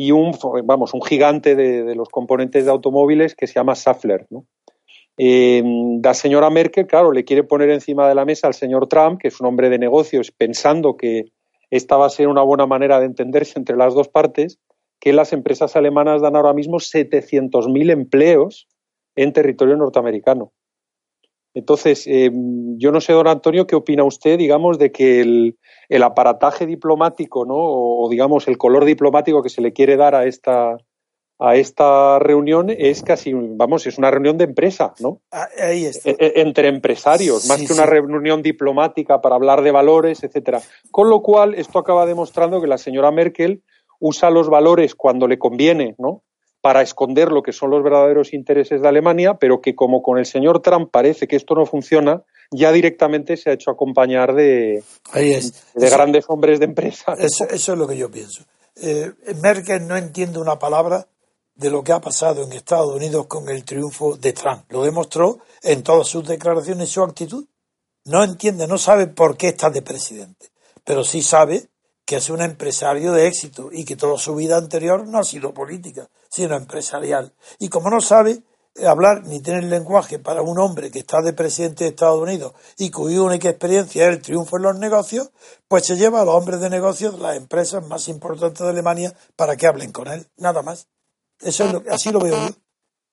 y 0.00 0.12
un, 0.12 0.30
vamos, 0.62 0.94
un 0.94 1.02
gigante 1.02 1.56
de, 1.56 1.92
los 1.96 2.08
componentes 2.08 2.64
de 2.64 2.70
automóviles 2.70 3.34
que 3.34 3.48
se 3.48 3.54
llama 3.54 3.74
Safler. 3.74 4.28
Eh, 5.16 5.60
la 6.00 6.14
señora 6.14 6.50
Merkel, 6.50 6.86
claro, 6.86 7.10
le 7.10 7.24
quiere 7.24 7.42
poner 7.42 7.68
encima 7.70 8.08
de 8.08 8.14
la 8.14 8.24
mesa 8.24 8.46
al 8.46 8.54
señor 8.54 8.86
Trump, 8.86 9.20
que 9.20 9.26
es 9.26 9.40
un 9.40 9.48
hombre 9.48 9.68
de 9.70 9.78
negocios, 9.80 10.30
pensando 10.30 10.96
que 10.96 11.24
esta 11.70 11.96
va 11.96 12.06
a 12.06 12.10
ser 12.10 12.28
una 12.28 12.42
buena 12.42 12.64
manera 12.64 13.00
de 13.00 13.06
entenderse 13.06 13.58
entre 13.58 13.76
las 13.76 13.92
dos 13.92 14.06
partes, 14.06 14.60
que 15.00 15.12
las 15.12 15.32
empresas 15.32 15.74
alemanas 15.74 16.22
dan 16.22 16.36
ahora 16.36 16.52
mismo 16.52 16.76
700.000 16.76 17.90
empleos 17.90 18.68
en 19.16 19.32
territorio 19.32 19.76
norteamericano. 19.76 20.52
Entonces, 21.58 22.06
eh, 22.06 22.30
yo 22.76 22.92
no 22.92 23.00
sé, 23.00 23.12
don 23.12 23.26
Antonio, 23.26 23.66
qué 23.66 23.74
opina 23.74 24.04
usted, 24.04 24.38
digamos, 24.38 24.78
de 24.78 24.92
que 24.92 25.20
el, 25.20 26.02
aparataje 26.04 26.66
diplomático, 26.66 27.44
¿no? 27.44 27.56
O, 27.56 28.08
digamos, 28.08 28.46
el 28.46 28.56
color 28.56 28.84
diplomático 28.84 29.42
que 29.42 29.48
se 29.48 29.60
le 29.60 29.72
quiere 29.72 29.96
dar 29.96 30.14
a 30.14 30.26
esta, 30.26 30.76
a 31.40 31.56
esta 31.56 32.20
reunión 32.20 32.70
es 32.70 33.02
casi, 33.02 33.32
vamos, 33.34 33.88
es 33.88 33.98
una 33.98 34.12
reunión 34.12 34.38
de 34.38 34.44
empresa, 34.44 34.94
¿no? 35.00 35.20
Ah, 35.32 35.48
ahí 35.60 35.84
está. 35.86 36.10
E, 36.10 36.16
e, 36.20 36.40
entre 36.42 36.68
empresarios, 36.68 37.48
más 37.48 37.66
que 37.66 37.72
una 37.72 37.86
reunión 37.86 38.40
diplomática 38.40 39.20
para 39.20 39.34
hablar 39.34 39.62
de 39.62 39.72
valores, 39.72 40.22
etcétera. 40.22 40.60
Con 40.92 41.10
lo 41.10 41.22
cual, 41.22 41.54
esto 41.54 41.80
acaba 41.80 42.06
demostrando 42.06 42.60
que 42.60 42.68
la 42.68 42.78
señora 42.78 43.10
Merkel 43.10 43.64
usa 43.98 44.30
los 44.30 44.48
valores 44.48 44.94
cuando 44.94 45.26
le 45.26 45.40
conviene, 45.40 45.96
¿no? 45.98 46.22
Para 46.68 46.82
esconder 46.82 47.32
lo 47.32 47.42
que 47.42 47.54
son 47.54 47.70
los 47.70 47.82
verdaderos 47.82 48.34
intereses 48.34 48.82
de 48.82 48.88
Alemania, 48.88 49.38
pero 49.40 49.62
que 49.62 49.74
como 49.74 50.02
con 50.02 50.18
el 50.18 50.26
señor 50.26 50.60
Trump 50.60 50.90
parece 50.90 51.26
que 51.26 51.36
esto 51.36 51.54
no 51.54 51.64
funciona, 51.64 52.24
ya 52.50 52.72
directamente 52.72 53.38
se 53.38 53.48
ha 53.48 53.54
hecho 53.54 53.70
acompañar 53.70 54.34
de, 54.34 54.82
de 55.14 55.88
grandes 55.88 56.26
hombres 56.28 56.58
de 56.58 56.66
empresa. 56.66 57.14
Eso, 57.18 57.46
es 57.48 57.68
lo 57.68 57.88
que 57.88 57.96
yo 57.96 58.10
pienso. 58.10 58.44
Eh, 58.76 59.10
Merkel 59.40 59.88
no 59.88 59.96
entiende 59.96 60.38
una 60.38 60.58
palabra 60.58 61.08
de 61.54 61.70
lo 61.70 61.82
que 61.82 61.92
ha 61.92 62.02
pasado 62.02 62.44
en 62.44 62.52
Estados 62.52 62.94
Unidos 62.94 63.24
con 63.28 63.48
el 63.48 63.64
triunfo 63.64 64.18
de 64.18 64.34
Trump. 64.34 64.64
Lo 64.68 64.82
demostró 64.82 65.38
en 65.62 65.82
todas 65.82 66.06
sus 66.06 66.28
declaraciones 66.28 66.90
y 66.90 66.92
su 66.92 67.02
actitud. 67.02 67.46
No 68.04 68.22
entiende, 68.22 68.66
no 68.68 68.76
sabe 68.76 69.06
por 69.06 69.38
qué 69.38 69.48
está 69.48 69.70
de 69.70 69.80
presidente, 69.80 70.50
pero 70.84 71.02
sí 71.02 71.22
sabe 71.22 71.70
que 72.08 72.16
es 72.16 72.30
un 72.30 72.40
empresario 72.40 73.12
de 73.12 73.26
éxito 73.26 73.68
y 73.70 73.84
que 73.84 73.94
toda 73.94 74.16
su 74.16 74.34
vida 74.34 74.56
anterior 74.56 75.06
no 75.06 75.18
ha 75.18 75.24
sido 75.24 75.52
política, 75.52 76.08
sino 76.30 76.56
empresarial. 76.56 77.34
Y 77.58 77.68
como 77.68 77.90
no 77.90 78.00
sabe 78.00 78.40
hablar 78.86 79.24
ni 79.24 79.40
tener 79.40 79.64
lenguaje 79.64 80.18
para 80.18 80.40
un 80.40 80.58
hombre 80.58 80.90
que 80.90 81.00
está 81.00 81.20
de 81.20 81.34
presidente 81.34 81.84
de 81.84 81.90
Estados 81.90 82.18
Unidos 82.18 82.54
y 82.78 82.90
cuya 82.90 83.20
única 83.20 83.50
experiencia 83.50 84.08
es 84.08 84.14
el 84.14 84.22
triunfo 84.22 84.56
en 84.56 84.62
los 84.62 84.78
negocios, 84.78 85.32
pues 85.68 85.84
se 85.84 85.96
lleva 85.96 86.22
a 86.22 86.24
los 86.24 86.34
hombres 86.34 86.60
de 86.60 86.70
negocios, 86.70 87.20
las 87.20 87.36
empresas 87.36 87.86
más 87.86 88.08
importantes 88.08 88.60
de 88.60 88.70
Alemania, 88.70 89.14
para 89.36 89.54
que 89.54 89.66
hablen 89.66 89.92
con 89.92 90.08
él, 90.08 90.26
nada 90.38 90.62
más. 90.62 90.88
Eso 91.40 91.66
es 91.66 91.72
lo, 91.74 91.82
así 91.90 92.10
lo 92.10 92.20
veo 92.20 92.48
yo, 92.48 92.54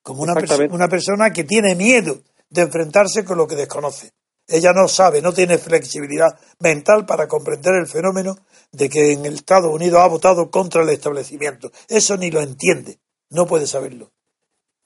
como 0.03 0.21
una, 0.21 0.35
una 0.71 0.87
persona 0.87 1.31
que 1.31 1.43
tiene 1.43 1.75
miedo 1.75 2.21
de 2.49 2.61
enfrentarse 2.61 3.25
con 3.25 3.37
lo 3.37 3.45
que 3.45 3.57
desconoce. 3.57 4.13
Ella 4.47 4.73
no 4.73 4.87
sabe, 4.87 5.21
no 5.21 5.33
tiene 5.33 5.57
flexibilidad 5.57 6.39
mental 6.59 7.05
para 7.05 7.27
comprender 7.27 7.73
el 7.75 7.87
fenómeno 7.87 8.37
de 8.71 8.89
que 8.89 9.13
en 9.13 9.25
el 9.25 9.35
Estados 9.35 9.73
Unidos 9.73 9.99
ha 9.99 10.07
votado 10.07 10.49
contra 10.49 10.83
el 10.83 10.89
establecimiento. 10.89 11.71
Eso 11.87 12.17
ni 12.17 12.31
lo 12.31 12.41
entiende, 12.41 12.99
no 13.29 13.45
puede 13.45 13.67
saberlo. 13.67 14.11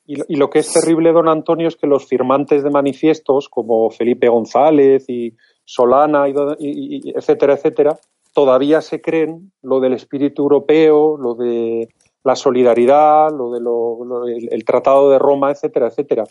Y, 0.05 0.38
lo 0.38 0.49
que 0.49 0.57
es 0.57 0.73
terrible, 0.73 1.11
don 1.11 1.30
Antonio, 1.30 1.67
es 1.67 1.75
que 1.75 1.86
los 1.86 2.07
firmantes 2.07 2.63
de 2.63 2.71
manifiestos, 2.71 3.47
como 3.47 3.91
Felipe 3.91 4.27
González 4.27 5.07
y 5.07 5.36
Solana, 5.63 6.27
y, 6.57 7.13
etcétera, 7.15 7.53
etcétera, 7.53 7.99
todavía 8.34 8.82
se 8.82 9.01
creen 9.01 9.51
lo 9.61 9.80
del 9.80 9.93
espíritu 9.93 10.41
europeo, 10.41 11.15
lo 11.15 11.36
de 11.36 11.89
la 12.23 12.36
solidaridad, 12.36 13.30
lo 13.32 13.51
del 13.51 14.47
el 14.49 14.65
Tratado 14.65 15.11
de 15.11 15.19
Roma, 15.19 15.51
etcétera, 15.51 15.89
etcétera. 15.89 16.23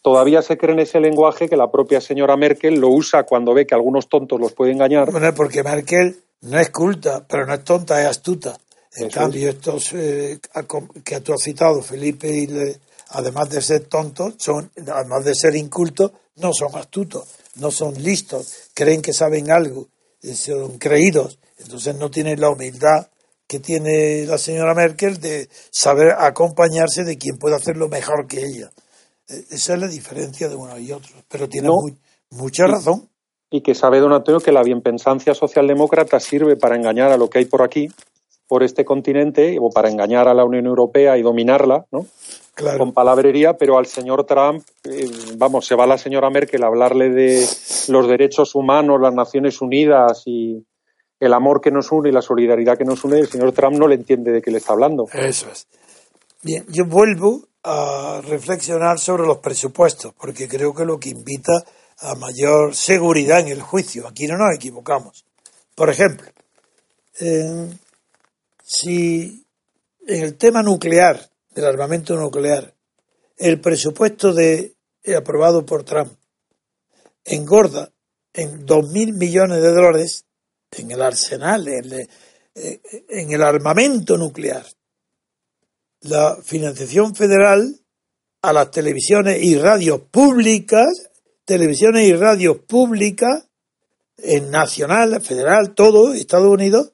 Todavía 0.00 0.42
se 0.42 0.56
creen 0.56 0.78
ese 0.78 1.00
lenguaje 1.00 1.48
que 1.48 1.56
la 1.56 1.72
propia 1.72 2.00
señora 2.00 2.36
Merkel 2.36 2.78
lo 2.78 2.88
usa 2.88 3.24
cuando 3.24 3.52
ve 3.52 3.66
que 3.66 3.74
algunos 3.74 4.08
tontos 4.08 4.38
los 4.38 4.52
puede 4.52 4.70
engañar. 4.70 5.10
Bueno, 5.10 5.34
porque 5.34 5.64
Merkel 5.64 6.16
no 6.44 6.58
es 6.58 6.70
culta, 6.70 7.24
pero 7.26 7.46
no 7.46 7.54
es 7.54 7.64
tonta, 7.64 8.00
es 8.00 8.08
astuta. 8.08 8.58
En 8.96 9.10
cambio, 9.10 9.50
estos 9.50 9.92
eh, 9.92 10.38
que 11.04 11.20
tú 11.20 11.32
has 11.32 11.42
citado, 11.42 11.82
Felipe 11.82 12.28
y, 12.28 12.48
además 13.08 13.50
de 13.50 13.60
ser 13.60 13.84
tontos, 13.86 14.34
son, 14.38 14.70
además 14.86 15.24
de 15.24 15.34
ser 15.34 15.56
incultos, 15.56 16.12
no 16.36 16.52
son 16.52 16.76
astutos, 16.76 17.26
no 17.56 17.70
son 17.70 18.00
listos, 18.02 18.70
creen 18.72 19.02
que 19.02 19.12
saben 19.12 19.50
algo, 19.50 19.88
eh, 20.22 20.34
son 20.34 20.78
creídos, 20.78 21.38
entonces 21.58 21.96
no 21.96 22.10
tienen 22.10 22.40
la 22.40 22.50
humildad 22.50 23.08
que 23.46 23.58
tiene 23.58 24.24
la 24.26 24.38
señora 24.38 24.74
Merkel 24.74 25.20
de 25.20 25.48
saber 25.70 26.12
acompañarse 26.18 27.04
de 27.04 27.18
quien 27.18 27.36
puede 27.36 27.56
hacerlo 27.56 27.88
mejor 27.88 28.26
que 28.26 28.44
ella. 28.44 28.70
Eh, 29.28 29.44
esa 29.50 29.74
es 29.74 29.80
la 29.80 29.88
diferencia 29.88 30.48
de 30.48 30.54
uno 30.54 30.78
y 30.78 30.92
otro, 30.92 31.12
pero 31.28 31.48
tiene 31.48 31.68
mucha 32.30 32.66
razón. 32.66 33.08
Y 33.54 33.60
que 33.60 33.76
sabe 33.76 34.00
don 34.00 34.12
Antonio 34.12 34.40
que 34.40 34.50
la 34.50 34.64
bienpensancia 34.64 35.32
socialdemócrata 35.32 36.18
sirve 36.18 36.56
para 36.56 36.74
engañar 36.74 37.12
a 37.12 37.16
lo 37.16 37.30
que 37.30 37.38
hay 37.38 37.44
por 37.44 37.62
aquí, 37.62 37.88
por 38.48 38.64
este 38.64 38.84
continente, 38.84 39.58
o 39.60 39.70
para 39.70 39.88
engañar 39.88 40.26
a 40.26 40.34
la 40.34 40.44
Unión 40.44 40.66
Europea 40.66 41.16
y 41.18 41.22
dominarla, 41.22 41.86
¿no? 41.92 42.04
con 42.76 42.92
palabrería, 42.92 43.52
pero 43.52 43.78
al 43.78 43.86
señor 43.86 44.24
Trump, 44.24 44.64
eh, 44.82 45.08
vamos, 45.36 45.66
se 45.66 45.76
va 45.76 45.86
la 45.86 45.98
señora 45.98 46.30
Merkel 46.30 46.64
a 46.64 46.66
hablarle 46.66 47.10
de 47.10 47.46
los 47.90 48.08
derechos 48.08 48.56
humanos, 48.56 49.00
las 49.00 49.14
Naciones 49.14 49.60
Unidas 49.60 50.24
y 50.26 50.66
el 51.20 51.32
amor 51.32 51.60
que 51.60 51.70
nos 51.70 51.92
une 51.92 52.08
y 52.08 52.12
la 52.12 52.22
solidaridad 52.22 52.76
que 52.76 52.84
nos 52.84 53.04
une, 53.04 53.20
el 53.20 53.28
señor 53.28 53.52
Trump 53.52 53.76
no 53.76 53.86
le 53.86 53.94
entiende 53.94 54.32
de 54.32 54.42
qué 54.42 54.50
le 54.50 54.58
está 54.58 54.72
hablando. 54.72 55.06
Eso 55.12 55.46
es. 55.52 55.68
Bien, 56.42 56.66
yo 56.70 56.86
vuelvo 56.86 57.42
a 57.62 58.20
reflexionar 58.20 58.98
sobre 58.98 59.24
los 59.24 59.38
presupuestos, 59.38 60.12
porque 60.20 60.48
creo 60.48 60.74
que 60.74 60.84
lo 60.84 60.98
que 60.98 61.10
invita 61.10 61.52
a 61.98 62.14
mayor 62.14 62.74
seguridad 62.74 63.40
en 63.40 63.48
el 63.48 63.62
juicio, 63.62 64.06
aquí 64.06 64.26
no 64.26 64.36
nos 64.36 64.54
equivocamos. 64.54 65.24
Por 65.74 65.90
ejemplo, 65.90 66.30
si 68.62 69.46
en 70.06 70.22
el 70.22 70.36
tema 70.36 70.62
nuclear 70.62 71.30
del 71.54 71.64
armamento 71.66 72.16
nuclear, 72.16 72.74
el 73.36 73.60
presupuesto 73.60 74.32
de, 74.32 74.74
eh, 75.02 75.14
aprobado 75.14 75.64
por 75.64 75.84
Trump 75.84 76.12
engorda 77.24 77.90
en 78.32 78.66
dos 78.66 78.90
mil 78.90 79.14
millones 79.14 79.62
de 79.62 79.72
dólares 79.72 80.24
en 80.72 80.90
el 80.90 81.02
arsenal, 81.02 81.66
en, 81.68 81.92
eh, 81.92 82.80
en 83.08 83.32
el 83.32 83.42
armamento 83.42 84.16
nuclear. 84.16 84.66
La 86.00 86.36
financiación 86.42 87.14
federal 87.14 87.80
a 88.42 88.52
las 88.52 88.70
televisiones 88.70 89.42
y 89.42 89.56
radios 89.56 90.00
públicas, 90.10 91.10
televisiones 91.44 92.06
y 92.06 92.14
radios 92.14 92.58
públicas, 92.58 93.48
en 94.16 94.50
nacional, 94.50 95.20
federal, 95.20 95.74
todo, 95.74 96.12
Estados 96.14 96.48
Unidos, 96.48 96.92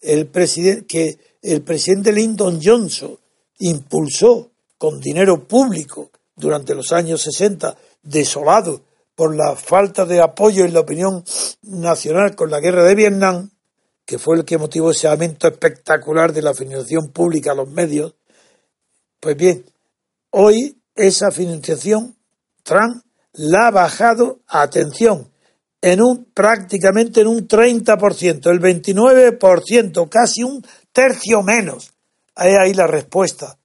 el 0.00 0.26
presidente, 0.26 0.86
que 0.86 1.18
el 1.42 1.62
presidente 1.62 2.12
Lyndon 2.12 2.60
Johnson 2.62 3.18
impulsó 3.58 4.50
con 4.78 5.00
dinero 5.00 5.46
público 5.46 6.10
durante 6.34 6.74
los 6.74 6.92
años 6.92 7.22
60, 7.22 7.76
desolado 8.02 8.82
por 9.14 9.34
la 9.34 9.56
falta 9.56 10.04
de 10.04 10.20
apoyo 10.20 10.64
en 10.64 10.74
la 10.74 10.80
opinión 10.80 11.24
nacional 11.62 12.36
con 12.36 12.50
la 12.50 12.60
guerra 12.60 12.84
de 12.84 12.94
Vietnam, 12.94 13.50
que 14.04 14.18
fue 14.18 14.36
el 14.36 14.44
que 14.44 14.58
motivó 14.58 14.90
ese 14.90 15.08
aumento 15.08 15.48
espectacular 15.48 16.32
de 16.32 16.42
la 16.42 16.54
financiación 16.54 17.08
pública 17.08 17.52
a 17.52 17.54
los 17.54 17.68
medios, 17.68 18.14
pues 19.18 19.36
bien, 19.36 19.64
hoy 20.30 20.80
esa 20.94 21.30
financiación 21.30 22.16
Trump 22.62 23.05
la 23.36 23.68
ha 23.68 23.70
bajado, 23.70 24.40
atención, 24.46 25.30
en 25.80 26.00
un 26.02 26.24
prácticamente 26.32 27.20
en 27.20 27.28
un 27.28 27.46
30%, 27.46 28.50
el 28.50 28.60
29%, 28.60 30.08
casi 30.08 30.42
un 30.42 30.64
tercio 30.92 31.42
menos. 31.42 31.92
Hay 32.34 32.54
ahí 32.54 32.74
la 32.74 32.86
respuesta 32.86 33.58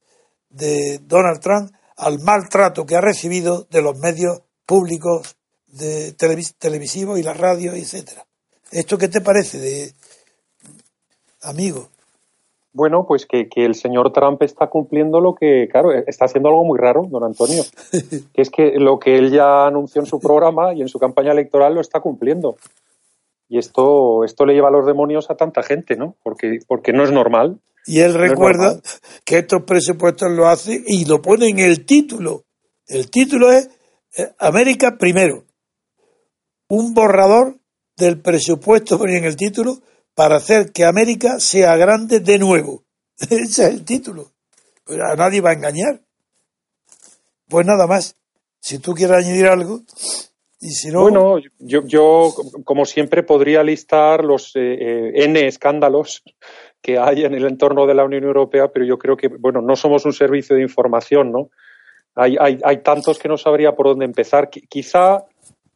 de 0.49 0.99
Donald 1.03 1.39
Trump 1.39 1.71
al 1.97 2.19
maltrato 2.19 2.85
que 2.85 2.95
ha 2.95 3.01
recibido 3.01 3.67
de 3.69 3.81
los 3.81 3.97
medios 3.97 4.41
públicos 4.65 5.35
de 5.67 6.13
televisivos 6.13 7.19
y 7.19 7.23
la 7.23 7.33
radio, 7.33 7.73
etcétera. 7.73 8.25
¿Esto 8.71 8.97
qué 8.97 9.07
te 9.07 9.21
parece 9.21 9.59
de 9.59 9.93
amigo? 11.41 11.89
Bueno, 12.73 13.05
pues 13.05 13.25
que, 13.25 13.49
el 13.55 13.75
señor 13.75 14.13
Trump 14.13 14.41
está 14.43 14.67
cumpliendo 14.67 15.19
lo 15.19 15.35
que, 15.35 15.67
claro, 15.69 15.91
está 15.91 16.25
haciendo 16.25 16.49
algo 16.49 16.63
muy 16.63 16.79
raro, 16.79 17.05
don 17.09 17.23
Antonio, 17.23 17.63
que 18.33 18.41
es 18.41 18.49
que 18.49 18.79
lo 18.79 18.97
que 18.97 19.17
él 19.17 19.29
ya 19.29 19.67
anunció 19.67 20.01
en 20.01 20.07
su 20.07 20.19
programa 20.19 20.73
y 20.73 20.81
en 20.81 20.87
su 20.87 20.97
campaña 20.97 21.33
electoral 21.33 21.75
lo 21.75 21.81
está 21.81 21.99
cumpliendo. 21.99 22.55
Y 23.49 23.57
esto, 23.57 24.23
esto 24.23 24.45
le 24.45 24.53
lleva 24.53 24.69
a 24.69 24.71
los 24.71 24.85
demonios 24.85 25.29
a 25.29 25.35
tanta 25.35 25.63
gente, 25.63 25.97
¿no? 25.97 26.15
Porque, 26.23 26.59
porque 26.65 26.93
no 26.93 27.03
es 27.03 27.11
normal. 27.11 27.59
Y 27.85 27.99
él 27.99 28.13
recuerda 28.13 28.79
que 29.25 29.39
estos 29.39 29.63
presupuestos 29.63 30.31
lo 30.31 30.47
hace 30.47 30.81
y 30.85 31.03
lo 31.03 31.21
pone 31.21 31.49
en 31.49 31.59
el 31.59 31.85
título. 31.85 32.45
El 32.87 33.09
título 33.09 33.51
es 33.51 33.69
eh, 34.17 34.31
América 34.39 34.97
primero. 34.97 35.43
Un 36.69 36.93
borrador 36.93 37.57
del 37.97 38.21
presupuesto 38.21 39.05
en 39.07 39.25
el 39.25 39.35
título 39.35 39.79
para 40.21 40.35
hacer 40.35 40.71
que 40.71 40.85
América 40.85 41.39
sea 41.39 41.75
grande 41.77 42.19
de 42.19 42.37
nuevo. 42.37 42.83
Ese 43.17 43.33
es 43.45 43.59
el 43.59 43.83
título. 43.83 44.27
A 44.87 45.15
nadie 45.15 45.41
va 45.41 45.49
a 45.49 45.53
engañar. 45.53 45.99
Pues 47.49 47.65
nada 47.65 47.87
más. 47.87 48.15
Si 48.59 48.77
tú 48.77 48.93
quieres 48.93 49.17
añadir 49.17 49.47
algo. 49.47 49.79
Bueno, 50.93 51.39
yo, 51.57 51.81
yo 51.87 52.31
como 52.63 52.85
siempre 52.85 53.23
podría 53.23 53.63
listar 53.63 54.23
los 54.23 54.55
eh, 54.55 54.59
eh, 54.79 55.23
N 55.23 55.47
escándalos 55.47 56.21
que 56.83 56.99
hay 56.99 57.25
en 57.25 57.33
el 57.33 57.47
entorno 57.47 57.87
de 57.87 57.95
la 57.95 58.05
Unión 58.05 58.23
Europea, 58.23 58.67
pero 58.71 58.85
yo 58.85 58.99
creo 58.99 59.17
que, 59.17 59.27
bueno, 59.27 59.59
no 59.63 59.75
somos 59.75 60.05
un 60.05 60.13
servicio 60.13 60.55
de 60.55 60.61
información, 60.61 61.31
¿no? 61.31 61.49
Hay, 62.13 62.35
hay, 62.39 62.59
hay 62.63 62.83
tantos 62.83 63.17
que 63.17 63.27
no 63.27 63.37
sabría 63.37 63.71
por 63.71 63.87
dónde 63.87 64.05
empezar. 64.05 64.51
Quizá 64.51 65.25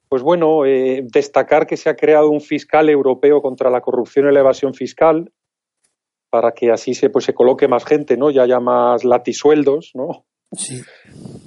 pues 0.10 0.22
bueno, 0.22 0.66
eh, 0.66 1.04
destacar 1.12 1.68
que 1.68 1.78
se 1.78 1.90
ha 1.90 1.96
creado 1.96 2.30
un 2.30 2.42
fiscal 2.42 2.90
europeo 2.90 3.42
contra 3.42 3.70
la 3.70 3.82
corrupción 3.82 4.30
y 4.30 4.34
la 4.34 4.42
evasión 4.42 4.74
fiscal 4.74 5.32
para 6.30 6.52
que 6.52 6.72
así 6.72 6.94
se, 6.94 7.10
pues, 7.10 7.26
se 7.26 7.34
coloque 7.34 7.68
más 7.68 7.86
gente, 7.86 8.18
¿no? 8.18 8.30
Ya 8.30 8.44
haya 8.44 8.60
más 8.60 9.04
latisueldos, 9.04 9.92
¿no? 9.94 10.26
Sí. 10.52 10.82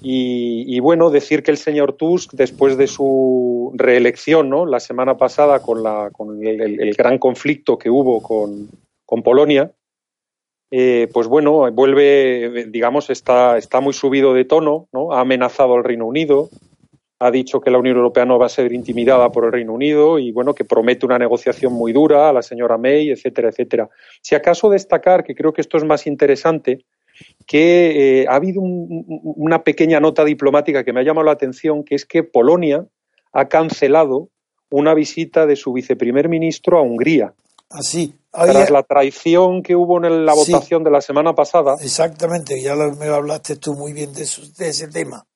Y, 0.00 0.80
bueno, 0.80 1.10
decir 1.10 1.42
que 1.42 1.50
el 1.50 1.56
señor 1.56 1.94
Tusk, 1.94 2.32
después 2.32 2.76
de 2.76 2.86
su 2.86 3.72
reelección, 3.74 4.48
¿no? 4.48 4.66
La 4.66 4.80
semana 4.80 5.16
pasada 5.16 5.60
con, 5.60 5.82
la, 5.82 6.10
con 6.10 6.44
el, 6.46 6.94
gran 6.94 7.18
conflicto 7.18 7.78
que 7.78 7.90
hubo 7.90 8.22
con, 8.22 8.68
con 9.04 9.22
Polonia, 9.22 9.72
eh, 10.70 11.08
pues 11.12 11.26
bueno, 11.26 11.70
vuelve, 11.72 12.66
digamos, 12.68 13.08
está, 13.10 13.56
está 13.56 13.80
muy 13.80 13.92
subido 13.92 14.34
de 14.34 14.44
tono, 14.44 14.88
¿no? 14.92 15.12
Ha 15.12 15.20
amenazado 15.20 15.74
al 15.74 15.84
Reino 15.84 16.06
Unido, 16.06 16.50
ha 17.20 17.30
dicho 17.30 17.60
que 17.60 17.70
la 17.70 17.78
Unión 17.78 17.96
Europea 17.96 18.24
no 18.24 18.38
va 18.38 18.46
a 18.46 18.50
ser 18.50 18.72
intimidada 18.72 19.30
por 19.30 19.44
el 19.44 19.52
Reino 19.52 19.72
Unido 19.72 20.18
y 20.18 20.30
bueno, 20.30 20.54
que 20.54 20.64
promete 20.64 21.04
una 21.04 21.18
negociación 21.18 21.72
muy 21.72 21.92
dura 21.92 22.28
a 22.28 22.32
la 22.32 22.42
señora 22.42 22.78
May, 22.78 23.10
etcétera, 23.10 23.48
etcétera. 23.48 23.88
Si 24.22 24.34
acaso 24.34 24.70
destacar, 24.70 25.24
que 25.24 25.34
creo 25.34 25.52
que 25.52 25.60
esto 25.60 25.76
es 25.76 25.84
más 25.84 26.06
interesante, 26.06 26.84
que 27.46 28.20
eh, 28.20 28.26
ha 28.28 28.36
habido 28.36 28.60
una 28.62 29.64
pequeña 29.64 29.98
nota 29.98 30.24
diplomática 30.24 30.84
que 30.84 30.92
me 30.92 31.00
ha 31.00 31.04
llamado 31.04 31.26
la 31.26 31.32
atención, 31.32 31.82
que 31.82 31.96
es 31.96 32.06
que 32.06 32.22
Polonia 32.22 32.86
ha 33.32 33.48
cancelado 33.48 34.28
una 34.70 34.94
visita 34.94 35.46
de 35.46 35.56
su 35.56 35.72
viceprimer 35.72 36.28
ministro 36.28 36.78
a 36.78 36.82
Hungría. 36.82 37.34
Así. 37.70 38.14
Ah, 38.32 38.46
Tras 38.46 38.70
la 38.70 38.82
traición 38.84 39.62
que 39.62 39.74
hubo 39.74 40.02
en 40.04 40.24
la 40.24 40.34
votación 40.34 40.84
de 40.84 40.90
la 40.90 41.00
semana 41.00 41.34
pasada. 41.34 41.76
Exactamente, 41.80 42.62
ya 42.62 42.76
me 42.76 43.06
hablaste 43.06 43.56
tú 43.56 43.74
muy 43.74 43.92
bien 43.92 44.12
de 44.12 44.22
ese 44.22 44.88
tema 44.88 45.26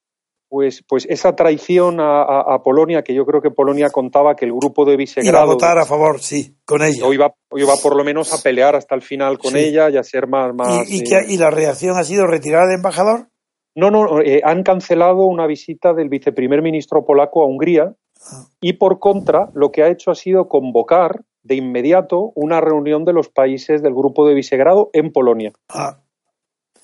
pues, 0.53 0.85
pues 0.87 1.07
esa 1.09 1.35
traición 1.35 1.97
a, 1.99 2.59
Polonia, 2.63 3.01
que 3.01 3.15
yo 3.15 3.25
creo 3.25 3.41
que 3.41 3.51
Polonia 3.51 3.89
contaba 3.89 4.37
que 4.37 4.45
el 4.45 4.53
grupo 4.53 4.85
de 4.85 4.99
Visegrado... 4.99 5.35
Iba 5.35 5.41
a 5.41 5.47
votar 5.47 5.79
a 5.79 5.87
favor, 5.87 6.21
sí, 6.21 6.59
con 6.67 6.83
ella. 6.83 7.07
O 7.07 7.15
iba, 7.15 7.33
iba 7.57 7.73
por 7.83 7.97
lo 7.97 8.05
menos 8.05 8.35
a 8.35 8.43
pelear 8.43 8.77
hasta 8.77 8.95
el 8.95 9.01
final 9.01 9.39
con 9.39 9.57
ella 9.57 9.89
y 9.89 9.97
a 9.97 10.03
ser 10.03 10.27
más... 10.27 10.55
más 10.55 10.91
¿Y, 10.91 11.05
¿Y, 11.29 11.39
la 11.39 11.51
reacción 11.51 11.97
ha 11.97 12.05
sido 12.05 12.27
retirar 12.27 12.65
al 12.65 12.75
embajador? 12.75 13.29
No, 13.75 13.91
no, 13.91 14.21
eh, 14.21 14.43
han 14.45 14.63
cancelado 14.63 15.25
una 15.25 15.47
visita 15.47 15.95
del 15.95 16.11
viceprimer 16.11 16.61
ministro 16.61 17.03
polaco 17.07 17.43
a 17.43 17.47
Hungría, 17.47 17.95
Y 18.61 18.75
por 18.75 18.99
contra, 18.99 19.49
lo 19.55 19.71
que 19.71 19.83
ha 19.83 19.89
hecho 19.89 20.11
ha 20.11 20.15
sido 20.15 20.49
convocar 20.49 21.23
de 21.43 21.55
inmediato 21.55 22.31
una 22.35 22.61
reunión 22.61 23.07
de 23.07 23.15
los 23.15 23.31
países 23.31 23.83
del 23.83 23.95
grupo 23.95 24.29
de 24.29 24.35
Visegrado 24.35 24.91
en 24.93 25.13
Polonia. 25.13 25.53
Ah, 25.71 26.03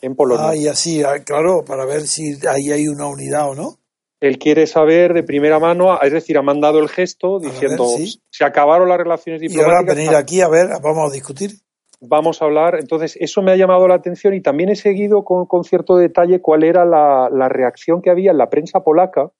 En 0.02 0.14
Polonia. 0.14 0.48
ah, 0.50 0.56
y 0.56 0.68
así, 0.68 1.02
ah, 1.02 1.22
claro, 1.24 1.64
para 1.64 1.84
ver 1.84 2.02
si 2.02 2.34
ahí 2.48 2.70
hay 2.72 2.88
una 2.88 3.06
unidad 3.06 3.50
o 3.50 3.54
no. 3.54 3.78
Él 4.20 4.38
quiere 4.38 4.66
saber 4.66 5.14
de 5.14 5.22
primera 5.22 5.58
mano, 5.60 6.00
es 6.02 6.12
decir, 6.12 6.38
ha 6.38 6.42
mandado 6.42 6.80
el 6.80 6.88
gesto 6.88 7.38
ver, 7.38 7.50
diciendo 7.52 7.84
sí. 7.86 8.20
se 8.30 8.44
acabaron 8.44 8.88
las 8.88 8.98
relaciones 8.98 9.40
Y 9.42 9.46
ahora 9.60 9.80
diplomáticas. 9.80 9.96
venir 9.96 10.16
aquí 10.16 10.40
a 10.40 10.48
ver, 10.48 10.68
vamos 10.82 11.10
a 11.10 11.14
discutir. 11.14 11.50
Vamos 12.00 12.42
a 12.42 12.44
hablar. 12.44 12.76
Entonces, 12.78 13.16
eso 13.20 13.42
me 13.42 13.52
ha 13.52 13.56
llamado 13.56 13.86
la 13.88 13.94
atención 13.94 14.34
y 14.34 14.40
también 14.40 14.70
he 14.70 14.76
seguido 14.76 15.24
con, 15.24 15.46
con 15.46 15.64
cierto 15.64 15.96
detalle 15.96 16.40
cuál 16.40 16.64
era 16.64 16.84
la, 16.84 17.28
la 17.32 17.48
reacción 17.48 18.02
que 18.02 18.10
había 18.10 18.30
en 18.30 18.38
la 18.38 18.50
prensa 18.50 18.80
polaca, 18.80 19.30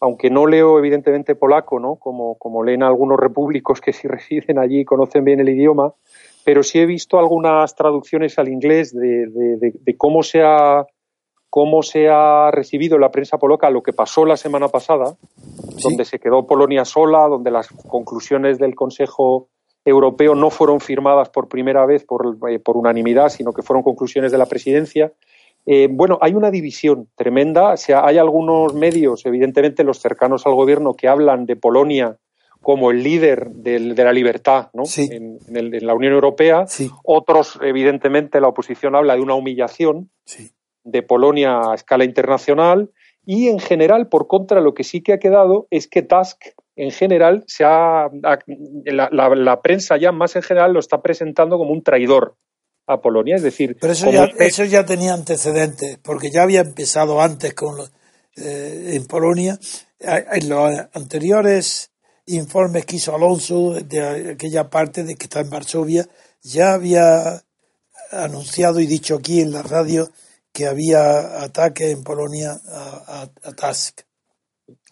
aunque 0.00 0.30
no 0.30 0.46
leo 0.46 0.78
evidentemente 0.78 1.34
polaco, 1.34 1.80
¿no? 1.80 1.96
Como, 1.96 2.36
como 2.38 2.62
leen 2.64 2.82
algunos 2.82 3.18
repúblicos 3.18 3.80
que 3.80 3.92
sí 3.92 4.08
residen 4.08 4.58
allí 4.58 4.80
y 4.80 4.84
conocen 4.84 5.24
bien 5.24 5.40
el 5.40 5.48
idioma, 5.48 5.94
pero 6.46 6.62
sí 6.62 6.78
he 6.78 6.86
visto 6.86 7.18
algunas 7.18 7.74
traducciones 7.74 8.38
al 8.38 8.48
inglés 8.48 8.94
de, 8.94 9.26
de- 9.26 9.56
de- 9.56 9.74
de 9.78 9.96
cómo 9.96 10.22
se 10.22 10.42
ha 10.42 10.86
cómo 11.50 11.82
se 11.82 12.08
ha 12.08 12.50
recibido 12.50 12.96
en 12.96 13.00
la 13.00 13.10
prensa 13.10 13.38
polaca 13.38 13.70
lo 13.70 13.82
que 13.82 13.92
pasó 13.92 14.24
la 14.26 14.36
semana 14.36 14.68
pasada, 14.68 15.16
donde 15.82 16.04
se 16.04 16.18
quedó 16.18 16.46
Polonia 16.46 16.84
sola, 16.84 17.28
donde 17.28 17.50
las 17.50 17.68
conclusiones 17.68 18.58
del 18.58 18.74
Consejo 18.74 19.48
Europeo 19.84 20.34
no 20.34 20.50
fueron 20.50 20.80
firmadas 20.80 21.30
por 21.30 21.48
primera 21.48 21.86
vez 21.86 22.04
por, 22.04 22.36
eh, 22.50 22.58
por 22.58 22.76
unanimidad, 22.76 23.30
sino 23.30 23.52
que 23.52 23.62
fueron 23.62 23.82
conclusiones 23.82 24.32
de 24.32 24.38
la 24.38 24.46
presidencia. 24.46 25.12
Eh, 25.64 25.88
bueno, 25.90 26.18
hay 26.20 26.34
una 26.34 26.50
división 26.50 27.08
tremenda. 27.16 27.72
O 27.72 27.76
sea, 27.76 28.04
hay 28.04 28.18
algunos 28.18 28.74
medios, 28.74 29.24
evidentemente 29.24 29.82
los 29.82 29.98
cercanos 29.98 30.46
al 30.46 30.54
gobierno, 30.54 30.94
que 30.94 31.08
hablan 31.08 31.46
de 31.46 31.56
Polonia 31.56 32.18
como 32.66 32.90
el 32.90 33.00
líder 33.04 33.50
del- 33.52 33.94
de 33.94 34.02
la 34.02 34.12
libertad 34.12 34.70
¿no? 34.74 34.86
Sí. 34.86 35.08
en, 35.12 35.38
en 35.46 35.56
el- 35.56 35.72
en 35.72 35.86
la 35.86 35.94
Unión 35.94 36.12
Europea. 36.14 36.66
Sí, 36.66 36.90
Otros, 37.04 37.60
evidentemente, 37.62 38.40
la 38.40 38.48
oposición 38.48 38.96
habla 38.96 39.14
de 39.14 39.20
una 39.20 39.34
humillación 39.34 40.10
sí. 40.24 40.50
de 40.82 41.02
Polonia 41.04 41.60
a 41.60 41.74
escala 41.76 42.02
internacional 42.04 42.90
y 43.24 43.46
en 43.46 43.60
general, 43.60 44.08
por 44.08 44.26
contra, 44.26 44.60
lo 44.60 44.74
que 44.74 44.82
sí 44.82 45.00
que 45.00 45.12
ha 45.12 45.18
quedado 45.20 45.68
es 45.70 45.86
que 45.86 46.02
Tusk 46.02 46.38
en 46.74 46.90
general 46.90 47.44
se 47.46 47.62
ha, 47.64 48.08
la, 48.84 49.08
la- 49.12 49.34
la 49.36 49.62
prensa 49.62 49.96
ya 49.96 50.10
más 50.10 50.34
en 50.34 50.42
general 50.42 50.72
lo 50.72 50.80
está 50.80 51.00
presentando 51.02 51.58
como 51.58 51.70
un 51.70 51.84
traidor 51.84 52.34
a 52.88 53.00
Polonia, 53.00 53.36
es 53.36 53.42
decir, 53.42 53.76
Pero 53.80 53.92
eso 53.92 54.10
ya, 54.10 54.24
eso 54.40 54.64
ya 54.64 54.84
tenía 54.84 55.14
antecedentes, 55.14 55.98
porque 56.02 56.30
ya 56.32 56.42
había 56.42 56.62
empezado 56.62 57.20
antes 57.20 57.54
con 57.54 57.76
eh, 58.36 58.90
en 58.94 59.06
Polonia. 59.06 59.56
En 60.00 60.48
los 60.48 60.70
anteriores 60.92 61.90
informes 62.26 62.84
que 62.84 62.96
hizo 62.96 63.14
Alonso 63.14 63.74
de 63.74 64.30
aquella 64.32 64.68
parte 64.68 65.04
de 65.04 65.14
que 65.14 65.24
está 65.24 65.40
en 65.40 65.50
Varsovia, 65.50 66.08
ya 66.42 66.74
había 66.74 67.42
anunciado 68.12 68.80
y 68.80 68.86
dicho 68.86 69.16
aquí 69.16 69.40
en 69.40 69.52
la 69.52 69.62
radio 69.62 70.08
que 70.52 70.66
había 70.66 71.42
ataques 71.42 71.90
en 71.92 72.02
Polonia 72.02 72.52
a, 72.68 73.22
a, 73.42 73.48
a 73.48 73.52
Tusk. 73.52 74.00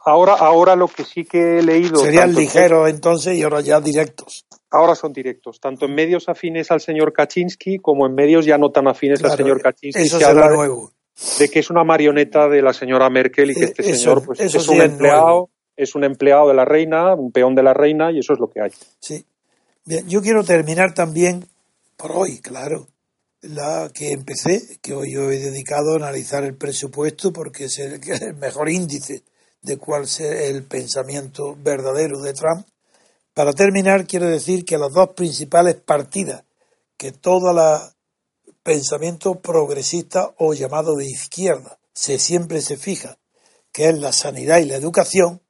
ahora, 0.05 0.35
ahora 0.35 0.77
lo 0.77 0.89
que 0.89 1.05
sí 1.05 1.25
que 1.25 1.59
he 1.59 1.63
leído 1.63 1.97
Serían 1.97 2.31
en- 2.31 2.37
ligeros 2.37 2.89
entonces 2.91 3.35
y 3.37 3.43
ahora 3.43 3.61
ya 3.63 3.81
directos. 3.81 4.47
ahora 4.71 4.95
son 4.95 5.13
directos, 5.13 5.61
tanto 5.61 5.87
en 5.87 5.95
medios 5.95 6.29
afines 6.29 6.71
al 6.71 6.81
señor 6.81 7.13
Kaczynski 7.13 7.79
como 7.79 8.07
en 8.07 8.15
medios 8.15 8.45
ya 8.45 8.59
no 8.59 8.71
tan 8.71 8.89
afines 8.89 9.23
al 9.25 9.37
señor 9.37 9.63
Kaczynski. 9.63 10.03
eso 10.03 10.19
se 10.19 10.25
será 10.27 10.49
de- 10.49 10.57
nuevo. 10.57 10.93
de 11.39 11.49
que 11.49 11.61
es 11.61 11.71
una 11.71 11.85
marioneta 11.85 12.49
de 12.49 12.61
la 12.61 12.73
señora 12.73 13.09
Merkel 13.09 13.53
y 13.53 13.55
que 13.55 13.61
Eh, 13.61 13.65
este 13.67 13.83
eso- 13.83 13.99
señor 14.01 14.25
pues, 14.27 14.41
eso 14.41 14.59
es 14.59 14.65
sí 14.65 14.71
un 14.71 14.79
es 14.79 14.85
empleado, 14.91 15.23
nuevo. 15.25 15.51
Es 15.77 15.95
un 15.95 16.05
empleado 16.05 16.49
de 16.49 16.55
la 16.55 16.65
reina, 16.65 17.15
un 17.15 17.33
peón 17.33 17.55
de 17.55 17.63
la 17.63 17.75
reina 17.75 18.13
y 18.13 18.19
eso 18.21 18.33
es 18.33 18.39
lo 18.39 18.49
que 18.49 18.61
hay. 18.61 18.71
Sí. 19.01 19.25
Bien, 19.85 20.09
yo 20.09 20.23
quiero 20.23 20.45
terminar 20.45 20.95
también 20.95 21.47
por 21.97 22.13
hoy, 22.13 22.41
claro, 22.41 22.89
la 23.43 23.91
que 23.93 24.13
empecé, 24.13 24.79
que 24.81 24.95
hoy 24.95 25.13
yo 25.13 25.31
he 25.31 25.39
dedicado 25.39 25.93
a 25.93 25.97
analizar 25.97 26.45
el 26.45 26.57
presupuesto 26.57 27.33
porque 27.33 27.65
es 27.65 27.79
el, 27.79 28.01
el 28.23 28.35
mejor 28.35 28.71
índice 28.71 29.23
de 29.63 29.79
cuál 29.79 30.05
es 30.05 30.21
el 30.21 30.65
pensamiento 30.65 31.57
verdadero 31.59 32.21
de 32.21 32.33
Trump. 32.33 32.67
Para 33.33 33.53
terminar, 33.53 34.07
quiero 34.07 34.29
decir 34.29 34.65
que 34.65 34.79
las 34.79 34.93
dos 34.93 35.11
principales 35.11 35.75
partidas 35.77 36.45
que 36.97 37.13
todo 37.13 37.51
el 37.51 37.93
pensamiento 38.63 39.41
progresista 39.41 40.33
o 40.39 40.55
llamado 40.55 40.95
de 40.97 41.07
izquierda 41.07 41.79
se 41.93 42.19
siempre 42.19 42.61
se 42.61 42.77
fija, 42.77 43.19
que 43.73 43.89
es 43.89 43.99
la 43.99 44.13
sanidad 44.13 44.59
y 44.59 44.65
la 44.67 44.77
educación, 44.77 45.43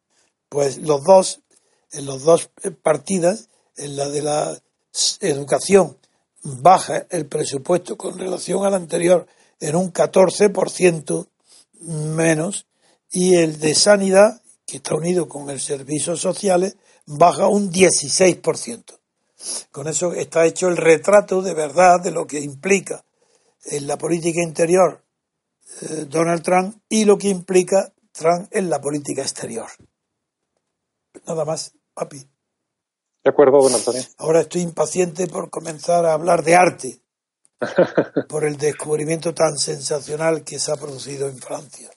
pues 0.55 0.79
los 0.79 1.03
dos, 1.03 1.41
en 1.91 2.07
los 2.07 2.23
dos 2.23 2.49
partidas, 2.81 3.49
en 3.77 3.97
la 3.97 4.09
de 4.09 4.23
la 4.23 4.57
educación, 5.21 5.99
baja 6.45 7.07
el 7.11 7.27
presupuesto 7.27 7.97
con 7.97 8.17
relación 8.17 8.65
al 8.65 8.75
anterior 8.75 9.27
en 9.59 9.75
un 9.75 9.93
14% 9.93 11.27
menos 11.81 12.67
y 13.11 13.35
el 13.35 13.59
de 13.59 13.75
sanidad, 13.75 14.43
que 14.65 14.77
está 14.77 14.95
unido 14.95 15.29
con 15.29 15.51
el 15.51 15.59
servicios 15.59 16.21
sociales, 16.21 16.77
baja 17.05 17.49
un 17.49 17.73
16%. 17.73 19.01
Con 19.73 19.89
eso 19.89 20.13
está 20.13 20.47
hecho 20.47 20.69
el 20.69 20.77
retrato 20.77 21.43
de 21.43 21.55
verdad 21.55 22.01
de 22.01 22.13
lo 22.13 22.29
que 22.29 22.39
implica 22.39 23.05
en 23.65 23.89
la 23.89 23.99
política 23.99 24.41
interior 24.41 25.03
eh, 25.83 26.07
Donald 26.09 26.45
Trump 26.45 26.77
y 26.89 27.05
lo 27.07 27.19
que 27.19 27.29
implica 27.29 27.93
Trump 28.13 28.47
en 28.53 28.71
la 28.71 28.81
política 28.81 29.23
exterior. 29.23 29.67
Nada 31.27 31.45
más, 31.45 31.73
papi. 31.95 32.19
¿De 32.19 33.31
acuerdo, 33.31 33.63
don 33.63 33.75
Antonio? 33.75 34.03
Ahora 34.19 34.41
estoy 34.41 34.61
impaciente 34.61 35.27
por 35.27 35.49
comenzar 35.49 36.05
a 36.05 36.13
hablar 36.13 36.43
de 36.43 36.57
arte, 36.57 37.01
por 38.29 38.45
el 38.45 38.57
descubrimiento 38.59 39.33
tan 39.33 39.57
sensacional 39.57 40.45
que 40.45 40.59
se 40.59 40.73
ha 40.73 40.77
producido 40.77 41.29
en 41.29 41.39
Francia. 41.39 41.91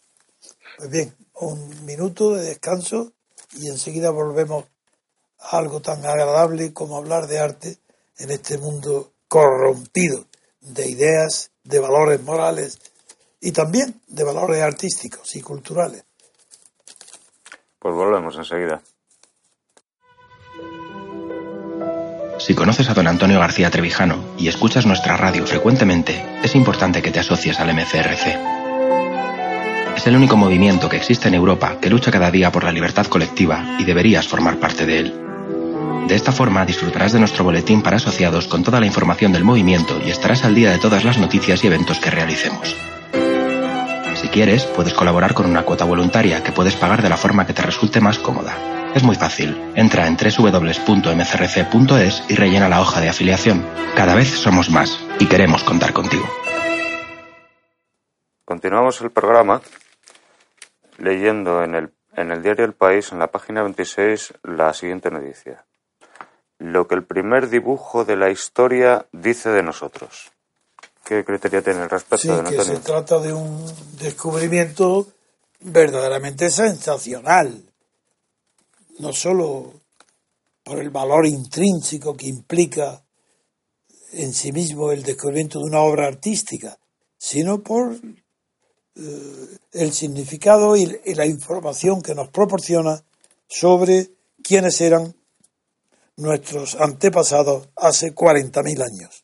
Pues 0.77 0.89
bien, 0.89 1.15
un 1.33 1.85
minuto 1.85 2.33
de 2.33 2.45
descanso 2.45 3.11
y 3.53 3.67
enseguida 3.67 4.09
volvemos 4.11 4.65
a 5.39 5.57
algo 5.57 5.81
tan 5.81 6.05
agradable 6.05 6.73
como 6.73 6.97
hablar 6.97 7.27
de 7.27 7.39
arte 7.39 7.77
en 8.17 8.31
este 8.31 8.57
mundo 8.57 9.13
corrompido 9.27 10.25
de 10.61 10.87
ideas, 10.87 11.51
de 11.63 11.79
valores 11.79 12.21
morales 12.23 12.79
y 13.39 13.51
también 13.51 14.01
de 14.07 14.23
valores 14.23 14.61
artísticos 14.61 15.35
y 15.35 15.41
culturales. 15.41 16.05
Pues 17.79 17.93
volvemos 17.95 18.35
enseguida. 18.35 18.81
Si 22.47 22.55
conoces 22.55 22.89
a 22.89 22.93
don 22.93 23.09
Antonio 23.09 23.41
García 23.41 23.69
Trevijano 23.69 24.23
y 24.37 24.47
escuchas 24.47 24.85
nuestra 24.85 25.17
radio 25.17 25.45
frecuentemente, 25.45 26.23
es 26.41 26.55
importante 26.55 27.01
que 27.01 27.11
te 27.11 27.19
asocies 27.19 27.59
al 27.59 27.73
MCRC. 27.73 28.39
Es 29.97 30.07
el 30.07 30.15
único 30.15 30.37
movimiento 30.37 30.87
que 30.87 30.95
existe 30.95 31.27
en 31.27 31.33
Europa 31.33 31.75
que 31.81 31.89
lucha 31.89 32.09
cada 32.09 32.31
día 32.31 32.49
por 32.49 32.63
la 32.63 32.71
libertad 32.71 33.05
colectiva 33.07 33.75
y 33.79 33.83
deberías 33.83 34.29
formar 34.29 34.61
parte 34.61 34.85
de 34.85 34.99
él. 34.99 35.13
De 36.07 36.15
esta 36.15 36.31
forma 36.31 36.65
disfrutarás 36.65 37.11
de 37.11 37.19
nuestro 37.19 37.43
boletín 37.43 37.81
para 37.81 37.97
asociados 37.97 38.47
con 38.47 38.63
toda 38.63 38.79
la 38.79 38.85
información 38.85 39.33
del 39.33 39.43
movimiento 39.43 39.99
y 40.05 40.09
estarás 40.09 40.45
al 40.45 40.55
día 40.55 40.71
de 40.71 40.79
todas 40.79 41.03
las 41.03 41.17
noticias 41.17 41.61
y 41.65 41.67
eventos 41.67 41.99
que 41.99 42.11
realicemos. 42.11 42.77
Si 44.15 44.29
quieres, 44.29 44.63
puedes 44.63 44.93
colaborar 44.93 45.33
con 45.33 45.47
una 45.47 45.63
cuota 45.63 45.83
voluntaria 45.83 46.41
que 46.43 46.53
puedes 46.53 46.77
pagar 46.77 47.01
de 47.01 47.09
la 47.09 47.17
forma 47.17 47.45
que 47.45 47.51
te 47.51 47.63
resulte 47.63 47.99
más 47.99 48.19
cómoda. 48.19 48.76
Es 48.95 49.03
muy 49.03 49.15
fácil. 49.15 49.73
Entra 49.75 50.07
en 50.07 50.17
www.mcrc.es 50.17 50.63
y 52.29 52.35
rellena 52.35 52.69
la 52.69 52.81
hoja 52.81 53.01
de 53.01 53.09
afiliación. 53.09 53.65
Cada 53.95 54.15
vez 54.15 54.29
somos 54.29 54.69
más 54.69 54.99
y 55.19 55.27
queremos 55.27 55.63
contar 55.63 55.93
contigo. 55.93 56.25
Continuamos 58.45 59.01
el 59.01 59.11
programa 59.11 59.61
leyendo 60.97 61.63
en 61.63 61.75
el, 61.75 61.93
en 62.15 62.31
el 62.31 62.41
diario 62.41 62.65
El 62.65 62.73
País, 62.73 63.11
en 63.11 63.19
la 63.19 63.27
página 63.27 63.61
26, 63.61 64.33
la 64.43 64.73
siguiente 64.73 65.11
noticia. 65.11 65.65
Lo 66.57 66.87
que 66.87 66.95
el 66.95 67.03
primer 67.03 67.49
dibujo 67.49 68.03
de 68.03 68.15
la 68.15 68.31
historia 68.31 69.05
dice 69.11 69.49
de 69.49 69.61
nosotros. 69.61 70.31
¿Qué 71.03 71.23
criterio 71.23 71.61
tiene 71.61 71.81
al 71.81 71.89
respecto, 71.89 72.17
Sí, 72.17 72.27
don 72.27 72.45
que 72.45 72.63
se 72.63 72.77
trata 72.77 73.19
de 73.19 73.31
un 73.31 73.63
descubrimiento 73.99 75.07
verdaderamente 75.59 76.49
sensacional. 76.49 77.66
No 78.99 79.13
solo 79.13 79.73
por 80.63 80.79
el 80.79 80.89
valor 80.89 81.25
intrínseco 81.25 82.17
que 82.17 82.27
implica 82.27 83.03
en 84.11 84.33
sí 84.33 84.51
mismo 84.51 84.91
el 84.91 85.03
descubrimiento 85.03 85.59
de 85.59 85.65
una 85.65 85.81
obra 85.81 86.07
artística, 86.07 86.77
sino 87.17 87.61
por 87.61 87.95
eh, 88.95 89.57
el 89.73 89.93
significado 89.93 90.75
y, 90.75 90.99
la 91.13 91.25
información 91.25 92.01
que 92.01 92.15
nos 92.15 92.29
proporciona 92.29 93.03
sobre 93.47 94.11
quiénes 94.43 94.81
eran 94.81 95.15
nuestros 96.15 96.75
antepasados 96.75 97.69
hace 97.75 98.13
40.000 98.13 98.83
años. 98.83 99.23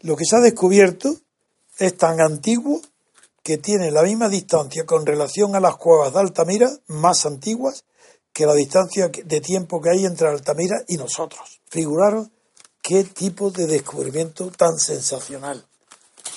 Lo 0.00 0.16
que 0.16 0.24
se 0.24 0.36
ha 0.36 0.40
descubierto 0.40 1.16
es 1.78 1.96
tan 1.96 2.20
antiguo 2.20 2.80
que 3.42 3.58
tiene 3.58 3.90
la 3.90 4.02
misma 4.02 4.28
distancia 4.28 4.84
con 4.84 5.06
relación 5.06 5.54
a 5.54 5.60
las 5.60 5.76
cuevas 5.76 6.12
de 6.12 6.20
Altamira 6.20 6.70
más 6.88 7.24
antiguas 7.24 7.84
que 8.32 8.46
la 8.46 8.54
distancia 8.54 9.08
de 9.08 9.40
tiempo 9.40 9.80
que 9.80 9.90
hay 9.90 10.06
entre 10.06 10.28
Altamira 10.28 10.82
y 10.88 10.96
nosotros. 10.96 11.60
Figuraros 11.68 12.28
qué 12.82 13.04
tipo 13.04 13.50
de 13.50 13.66
descubrimiento 13.66 14.50
tan 14.50 14.78
sensacional. 14.78 15.64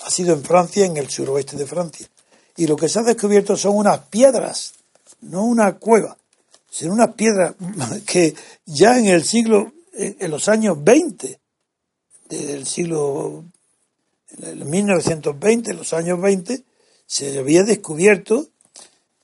Ha 0.03 0.09
sido 0.09 0.33
en 0.33 0.43
Francia, 0.43 0.85
en 0.85 0.97
el 0.97 1.09
suroeste 1.09 1.55
de 1.55 1.65
Francia. 1.65 2.07
Y 2.57 2.67
lo 2.67 2.75
que 2.75 2.89
se 2.89 2.99
ha 2.99 3.03
descubierto 3.03 3.57
son 3.57 3.75
unas 3.75 3.99
piedras, 4.07 4.73
no 5.21 5.43
una 5.43 5.77
cueva, 5.77 6.17
sino 6.69 6.93
unas 6.93 7.13
piedras 7.15 7.55
que 8.05 8.35
ya 8.65 8.97
en 8.99 9.07
el 9.07 9.23
siglo, 9.23 9.71
en 9.93 10.29
los 10.29 10.47
años 10.47 10.77
20, 10.83 11.39
del 12.29 12.65
siglo, 12.65 13.45
en 14.41 14.69
1920, 14.69 15.71
en 15.71 15.77
los 15.77 15.93
años 15.93 16.19
20, 16.21 16.63
se 17.05 17.37
había 17.37 17.63
descubierto 17.63 18.47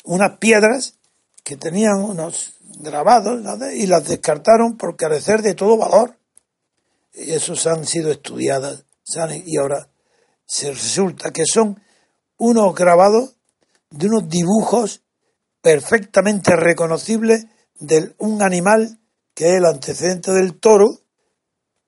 unas 0.04 0.38
piedras 0.38 0.96
que 1.44 1.58
tenían 1.58 1.98
unos 2.02 2.54
grabados 2.80 3.42
y 3.74 3.88
las 3.88 4.08
descartaron 4.08 4.78
por 4.78 4.96
carecer 4.96 5.42
de 5.42 5.56
todo 5.56 5.78
valor. 5.78 6.18
Y 7.14 7.32
esos 7.32 7.68
han 7.68 7.86
sido 7.86 8.12
estudiadas 8.12 8.86
y 9.46 9.58
ahora 9.58 9.90
se 10.46 10.72
resulta 10.72 11.32
que 11.32 11.46
son 11.46 11.82
unos 12.38 12.74
grabados 12.74 13.36
de 13.90 14.08
unos 14.08 14.30
dibujos 14.30 15.02
perfectamente 15.62 16.56
reconocibles 16.56 17.46
de 17.80 18.14
un 18.20 18.42
animal 18.42 19.00
que 19.34 19.50
es 19.50 19.58
el 19.58 19.66
antecedente 19.66 20.32
del 20.32 20.60
toro, 20.60 20.88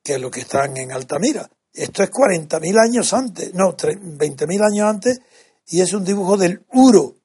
que 0.04 0.16
es 0.16 0.22
lo 0.22 0.30
que 0.30 0.42
están 0.42 0.78
en 0.78 0.92
Altamira. 0.92 1.50
Esto 1.74 2.04
es 2.04 2.12
40.000 2.12 2.80
años 2.80 3.14
antes, 3.14 3.54
no, 3.54 3.76
20.000 3.76 4.72
años 4.72 4.88
antes, 4.88 5.22
y 5.68 5.82
es 5.82 5.94
un 5.94 6.04
dibujo 6.04 6.38
del 6.38 6.66
uro, 6.72 7.16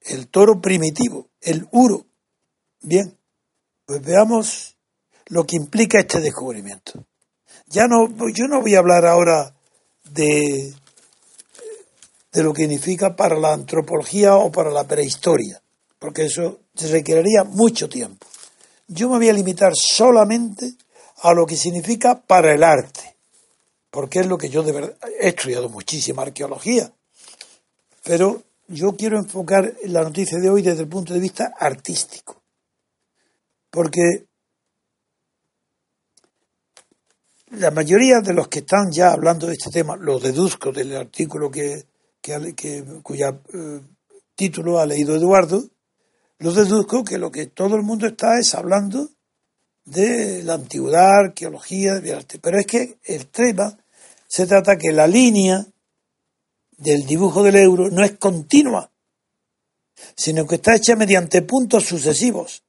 el 0.00 0.28
toro 0.28 0.60
primitivo, 0.60 1.30
el 1.40 1.66
uro. 1.72 2.06
Bien, 2.82 3.16
pues 3.86 4.02
veamos 4.02 4.76
lo 5.26 5.44
que 5.44 5.56
implica 5.56 6.00
este 6.00 6.20
descubrimiento. 6.20 7.06
Ya 7.66 7.86
no, 7.86 8.08
yo 8.28 8.48
no 8.48 8.60
voy 8.60 8.74
a 8.74 8.80
hablar 8.80 9.06
ahora 9.06 9.54
de, 10.10 10.74
de 12.32 12.42
lo 12.42 12.52
que 12.52 12.62
significa 12.62 13.14
para 13.14 13.38
la 13.38 13.52
antropología 13.52 14.34
o 14.34 14.50
para 14.50 14.70
la 14.70 14.84
prehistoria, 14.84 15.62
porque 15.98 16.24
eso 16.24 16.60
requeriría 16.74 17.44
mucho 17.44 17.88
tiempo. 17.88 18.26
Yo 18.88 19.08
me 19.08 19.18
voy 19.18 19.28
a 19.28 19.32
limitar 19.32 19.72
solamente 19.74 20.74
a 21.18 21.32
lo 21.32 21.46
que 21.46 21.56
significa 21.56 22.20
para 22.20 22.52
el 22.52 22.64
arte, 22.64 23.14
porque 23.90 24.20
es 24.20 24.26
lo 24.26 24.36
que 24.36 24.48
yo 24.48 24.64
de 24.64 24.72
verdad 24.72 24.96
he 25.20 25.28
estudiado 25.28 25.68
muchísima 25.68 26.22
arqueología, 26.22 26.92
pero 28.02 28.42
yo 28.66 28.96
quiero 28.96 29.18
enfocar 29.18 29.72
la 29.84 30.02
noticia 30.02 30.38
de 30.38 30.50
hoy 30.50 30.62
desde 30.62 30.82
el 30.82 30.88
punto 30.88 31.14
de 31.14 31.20
vista 31.20 31.54
artístico. 31.58 32.41
Porque 33.72 34.26
la 37.52 37.70
mayoría 37.70 38.20
de 38.20 38.34
los 38.34 38.48
que 38.48 38.58
están 38.58 38.92
ya 38.92 39.12
hablando 39.12 39.46
de 39.46 39.54
este 39.54 39.70
tema, 39.70 39.96
lo 39.96 40.20
deduzco 40.20 40.72
del 40.72 40.94
artículo 40.94 41.50
que, 41.50 41.86
que, 42.20 42.84
cuya 43.02 43.40
eh, 43.54 43.80
título 44.34 44.78
ha 44.78 44.84
leído 44.84 45.16
Eduardo, 45.16 45.64
lo 46.40 46.52
deduzco 46.52 47.02
que 47.02 47.16
lo 47.16 47.30
que 47.30 47.46
todo 47.46 47.76
el 47.76 47.82
mundo 47.82 48.06
está 48.06 48.38
es 48.38 48.54
hablando 48.54 49.08
de 49.86 50.42
la 50.42 50.52
antigüedad, 50.54 51.28
arqueología, 51.28 51.94
de 51.94 52.12
arte. 52.12 52.38
Pero 52.40 52.58
es 52.58 52.66
que 52.66 52.98
el 53.04 53.28
tema 53.28 53.78
se 54.26 54.46
trata 54.46 54.76
que 54.76 54.92
la 54.92 55.06
línea 55.06 55.66
del 56.76 57.06
dibujo 57.06 57.42
del 57.42 57.56
euro 57.56 57.88
no 57.90 58.04
es 58.04 58.18
continua, 58.18 58.92
sino 60.14 60.46
que 60.46 60.56
está 60.56 60.76
hecha 60.76 60.94
mediante 60.94 61.40
puntos 61.40 61.86
sucesivos. 61.86 62.62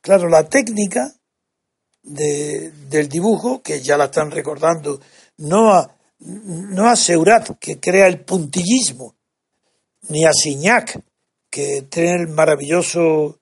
Claro, 0.00 0.28
la 0.28 0.48
técnica 0.48 1.12
del 2.02 3.08
dibujo, 3.08 3.62
que 3.62 3.82
ya 3.82 3.96
la 3.96 4.06
están 4.06 4.30
recordando, 4.30 5.00
no 5.38 5.72
a, 5.72 5.94
no 6.20 6.96
Seurat, 6.96 7.58
que 7.58 7.78
crea 7.78 8.06
el 8.06 8.20
puntillismo, 8.20 9.14
ni 10.08 10.24
a 10.24 10.32
Signac, 10.32 10.98
que 11.50 11.82
tiene 11.82 12.22
el 12.22 12.28
maravilloso 12.28 13.40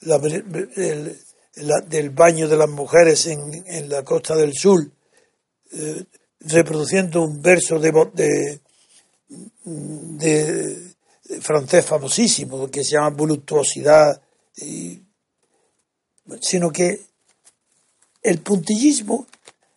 del 0.00 2.10
baño 2.10 2.48
de 2.48 2.56
las 2.56 2.68
mujeres 2.68 3.26
en, 3.26 3.88
la 3.88 4.04
costa 4.04 4.36
del 4.36 4.54
sur, 4.54 4.88
eh, 5.72 6.04
reproduciendo 6.40 7.22
un 7.22 7.42
verso 7.42 7.78
de, 7.78 7.92
de, 8.12 8.60
de, 9.64 10.94
francés 11.40 11.84
famosísimo 11.84 12.70
que 12.70 12.84
se 12.84 12.92
llama 12.92 13.10
voluptuosidad, 13.10 14.20
sino 16.40 16.70
que 16.70 17.00
el 18.22 18.40
puntillismo 18.40 19.26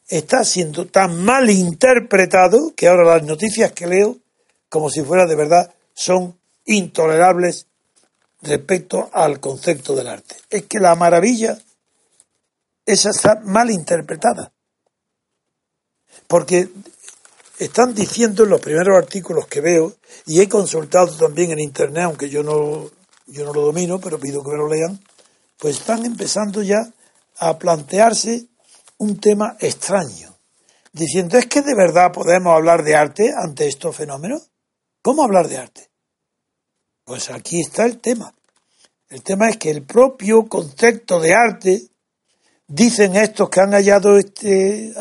está 0.08 0.44
siendo 0.44 0.88
tan 0.88 1.24
mal 1.24 1.50
interpretado 1.50 2.74
que 2.76 2.88
ahora 2.88 3.18
las 3.18 3.24
noticias 3.24 3.72
que 3.74 3.88
leo, 3.88 4.18
como 4.68 4.90
si 4.90 5.04
fuera 5.04 5.26
de 5.26 5.36
verdad, 5.36 5.74
son 5.94 6.38
intolerables 6.66 7.68
respecto 8.42 9.10
al 9.14 9.40
concepto 9.40 9.96
del 9.96 10.08
arte. 10.08 10.36
Es 10.50 10.64
que 10.64 10.80
la 10.80 10.96
maravilla, 10.96 11.60
esa 12.86 13.10
está 13.12 13.40
mal 13.44 13.70
interpretada. 13.70 14.52
Porque 16.28 16.70
están 17.60 17.94
diciendo 17.94 18.44
en 18.44 18.50
los 18.50 18.62
primeros 18.62 18.98
artículos 18.98 19.48
que 19.48 19.62
veo, 19.62 19.96
y 20.26 20.42
he 20.42 20.50
consultado 20.50 21.16
también 21.18 21.52
en 21.52 21.60
internet, 21.60 22.06
aunque 22.06 22.30
yo 22.30 22.42
no, 22.42 22.90
yo 23.28 23.46
no 23.46 23.54
lo 23.54 23.62
domino, 23.62 24.00
pero 24.00 24.20
pido 24.20 24.44
que 24.44 24.52
me 24.52 24.58
lo 24.58 24.70
lean, 24.70 25.00
pues 25.60 25.80
están 25.80 26.06
empezando 26.06 26.64
ya 26.64 26.78
a 27.38 27.60
plantearse 27.60 28.48
un 28.98 29.20
tema 29.20 29.58
extraño, 29.60 30.38
diciendo, 30.94 31.38
¿es 31.38 31.48
que 31.48 31.62
de 31.62 31.76
verdad 31.76 32.12
podemos 32.14 32.54
hablar 32.54 32.84
de 32.84 32.96
arte 32.96 33.32
ante 33.36 33.68
estos 33.68 33.96
fenómenos? 33.96 34.50
¿Cómo 35.02 35.24
hablar 35.24 35.48
de 35.48 35.58
arte? 35.58 35.90
Pues 37.04 37.30
aquí 37.30 37.60
está 37.60 37.86
el 37.86 38.00
tema. 38.00 38.34
El 39.10 39.22
tema 39.22 39.50
es 39.50 39.58
que 39.58 39.70
el 39.70 39.84
propio 39.84 40.48
concepto 40.48 41.20
de 41.20 41.34
arte, 41.34 41.82
dicen 42.68 43.16
estos 43.16 43.50
que 43.50 43.60
han 43.60 43.72
hallado 43.72 44.18
este, 44.18 44.94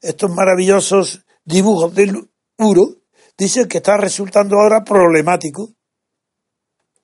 estos 0.00 0.30
maravillosos 0.30 1.24
dibujos 1.44 1.94
del 1.94 2.28
Uro, 2.58 2.96
dice 3.36 3.66
que 3.66 3.78
está 3.78 3.96
resultando 3.96 4.56
ahora 4.56 4.84
problemático. 4.84 5.70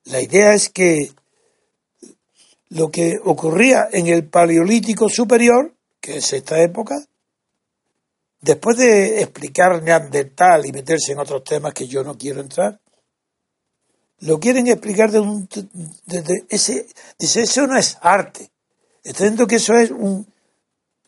La 0.05 0.21
idea 0.21 0.55
es 0.55 0.69
que 0.69 1.13
lo 2.73 2.91
que 2.91 3.19
ocurría 3.23 3.89
en 3.93 4.07
el 4.07 4.29
Paleolítico 4.29 5.09
Superior, 5.09 5.75
que 6.01 6.17
es 6.17 6.33
esta 6.33 6.63
época, 6.63 7.05
después 8.41 8.79
de 8.79 9.21
explicar 9.21 9.83
Neandertal 9.83 10.65
y 10.65 10.73
meterse 10.73 11.13
en 11.13 11.19
otros 11.19 11.45
temas 11.45 11.75
que 11.75 11.87
yo 11.87 12.03
no 12.03 12.17
quiero 12.17 12.41
entrar, 12.41 12.81
lo 14.21 14.41
quieren 14.41 14.69
explicar 14.69 15.11
de 15.11 15.21
un, 15.21 15.49
ese, 16.49 16.87
dice, 17.19 17.43
eso 17.43 17.67
no 17.67 17.77
es 17.77 17.99
arte. 18.01 18.51
Está 19.03 19.25
diciendo 19.25 19.47
que 19.47 19.57
eso 19.57 19.75
es 19.75 19.91
un, 19.91 20.27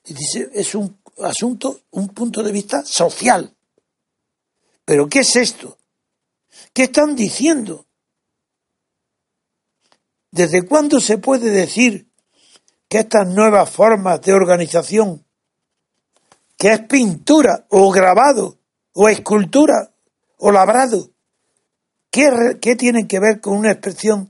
dice, 0.05 0.51
es 0.53 0.75
un 0.75 0.99
asunto, 1.23 1.81
un 1.93 2.09
punto 2.09 2.43
de 2.43 2.53
vista 2.53 2.85
social. 2.85 3.55
Pero 4.85 5.09
¿qué 5.09 5.21
es 5.21 5.37
esto? 5.37 5.79
¿Qué 6.75 6.85
están 6.85 7.17
diciendo? 7.17 7.87
¿Desde 10.35 10.67
cuándo 10.67 10.99
se 10.99 11.19
puede 11.19 11.53
decir 11.53 12.09
que 12.89 12.99
estas 12.99 13.29
nuevas 13.29 13.71
formas 13.71 14.21
de 14.21 14.33
organización, 14.33 15.25
que 16.59 16.73
es 16.73 16.81
pintura 16.81 17.67
o 17.69 17.89
grabado 17.93 18.59
o 18.95 19.09
escultura 19.09 19.93
o 20.39 20.51
labrado, 20.51 21.09
¿qué, 22.11 22.75
tienen 22.77 23.07
que 23.07 23.21
ver 23.21 23.41
con 23.41 23.57
una 23.57 23.71
expresión 23.71 24.29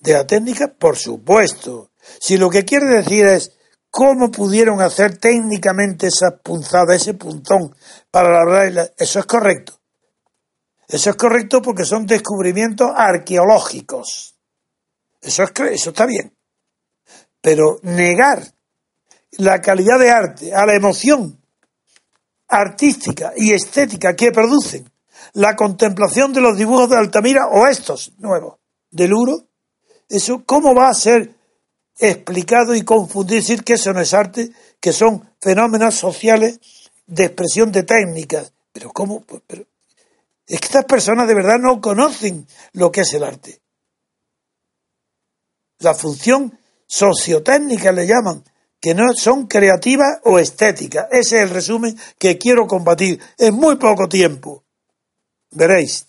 de 0.00 0.12
la 0.12 0.26
técnica? 0.26 0.68
Por 0.68 0.98
supuesto. 0.98 1.90
Si 2.20 2.36
lo 2.36 2.50
que 2.50 2.66
quiere 2.66 2.84
decir 2.84 3.24
es 3.26 3.52
¿Cómo 3.90 4.32
pudieron 4.32 4.82
hacer 4.82 5.18
técnicamente 5.18 6.08
esa 6.08 6.36
punzada, 6.36 6.96
ese 6.96 7.14
puntón 7.14 7.76
para 8.10 8.32
labrar? 8.32 8.92
Eso 8.98 9.20
es 9.20 9.24
correcto. 9.24 9.78
Eso 10.88 11.10
es 11.10 11.16
correcto 11.16 11.62
porque 11.62 11.84
son 11.84 12.04
descubrimientos 12.04 12.90
arqueológicos. 12.92 14.33
Eso, 15.24 15.42
es, 15.42 15.50
eso 15.72 15.90
está 15.90 16.06
bien. 16.06 16.32
Pero 17.40 17.78
negar 17.82 18.42
la 19.32 19.60
calidad 19.60 19.98
de 19.98 20.10
arte 20.10 20.54
a 20.54 20.64
la 20.66 20.74
emoción 20.74 21.40
artística 22.48 23.32
y 23.36 23.52
estética 23.52 24.14
que 24.14 24.30
producen 24.30 24.88
la 25.32 25.56
contemplación 25.56 26.32
de 26.32 26.40
los 26.40 26.56
dibujos 26.56 26.90
de 26.90 26.96
Altamira 26.96 27.48
o 27.48 27.66
estos 27.66 28.12
nuevos 28.18 28.58
del 28.90 29.12
Uro, 29.12 29.46
eso 30.08 30.44
cómo 30.44 30.74
va 30.74 30.88
a 30.88 30.94
ser 30.94 31.34
explicado 31.98 32.74
y 32.74 32.82
confundir, 32.82 33.40
decir 33.40 33.64
que 33.64 33.74
eso 33.74 33.92
no 33.92 34.00
es 34.00 34.14
arte, 34.14 34.50
que 34.80 34.92
son 34.92 35.28
fenómenos 35.40 35.94
sociales 35.94 36.60
de 37.06 37.24
expresión 37.24 37.72
de 37.72 37.82
técnicas. 37.82 38.52
Pero 38.72 38.90
¿cómo? 38.90 39.24
Pero, 39.46 39.64
Estas 40.46 40.84
personas 40.84 41.26
de 41.26 41.34
verdad 41.34 41.58
no 41.58 41.80
conocen 41.80 42.46
lo 42.72 42.92
que 42.92 43.02
es 43.02 43.12
el 43.14 43.24
arte. 43.24 43.60
La 45.84 45.94
función 45.94 46.58
sociotécnica 46.86 47.92
le 47.92 48.06
llaman, 48.06 48.42
que 48.80 48.94
no 48.94 49.12
son 49.14 49.46
creativas 49.46 50.18
o 50.24 50.38
estéticas. 50.38 51.08
Ese 51.12 51.36
es 51.36 51.42
el 51.42 51.50
resumen 51.50 51.94
que 52.18 52.38
quiero 52.38 52.66
combatir 52.66 53.20
en 53.36 53.54
muy 53.54 53.76
poco 53.76 54.08
tiempo. 54.08 54.64
Veréis, 55.50 56.06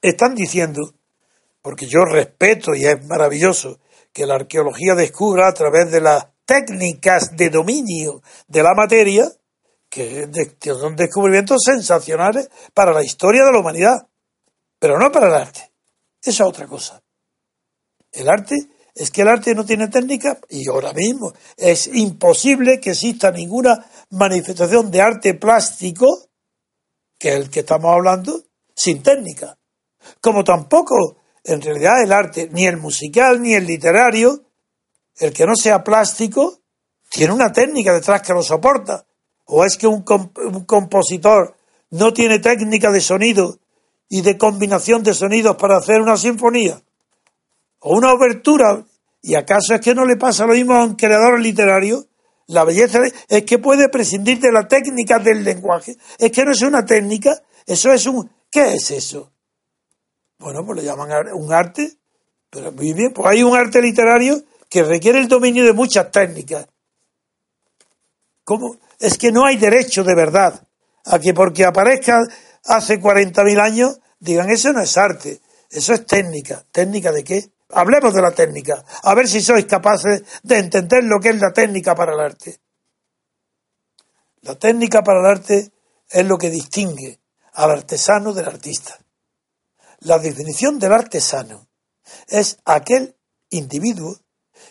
están 0.00 0.36
diciendo, 0.36 0.94
porque 1.60 1.86
yo 1.88 2.04
respeto 2.04 2.72
y 2.76 2.84
es 2.84 3.04
maravilloso 3.04 3.80
que 4.12 4.26
la 4.26 4.36
arqueología 4.36 4.94
descubra 4.94 5.48
a 5.48 5.52
través 5.52 5.90
de 5.90 6.00
las 6.00 6.28
técnicas 6.44 7.36
de 7.36 7.50
dominio 7.50 8.22
de 8.46 8.62
la 8.62 8.74
materia, 8.74 9.28
que 9.90 10.30
son 10.62 10.94
descubrimientos 10.94 11.62
sensacionales 11.64 12.48
para 12.72 12.92
la 12.92 13.02
historia 13.02 13.44
de 13.44 13.50
la 13.50 13.58
humanidad, 13.58 14.06
pero 14.78 15.00
no 15.00 15.10
para 15.10 15.26
el 15.26 15.34
arte. 15.34 15.72
Esa 16.22 16.44
es 16.44 16.48
otra 16.48 16.68
cosa. 16.68 17.02
El 18.16 18.30
arte 18.30 18.56
es 18.94 19.10
que 19.10 19.22
el 19.22 19.28
arte 19.28 19.54
no 19.54 19.66
tiene 19.66 19.88
técnica 19.88 20.38
y 20.48 20.68
ahora 20.70 20.94
mismo 20.94 21.34
es 21.56 21.86
imposible 21.86 22.80
que 22.80 22.90
exista 22.90 23.30
ninguna 23.30 23.84
manifestación 24.10 24.90
de 24.90 25.02
arte 25.02 25.34
plástico, 25.34 26.06
que 27.18 27.28
es 27.28 27.34
el 27.34 27.50
que 27.50 27.60
estamos 27.60 27.92
hablando, 27.92 28.42
sin 28.74 29.02
técnica. 29.02 29.58
Como 30.22 30.44
tampoco, 30.44 31.18
en 31.44 31.60
realidad, 31.60 32.02
el 32.02 32.12
arte, 32.12 32.48
ni 32.52 32.66
el 32.66 32.78
musical 32.78 33.42
ni 33.42 33.52
el 33.52 33.66
literario, 33.66 34.44
el 35.18 35.32
que 35.34 35.44
no 35.44 35.54
sea 35.54 35.84
plástico, 35.84 36.60
tiene 37.10 37.34
una 37.34 37.52
técnica 37.52 37.92
detrás 37.92 38.22
que 38.22 38.32
lo 38.32 38.42
soporta. 38.42 39.06
¿O 39.44 39.64
es 39.64 39.76
que 39.76 39.86
un, 39.86 40.04
un 40.08 40.64
compositor 40.64 41.54
no 41.90 42.14
tiene 42.14 42.38
técnica 42.38 42.90
de 42.90 43.00
sonido 43.02 43.58
y 44.08 44.22
de 44.22 44.38
combinación 44.38 45.02
de 45.02 45.12
sonidos 45.12 45.56
para 45.56 45.76
hacer 45.76 46.00
una 46.00 46.16
sinfonía? 46.16 46.82
¿O 47.80 47.96
una 47.96 48.12
obertura? 48.12 48.84
¿Y 49.22 49.34
acaso 49.34 49.74
es 49.74 49.80
que 49.80 49.94
no 49.94 50.04
le 50.04 50.16
pasa 50.16 50.46
lo 50.46 50.54
mismo 50.54 50.74
a 50.74 50.84
un 50.84 50.94
creador 50.94 51.40
literario? 51.40 52.06
La 52.48 52.64
belleza 52.64 53.00
es 53.28 53.42
que 53.44 53.58
puede 53.58 53.88
prescindir 53.88 54.38
de 54.38 54.52
la 54.52 54.68
técnica 54.68 55.18
del 55.18 55.42
lenguaje. 55.42 55.96
Es 56.18 56.30
que 56.30 56.44
no 56.44 56.52
es 56.52 56.62
una 56.62 56.84
técnica, 56.84 57.42
eso 57.66 57.92
es 57.92 58.06
un... 58.06 58.30
¿Qué 58.50 58.74
es 58.74 58.90
eso? 58.92 59.32
Bueno, 60.38 60.64
pues 60.64 60.78
le 60.78 60.84
llaman 60.84 61.10
un 61.34 61.52
arte, 61.52 61.96
pero 62.50 62.70
muy 62.72 62.92
bien, 62.92 63.12
pues 63.12 63.26
hay 63.28 63.42
un 63.42 63.56
arte 63.56 63.82
literario 63.82 64.42
que 64.68 64.82
requiere 64.84 65.18
el 65.18 65.28
dominio 65.28 65.64
de 65.64 65.72
muchas 65.72 66.10
técnicas. 66.10 66.66
¿Cómo? 68.44 68.76
Es 69.00 69.18
que 69.18 69.32
no 69.32 69.44
hay 69.44 69.56
derecho 69.56 70.04
de 70.04 70.14
verdad 70.14 70.66
a 71.04 71.18
que 71.18 71.34
porque 71.34 71.64
aparezca 71.64 72.20
hace 72.64 73.00
40.000 73.00 73.60
años 73.60 74.00
digan 74.18 74.50
eso 74.50 74.72
no 74.72 74.80
es 74.80 74.96
arte, 74.96 75.40
eso 75.70 75.92
es 75.92 76.06
técnica. 76.06 76.64
¿Técnica 76.72 77.12
de 77.12 77.24
qué? 77.24 77.50
Hablemos 77.70 78.14
de 78.14 78.22
la 78.22 78.30
técnica, 78.30 78.84
a 79.02 79.14
ver 79.14 79.26
si 79.28 79.40
sois 79.40 79.66
capaces 79.66 80.22
de 80.42 80.58
entender 80.58 81.02
lo 81.04 81.18
que 81.18 81.30
es 81.30 81.40
la 81.40 81.52
técnica 81.52 81.94
para 81.94 82.14
el 82.14 82.20
arte. 82.20 82.60
La 84.42 84.54
técnica 84.54 85.02
para 85.02 85.20
el 85.20 85.26
arte 85.26 85.72
es 86.08 86.26
lo 86.26 86.38
que 86.38 86.50
distingue 86.50 87.18
al 87.54 87.70
artesano 87.72 88.32
del 88.32 88.46
artista. 88.46 88.96
La 90.00 90.18
definición 90.18 90.78
del 90.78 90.92
artesano 90.92 91.66
es 92.28 92.58
aquel 92.64 93.16
individuo 93.50 94.16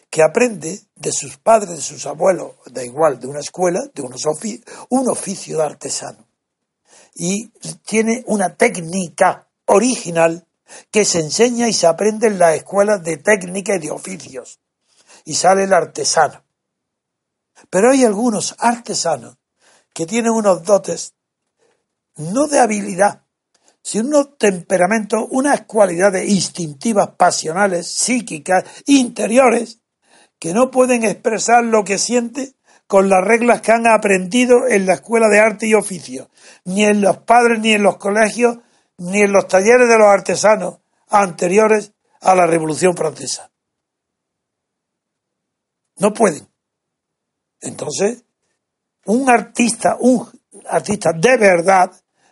que 0.10 0.24
aprende 0.24 0.82
de 0.96 1.12
sus 1.12 1.38
padres, 1.38 1.72
de 1.72 1.82
sus 1.82 2.06
abuelos, 2.06 2.54
da 2.72 2.84
igual, 2.84 3.20
de 3.20 3.28
una 3.28 3.40
escuela, 3.40 3.82
de 3.94 4.02
un 4.02 5.10
oficio 5.10 5.58
de 5.58 5.64
artesano. 5.64 6.26
Y 7.14 7.50
tiene 7.86 8.24
una 8.28 8.56
técnica 8.56 9.50
original 9.66 10.46
que 10.92 11.06
se 11.06 11.20
enseña 11.20 11.68
y 11.68 11.74
se 11.74 11.88
aprende 11.88 12.28
en 12.28 12.40
las 12.40 12.56
escuelas 12.56 13.04
de 13.04 13.18
técnica 13.18 13.76
y 13.76 13.80
de 13.80 13.92
oficios. 13.92 14.60
Y 15.24 15.36
sale 15.36 15.64
el 15.64 15.74
artesano. 15.74 16.44
Pero 17.70 17.92
hay 17.92 18.04
algunos 18.04 18.56
artesanos 18.60 19.38
que 19.94 20.06
tienen 20.06 20.32
unos 20.32 20.64
dotes, 20.64 21.14
no 22.18 22.48
de 22.48 22.60
habilidad, 22.60 23.24
sino 23.82 24.08
unos 24.08 24.38
temperamentos, 24.38 25.26
unas 25.30 25.62
cualidades 25.62 26.30
instintivas, 26.30 27.12
pasionales, 27.18 27.88
psíquicas, 27.88 28.66
interiores, 28.88 29.80
que 30.40 30.54
no 30.54 30.72
pueden 30.72 31.04
expresar 31.04 31.64
lo 31.64 31.84
que 31.84 31.98
sienten 31.98 32.56
con 32.88 33.10
las 33.10 33.24
reglas 33.24 33.62
que 33.62 33.72
han 33.72 33.88
aprendido 33.88 34.68
en 34.68 34.86
la 34.86 34.96
escuela 34.96 35.28
de 35.28 35.40
arte 35.40 35.68
y 35.68 35.74
oficio, 35.74 36.30
ni 36.66 36.84
en 36.84 37.02
los 37.02 37.20
padres, 37.20 37.60
ni 37.60 37.74
en 37.74 37.84
los 37.84 37.98
colegios, 37.98 38.58
ni 38.98 39.22
en 39.22 39.32
los 39.32 39.48
talleres 39.48 39.88
de 39.88 39.98
los 39.98 40.08
artesanos 40.08 40.80
anteriores 41.10 41.94
a 42.22 42.36
la 42.36 42.48
Revolución 42.48 42.96
Francesa. 42.96 43.52
No 45.98 46.14
pueden. 46.14 46.48
Entonces, 47.62 48.24
un 49.06 49.30
artista, 49.30 49.98
un 50.00 50.28
artista 50.68 51.12
de 51.14 51.38
verdad, 51.38 51.92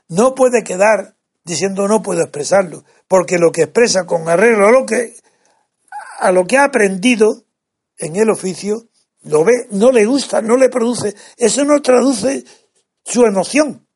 no 0.10 0.36
puede 0.36 0.64
quedar 0.64 1.16
diciendo 1.44 1.88
no 1.88 2.02
puedo 2.02 2.22
expresarlo, 2.22 2.84
porque 3.08 3.38
lo 3.38 3.52
que 3.52 3.64
expresa 3.64 4.06
con 4.06 4.30
arreglo 4.30 4.68
a 4.68 4.72
lo 4.72 4.86
que, 4.86 5.16
a 6.20 6.32
lo 6.32 6.46
que 6.46 6.58
ha 6.58 6.66
aprendido 6.66 7.44
en 7.98 8.16
el 8.16 8.30
oficio, 8.30 8.88
lo 9.24 9.44
ve, 9.44 9.68
no 9.72 9.92
le 9.92 10.06
gusta, 10.06 10.42
no 10.42 10.58
le 10.58 10.70
produce, 10.70 11.16
eso 11.38 11.64
no 11.66 11.82
traduce 11.82 12.44
su 13.04 13.26
emoción. 13.26 13.88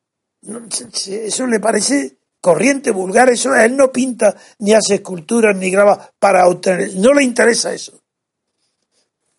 Eso 0.42 1.46
le 1.46 1.60
parece 1.60 2.17
corriente 2.40 2.90
vulgar, 2.90 3.28
eso 3.28 3.54
él 3.54 3.76
no 3.76 3.90
pinta 3.90 4.36
ni 4.58 4.72
hace 4.72 4.96
esculturas 4.96 5.56
ni 5.56 5.70
graba 5.70 6.12
para 6.18 6.46
obtener, 6.48 6.94
no 6.96 7.12
le 7.12 7.22
interesa 7.24 7.72
eso. 7.72 8.00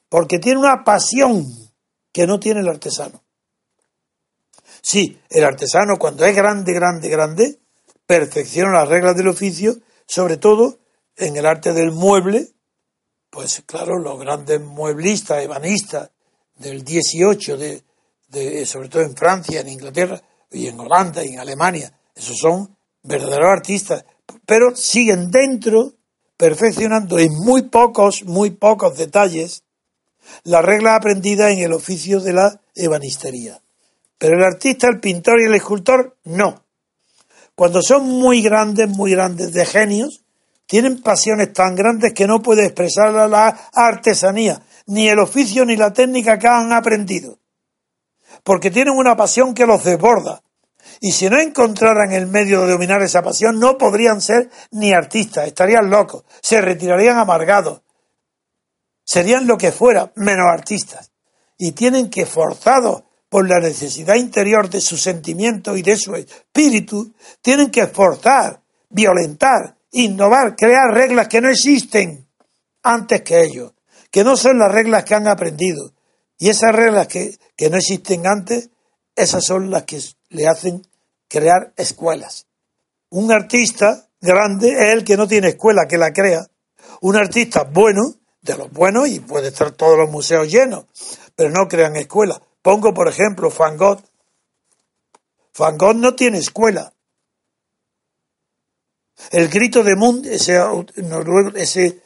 Porque 0.09 0.39
tiene 0.39 0.59
una 0.59 0.83
pasión 0.83 1.45
que 2.11 2.25
no 2.25 2.39
tiene 2.39 2.61
el 2.61 2.67
artesano. 2.67 3.23
Sí, 4.81 5.19
el 5.29 5.43
artesano 5.43 5.97
cuando 5.97 6.25
es 6.25 6.35
grande, 6.35 6.73
grande, 6.73 7.09
grande, 7.09 7.59
perfecciona 8.05 8.71
las 8.71 8.89
reglas 8.89 9.15
del 9.15 9.27
oficio, 9.27 9.77
sobre 10.07 10.37
todo 10.37 10.79
en 11.15 11.37
el 11.37 11.45
arte 11.45 11.73
del 11.73 11.91
mueble, 11.91 12.49
pues 13.29 13.61
claro, 13.65 13.99
los 13.99 14.19
grandes 14.19 14.59
mueblistas, 14.61 15.43
ebanistas 15.43 16.09
del 16.55 16.83
18, 16.83 17.57
de, 17.57 17.83
de, 18.29 18.65
sobre 18.65 18.89
todo 18.89 19.03
en 19.03 19.15
Francia, 19.15 19.61
en 19.61 19.69
Inglaterra, 19.69 20.21
y 20.51 20.67
en 20.67 20.79
Holanda 20.79 21.23
y 21.23 21.29
en 21.29 21.39
Alemania, 21.39 21.93
esos 22.15 22.37
son 22.37 22.75
verdaderos 23.03 23.49
artistas, 23.49 24.05
pero 24.45 24.75
siguen 24.75 25.31
dentro, 25.31 25.93
perfeccionando 26.37 27.19
en 27.19 27.31
muy 27.33 27.63
pocos, 27.63 28.23
muy 28.25 28.51
pocos 28.51 28.97
detalles, 28.97 29.63
la 30.43 30.61
regla 30.61 30.95
aprendida 30.95 31.51
en 31.51 31.59
el 31.59 31.73
oficio 31.73 32.19
de 32.19 32.33
la 32.33 32.61
ebanistería. 32.75 33.61
Pero 34.17 34.37
el 34.37 34.43
artista, 34.43 34.87
el 34.87 34.99
pintor 34.99 35.41
y 35.41 35.45
el 35.45 35.55
escultor, 35.55 36.17
no. 36.25 36.63
Cuando 37.55 37.81
son 37.81 38.07
muy 38.07 38.41
grandes, 38.41 38.87
muy 38.87 39.11
grandes 39.11 39.53
de 39.53 39.65
genios, 39.65 40.23
tienen 40.65 41.01
pasiones 41.01 41.51
tan 41.53 41.75
grandes 41.75 42.13
que 42.13 42.27
no 42.27 42.41
puede 42.41 42.65
expresar 42.65 43.11
la 43.11 43.47
artesanía, 43.73 44.61
ni 44.85 45.09
el 45.09 45.19
oficio 45.19 45.65
ni 45.65 45.75
la 45.75 45.93
técnica 45.93 46.37
que 46.37 46.47
han 46.47 46.71
aprendido. 46.73 47.39
Porque 48.43 48.71
tienen 48.71 48.93
una 48.95 49.15
pasión 49.15 49.53
que 49.53 49.65
los 49.65 49.83
desborda, 49.83 50.43
y 50.99 51.11
si 51.11 51.29
no 51.29 51.39
encontraran 51.39 52.11
el 52.11 52.27
medio 52.27 52.61
de 52.61 52.71
dominar 52.71 53.01
esa 53.01 53.21
pasión, 53.21 53.59
no 53.59 53.77
podrían 53.77 54.21
ser 54.21 54.49
ni 54.71 54.93
artistas, 54.93 55.47
estarían 55.47 55.89
locos, 55.89 56.23
se 56.41 56.61
retirarían 56.61 57.17
amargados, 57.17 57.81
serían 59.03 59.47
lo 59.47 59.57
que 59.57 59.71
fuera, 59.71 60.11
menos 60.15 60.47
artistas. 60.51 61.11
Y 61.57 61.71
tienen 61.71 62.09
que, 62.09 62.25
forzados 62.25 63.03
por 63.29 63.47
la 63.47 63.59
necesidad 63.59 64.15
interior 64.15 64.69
de 64.69 64.81
su 64.81 64.97
sentimiento 64.97 65.77
y 65.77 65.81
de 65.81 65.97
su 65.97 66.15
espíritu, 66.15 67.13
tienen 67.41 67.69
que 67.69 67.87
forzar, 67.87 68.61
violentar, 68.89 69.77
innovar, 69.91 70.55
crear 70.55 70.93
reglas 70.93 71.27
que 71.27 71.41
no 71.41 71.49
existen 71.49 72.27
antes 72.83 73.21
que 73.21 73.41
ellos, 73.41 73.73
que 74.11 74.23
no 74.23 74.35
son 74.35 74.59
las 74.59 74.71
reglas 74.71 75.03
que 75.03 75.15
han 75.15 75.27
aprendido. 75.27 75.93
Y 76.37 76.49
esas 76.49 76.73
reglas 76.73 77.07
que, 77.07 77.37
que 77.55 77.69
no 77.69 77.77
existen 77.77 78.25
antes, 78.25 78.69
esas 79.19 79.45
son 79.45 79.69
las 79.69 79.83
que 79.83 80.01
le 80.29 80.47
hacen 80.47 80.85
crear 81.27 81.73
escuelas. 81.75 82.47
Un 83.09 83.31
artista 83.31 84.07
grande 84.21 84.69
es 84.69 84.93
el 84.93 85.03
que 85.03 85.17
no 85.17 85.27
tiene 85.27 85.49
escuela, 85.49 85.87
que 85.87 85.97
la 85.97 86.13
crea. 86.13 86.47
Un 87.01 87.15
artista 87.15 87.63
bueno, 87.63 88.15
de 88.41 88.57
los 88.57 88.71
buenos, 88.71 89.07
y 89.07 89.19
puede 89.19 89.49
estar 89.49 89.71
todos 89.71 89.97
los 89.97 90.09
museos 90.09 90.49
llenos, 90.49 90.85
pero 91.35 91.49
no 91.49 91.67
crean 91.67 91.95
escuela. 91.95 92.41
Pongo, 92.61 92.93
por 92.93 93.07
ejemplo, 93.07 93.51
Van 93.57 93.77
Gogh. 93.77 94.01
Van 95.57 95.77
Gogh 95.77 95.95
no 95.95 96.15
tiene 96.15 96.37
escuela. 96.39 96.93
El 99.31 99.49
grito 99.49 99.83
de 99.83 99.95
Mund, 99.95 100.25
ese, 100.27 100.57
ese 101.55 102.01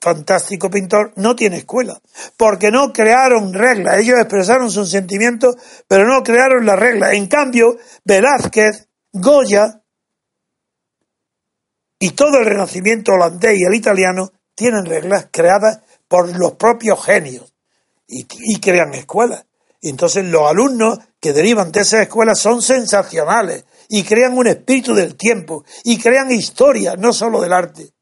fantástico 0.00 0.70
pintor, 0.70 1.12
no 1.16 1.34
tiene 1.34 1.58
escuela, 1.58 2.00
porque 2.36 2.70
no 2.70 2.92
crearon 2.92 3.54
reglas, 3.54 3.98
ellos 3.98 4.18
expresaron 4.18 4.70
sus 4.70 4.90
sentimientos, 4.90 5.56
pero 5.88 6.06
no 6.06 6.22
crearon 6.22 6.66
las 6.66 6.78
reglas. 6.78 7.14
En 7.14 7.26
cambio, 7.26 7.76
Velázquez, 8.04 8.88
Goya, 9.12 9.80
Y 11.98 12.10
todo 12.10 12.38
el 12.38 12.44
renacimiento 12.44 13.12
holandés 13.12 13.58
y 13.58 13.64
el 13.64 13.74
italiano 13.74 14.30
tienen 14.54 14.84
reglas 14.84 15.28
creadas 15.30 15.80
por 16.08 16.36
los 16.36 16.52
propios 16.52 17.02
genios 17.02 17.54
y, 18.06 18.60
crean 18.60 18.92
escuelas. 18.92 19.46
Y 19.80 19.88
entonces 19.88 20.24
los 20.24 20.42
alumnos 20.42 20.98
que 21.20 21.32
derivan 21.32 21.72
de 21.72 21.80
esas 21.80 22.02
escuelas 22.02 22.38
son 22.38 22.60
sensacionales 22.60 23.64
y 23.88 24.02
crean 24.02 24.36
un 24.36 24.48
espíritu 24.48 24.94
del 24.94 25.16
tiempo 25.16 25.64
y 25.84 25.98
crean 25.98 26.30
historia, 26.30 26.96
no 26.96 27.12
solo 27.12 27.40
del 27.40 27.52
arte, 27.52 27.93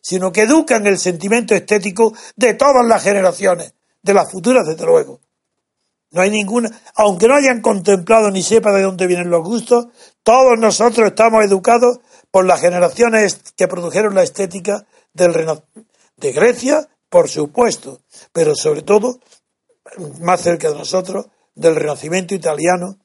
sino 0.00 0.32
que 0.32 0.42
educan 0.42 0.86
el 0.86 0.98
sentimiento 0.98 1.54
estético 1.54 2.12
de 2.36 2.54
todas 2.54 2.86
las 2.86 3.02
generaciones, 3.02 3.74
de 4.02 4.14
las 4.14 4.30
futuras 4.30 4.66
desde 4.66 4.86
luego. 4.86 5.20
No 6.12 6.22
hay 6.22 6.30
ninguna, 6.30 6.70
aunque 6.94 7.28
no 7.28 7.36
hayan 7.36 7.60
contemplado 7.60 8.30
ni 8.30 8.42
sepa 8.42 8.72
de 8.72 8.82
dónde 8.82 9.06
vienen 9.06 9.30
los 9.30 9.44
gustos, 9.44 9.86
todos 10.22 10.58
nosotros 10.58 11.06
estamos 11.06 11.44
educados 11.44 11.98
por 12.30 12.46
las 12.46 12.60
generaciones 12.60 13.40
que 13.56 13.68
produjeron 13.68 14.14
la 14.14 14.22
estética 14.22 14.86
del 15.12 15.32
de 16.16 16.32
Grecia, 16.32 16.88
por 17.08 17.28
supuesto, 17.28 18.00
pero 18.32 18.54
sobre 18.54 18.82
todo, 18.82 19.20
más 20.20 20.40
cerca 20.40 20.68
de 20.68 20.78
nosotros, 20.78 21.26
del 21.54 21.76
Renacimiento 21.76 22.34
italiano, 22.34 22.98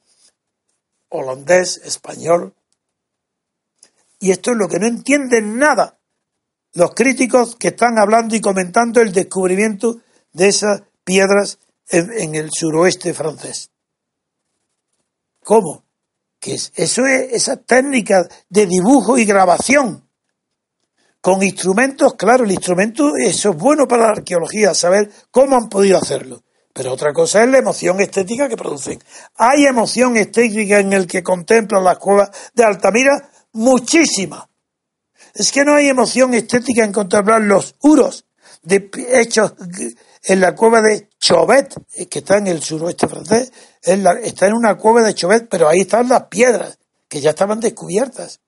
holandés, 1.10 1.78
español. 1.84 2.54
Y 4.20 4.32
esto 4.32 4.52
es 4.52 4.58
lo 4.58 4.68
que 4.68 4.80
no 4.80 4.88
entienden 4.88 5.58
nada 5.58 6.00
los 6.76 6.94
críticos 6.94 7.56
que 7.56 7.70
están 7.70 7.98
hablando 7.98 8.36
y 8.36 8.42
comentando 8.42 9.02
el 9.02 9.12
descubrimiento 9.12 10.02
de 10.34 10.50
esas 10.50 10.84
piedras 11.04 11.58
en, 11.90 12.36
el 12.36 12.50
suroeste 12.52 13.14
francés. 13.14 13.72
¿Cómo? 15.44 15.84
Que 16.40 16.56
eso 16.56 17.06
es 17.06 17.34
esa 17.34 17.58
técnica 17.58 18.28
de 18.50 18.66
dibujo 18.66 19.18
y 19.18 19.26
grabación 19.26 20.04
con 21.22 21.42
instrumentos, 21.42 22.14
claro, 22.14 22.44
el 22.44 22.52
instrumento, 22.52 23.14
eso 23.18 23.50
es 23.50 23.58
bueno 23.58 23.88
para 23.88 24.04
la 24.04 24.10
arqueología, 24.10 24.76
saber 24.76 25.10
cómo 25.32 25.56
han 25.56 25.70
podido 25.70 25.98
hacerlo. 25.98 26.44
Pero 26.72 26.94
otra 26.94 27.14
cosa 27.14 27.44
es 27.44 27.50
la 27.50 27.58
emoción 27.58 28.00
estética 28.00 28.48
que 28.48 28.58
producen. 28.58 29.02
Hay 29.38 29.66
emoción 29.66 30.18
estética 30.18 30.80
en 30.80 30.94
el 30.94 31.08
que 31.08 31.24
contemplan 31.24 31.84
las 31.84 31.98
cuevas 31.98 32.30
de 32.54 32.64
Altamira, 32.64 33.30
muchísima. 33.54 34.48
Es 35.36 35.52
que 35.52 35.66
no 35.66 35.76
hay 35.76 35.90
emoción 35.90 36.34
estética 36.34 36.86
en 36.86 36.94
contemplar 36.94 37.42
los 37.42 37.76
uros 37.82 38.26
hechos 38.68 39.54
en 40.24 40.40
la 40.40 40.56
cueva 40.56 40.82
de 40.82 41.10
Chauvet, 41.20 41.76
eh, 41.94 42.08
que 42.08 42.20
está 42.20 42.38
en 42.38 42.48
el 42.48 42.64
suroeste 42.64 43.08
francés, 43.08 43.52
está 43.82 44.48
en 44.48 44.54
una 44.54 44.76
cueva 44.76 45.04
de 45.04 45.14
Chauvet, 45.14 45.48
pero 45.50 45.68
ahí 45.68 45.82
están 45.82 46.10
las 46.10 46.24
piedras, 46.24 46.80
que 47.08 47.22
ya 47.22 47.32
estaban 47.32 47.60
descubiertas. 47.60 48.40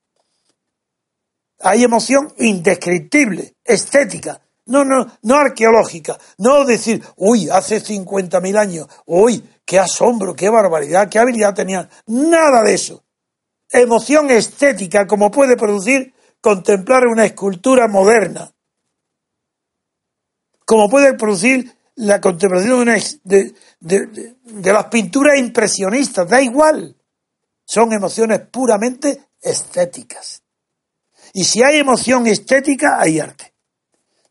Hay 1.59 1.83
emoción 1.83 2.33
indescriptible, 2.37 3.55
estética, 3.63 4.41
no, 4.65 4.83
no, 4.85 5.07
no 5.23 5.35
arqueológica, 5.35 6.17
no 6.37 6.65
decir, 6.65 7.03
uy, 7.17 7.49
hace 7.49 7.83
50.000 7.83 8.57
años, 8.57 8.87
uy, 9.05 9.43
qué 9.65 9.77
asombro, 9.77 10.35
qué 10.35 10.49
barbaridad, 10.49 11.09
qué 11.09 11.19
habilidad 11.19 11.53
tenían, 11.53 11.89
nada 12.07 12.63
de 12.63 12.73
eso. 12.73 13.03
Emoción 13.69 14.31
estética 14.31 15.05
como 15.05 15.29
puede 15.29 15.57
producir 15.57 16.13
contemplar 16.41 17.07
una 17.07 17.25
escultura 17.25 17.87
moderna, 17.87 18.51
como 20.65 20.89
puede 20.89 21.13
producir 21.13 21.77
la 21.95 22.21
contemplación 22.21 22.85
de, 23.23 23.53
de, 23.79 24.73
las 24.73 24.85
pinturas 24.85 25.39
impresionistas, 25.39 26.27
da 26.29 26.41
igual. 26.41 26.95
Son 27.65 27.91
emociones 27.91 28.41
puramente 28.51 29.29
estéticas. 29.41 30.43
Y 31.33 31.43
si 31.43 31.63
hay 31.63 31.77
emoción 31.77 32.27
estética, 32.27 32.99
hay 32.99 33.19
arte. 33.19 33.53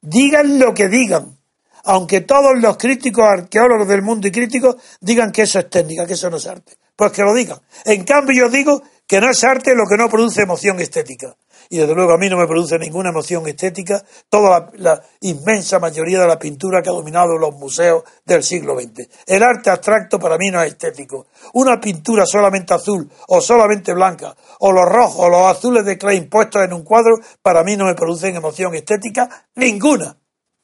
Digan 0.00 0.58
lo 0.58 0.72
que 0.74 0.88
digan, 0.88 1.38
aunque 1.84 2.20
todos 2.20 2.52
los 2.60 2.76
críticos, 2.76 3.24
arqueólogos 3.24 3.88
del 3.88 4.02
mundo 4.02 4.28
y 4.28 4.30
críticos 4.30 4.76
digan 5.00 5.32
que 5.32 5.42
eso 5.42 5.58
es 5.58 5.68
técnica, 5.68 6.06
que 6.06 6.14
eso 6.14 6.30
no 6.30 6.36
es 6.36 6.46
arte. 6.46 6.76
Pues 6.94 7.12
que 7.12 7.22
lo 7.22 7.34
digan. 7.34 7.60
En 7.84 8.04
cambio, 8.04 8.46
yo 8.46 8.50
digo 8.50 8.82
que 9.06 9.20
no 9.20 9.30
es 9.30 9.42
arte 9.42 9.74
lo 9.74 9.86
que 9.88 9.96
no 9.96 10.08
produce 10.08 10.42
emoción 10.42 10.80
estética 10.80 11.36
y 11.68 11.78
desde 11.78 11.94
luego 11.94 12.12
a 12.12 12.18
mí 12.18 12.28
no 12.28 12.36
me 12.36 12.46
produce 12.46 12.78
ninguna 12.78 13.10
emoción 13.10 13.46
estética 13.46 14.02
toda 14.28 14.70
la, 14.74 15.02
inmensa 15.20 15.78
mayoría 15.78 16.20
de 16.20 16.26
la 16.26 16.38
pintura 16.38 16.82
que 16.82 16.88
ha 16.88 16.92
dominado 16.92 17.36
los 17.38 17.54
museos 17.56 18.04
del 18.24 18.42
siglo 18.42 18.78
XX. 18.78 19.08
El 19.26 19.42
arte 19.42 19.70
abstracto 19.70 20.18
para 20.18 20.38
mí 20.38 20.50
no 20.50 20.62
es 20.62 20.72
estético. 20.72 21.26
Una 21.54 21.80
pintura 21.80 22.26
solamente 22.26 22.74
azul 22.74 23.10
o 23.28 23.40
solamente 23.40 23.92
blanca 23.94 24.36
o 24.60 24.72
los 24.72 24.84
rojos 24.86 25.26
o 25.26 25.28
los 25.28 25.42
azules 25.42 25.84
de 25.84 25.98
Klein 25.98 26.28
puestos 26.28 26.62
en 26.62 26.72
un 26.72 26.82
cuadro 26.82 27.16
para 27.42 27.62
mí 27.64 27.76
no 27.76 27.86
me 27.86 27.94
producen 27.94 28.36
emoción 28.36 28.74
estética 28.74 29.46
ninguna. 29.54 30.16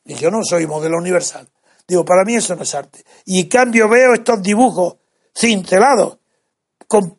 Y 0.05 0.15
yo 0.15 0.31
no 0.31 0.43
soy 0.43 0.67
modelo 0.67 0.99
universal. 0.99 1.49
Digo, 1.87 2.05
para 2.05 2.25
mí 2.25 2.37
eso 2.37 2.55
no 2.57 2.63
es 2.63 2.75
arte. 2.75 3.05
Y 3.25 3.41
en 3.41 3.49
cambio 3.49 3.89
veo 3.89 4.15
estos 4.15 4.43
dibujos 4.43 4.97
cincelados 5.35 6.19
con 6.87 7.17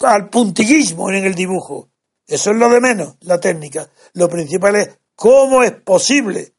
al 0.00 0.28
puntillismo 0.28 1.10
en 1.10 1.24
el 1.24 1.34
dibujo 1.34 1.90
eso 2.26 2.50
es 2.50 2.56
lo 2.56 2.68
de 2.68 2.80
menos, 2.80 3.16
la 3.20 3.38
técnica. 3.38 3.88
Lo 4.14 4.28
principal 4.28 4.76
es 4.76 4.98
cómo 5.14 5.62
es 5.62 5.72
posible 5.72 6.52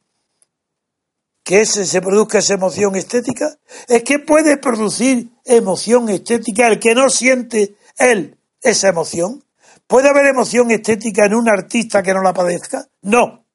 que 1.44 1.64
se 1.64 2.02
produzca 2.02 2.38
esa 2.38 2.54
emoción 2.54 2.94
estética. 2.96 3.56
Es 3.86 4.02
que 4.02 4.18
puede 4.18 4.58
producir 4.58 5.30
emoción 5.44 6.08
estética 6.08 6.66
el 6.68 6.78
que 6.78 6.94
no 6.94 7.08
siente 7.08 7.76
él 7.96 8.36
esa 8.60 8.88
emoción. 8.88 9.44
¿Puede 9.86 10.10
haber 10.10 10.26
emoción 10.26 10.70
estética 10.70 11.24
en 11.24 11.34
un 11.34 11.48
artista 11.48 12.02
que 12.02 12.12
no 12.12 12.22
la 12.22 12.34
padezca? 12.34 12.86
No. 13.00 13.46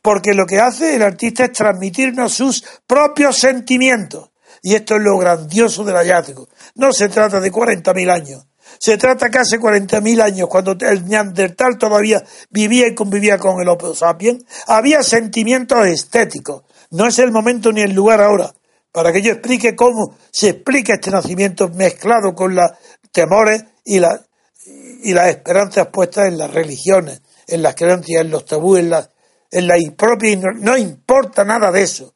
Porque 0.00 0.32
lo 0.32 0.46
que 0.46 0.60
hace 0.60 0.96
el 0.96 1.02
artista 1.02 1.44
es 1.44 1.52
transmitirnos 1.52 2.32
sus 2.32 2.64
propios 2.86 3.36
sentimientos. 3.36 4.30
Y 4.62 4.74
esto 4.74 4.96
es 4.96 5.02
lo 5.02 5.18
grandioso 5.18 5.84
del 5.84 5.96
hallazgo. 5.96 6.48
No 6.76 6.92
se 6.92 7.08
trata 7.08 7.40
de 7.40 7.52
40.000 7.52 8.10
años. 8.10 8.46
Se 8.78 8.96
trata 8.96 9.30
casi 9.30 9.56
40.000 9.56 10.22
años, 10.22 10.48
cuando 10.48 10.76
el 10.80 11.06
Neandertal 11.06 11.78
todavía 11.78 12.22
vivía 12.50 12.88
y 12.88 12.94
convivía 12.94 13.38
con 13.38 13.60
el 13.60 13.68
Homo 13.68 13.94
sapiens, 13.94 14.44
había 14.66 15.02
sentimientos 15.02 15.86
estéticos. 15.86 16.62
No 16.90 17.06
es 17.06 17.18
el 17.18 17.30
momento 17.30 17.72
ni 17.72 17.80
el 17.80 17.92
lugar 17.92 18.20
ahora 18.20 18.52
para 18.92 19.12
que 19.12 19.22
yo 19.22 19.32
explique 19.32 19.74
cómo 19.74 20.16
se 20.30 20.50
explica 20.50 20.94
este 20.94 21.10
nacimiento 21.10 21.68
mezclado 21.70 22.34
con 22.34 22.54
los 22.54 22.70
temores 23.10 23.64
y, 23.84 23.96
y 23.96 25.14
las 25.14 25.28
esperanzas 25.28 25.88
puestas 25.88 26.28
en 26.28 26.38
las 26.38 26.52
religiones, 26.52 27.22
en 27.48 27.62
las 27.62 27.74
creencias, 27.74 28.20
en 28.20 28.30
los 28.30 28.44
tabúes, 28.44 28.82
en 28.82 28.90
la, 28.90 29.10
en 29.50 29.66
la 29.66 29.76
propia... 29.96 30.36
No 30.36 30.76
importa 30.76 31.44
nada 31.44 31.72
de 31.72 31.82
eso. 31.82 32.14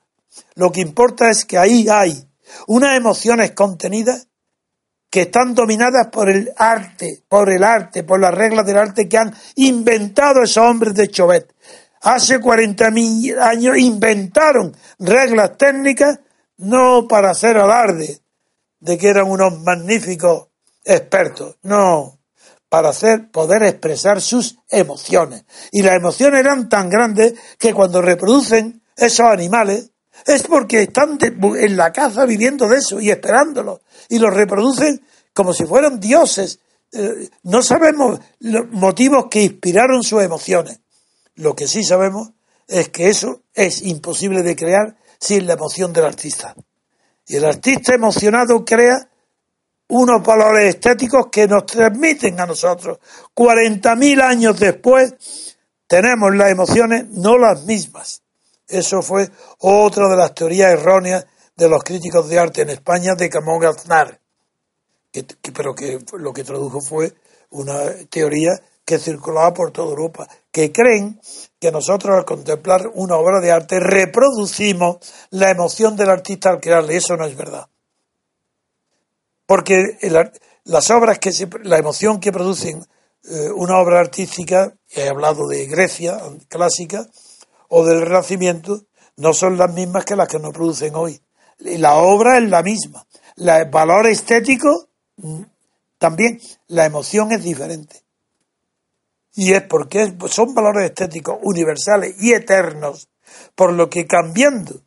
Lo 0.54 0.70
que 0.70 0.82
importa 0.82 1.30
es 1.30 1.46
que 1.46 1.56
ahí 1.56 1.88
hay 1.88 2.28
unas 2.66 2.96
emociones 2.96 3.52
contenidas 3.52 4.28
que 5.10 5.22
están 5.22 5.54
dominadas 5.54 6.08
por 6.08 6.28
el 6.28 6.52
arte, 6.56 7.22
por 7.28 7.50
el 7.50 7.64
arte, 7.64 8.04
por 8.04 8.20
las 8.20 8.34
reglas 8.34 8.66
del 8.66 8.78
arte 8.78 9.08
que 9.08 9.18
han 9.18 9.34
inventado 9.54 10.42
esos 10.42 10.64
hombres 10.64 10.94
de 10.94 11.08
Chauvet. 11.08 11.54
Hace 12.02 12.40
40.000 12.40 13.38
años 13.40 13.78
inventaron 13.78 14.76
reglas 14.98 15.56
técnicas 15.56 16.20
no 16.58 17.06
para 17.08 17.30
hacer 17.30 17.56
alarde 17.56 18.20
de 18.80 18.98
que 18.98 19.08
eran 19.08 19.30
unos 19.30 19.60
magníficos 19.62 20.48
expertos, 20.84 21.56
no, 21.62 22.18
para 22.68 22.90
hacer 22.90 23.30
poder 23.30 23.62
expresar 23.64 24.20
sus 24.20 24.58
emociones. 24.68 25.44
Y 25.72 25.82
las 25.82 25.96
emociones 25.96 26.40
eran 26.40 26.68
tan 26.68 26.88
grandes 26.88 27.34
que 27.58 27.74
cuando 27.74 28.02
reproducen 28.02 28.82
esos 28.96 29.26
animales 29.26 29.90
es 30.26 30.42
porque 30.42 30.82
están 30.82 31.18
en 31.20 31.76
la 31.76 31.92
caza 31.92 32.24
viviendo 32.24 32.68
de 32.68 32.78
eso 32.78 33.00
y 33.00 33.10
esperándolo. 33.10 33.80
Y 34.08 34.18
lo 34.18 34.28
reproducen 34.28 35.00
como 35.32 35.52
si 35.52 35.64
fueran 35.64 36.00
dioses. 36.00 36.58
Eh, 36.92 37.30
no 37.44 37.62
sabemos 37.62 38.18
los 38.40 38.68
motivos 38.70 39.26
que 39.30 39.42
inspiraron 39.42 40.02
sus 40.02 40.22
emociones. 40.22 40.80
Lo 41.36 41.54
que 41.54 41.68
sí 41.68 41.84
sabemos 41.84 42.30
es 42.66 42.88
que 42.88 43.08
eso 43.08 43.42
es 43.54 43.82
imposible 43.82 44.42
de 44.42 44.56
crear 44.56 44.96
sin 45.20 45.46
la 45.46 45.52
emoción 45.52 45.92
del 45.92 46.06
artista. 46.06 46.56
Y 47.28 47.36
el 47.36 47.44
artista 47.44 47.94
emocionado 47.94 48.64
crea 48.64 49.08
unos 49.88 50.24
valores 50.24 50.74
estéticos 50.74 51.28
que 51.30 51.46
nos 51.46 51.66
transmiten 51.66 52.40
a 52.40 52.46
nosotros. 52.46 52.98
40.000 53.34 54.22
años 54.22 54.58
después 54.58 55.56
tenemos 55.86 56.34
las 56.34 56.50
emociones 56.50 57.06
no 57.10 57.38
las 57.38 57.64
mismas. 57.64 58.22
Eso 58.68 59.02
fue 59.02 59.30
otra 59.58 60.08
de 60.08 60.16
las 60.16 60.34
teorías 60.34 60.72
erróneas 60.72 61.26
de 61.56 61.68
los 61.68 61.82
críticos 61.82 62.28
de 62.28 62.38
arte 62.38 62.62
en 62.62 62.70
España 62.70 63.14
de 63.14 63.30
Camón 63.30 63.64
Aznar, 63.64 64.20
pero 65.54 65.74
que 65.74 65.98
lo 66.18 66.32
que 66.32 66.44
tradujo 66.44 66.80
fue 66.80 67.14
una 67.50 67.78
teoría 68.10 68.60
que 68.84 68.98
circulaba 68.98 69.52
por 69.52 69.72
toda 69.72 69.88
Europa, 69.88 70.28
que 70.52 70.70
creen 70.70 71.20
que 71.58 71.72
nosotros 71.72 72.16
al 72.16 72.24
contemplar 72.24 72.88
una 72.94 73.16
obra 73.16 73.40
de 73.40 73.50
arte 73.50 73.80
reproducimos 73.80 74.98
la 75.30 75.50
emoción 75.50 75.96
del 75.96 76.10
artista 76.10 76.50
al 76.50 76.60
crearle. 76.60 76.96
Eso 76.96 77.16
no 77.16 77.26
es 77.26 77.36
verdad. 77.36 77.68
Porque 79.44 79.98
las 80.64 80.90
obras 80.90 81.18
que 81.18 81.32
la 81.64 81.78
emoción 81.78 82.20
que 82.20 82.32
producen 82.32 82.84
eh, 83.24 83.50
una 83.54 83.78
obra 83.78 83.98
artística 83.98 84.72
he 84.90 85.08
hablado 85.08 85.48
de 85.48 85.66
Grecia 85.66 86.20
clásica, 86.48 87.08
o 87.68 87.84
del 87.84 88.02
Renacimiento, 88.02 88.82
no 89.16 89.32
son 89.32 89.56
las 89.56 89.72
mismas 89.72 90.04
que 90.04 90.16
las 90.16 90.28
que 90.28 90.38
nos 90.38 90.52
producen 90.52 90.94
hoy. 90.94 91.20
La 91.58 91.96
obra 91.96 92.38
es 92.38 92.48
la 92.48 92.62
misma. 92.62 93.06
El 93.36 93.70
valor 93.70 94.06
estético 94.06 94.88
mm, 95.16 95.42
también. 95.98 96.40
La 96.68 96.84
emoción 96.84 97.32
es 97.32 97.42
diferente. 97.42 98.02
Y 99.34 99.52
es 99.52 99.62
porque 99.62 100.14
son 100.28 100.54
valores 100.54 100.84
estéticos 100.84 101.38
universales 101.42 102.16
y 102.20 102.32
eternos, 102.32 103.08
por 103.54 103.72
lo 103.72 103.90
que 103.90 104.06
cambiando 104.06 104.82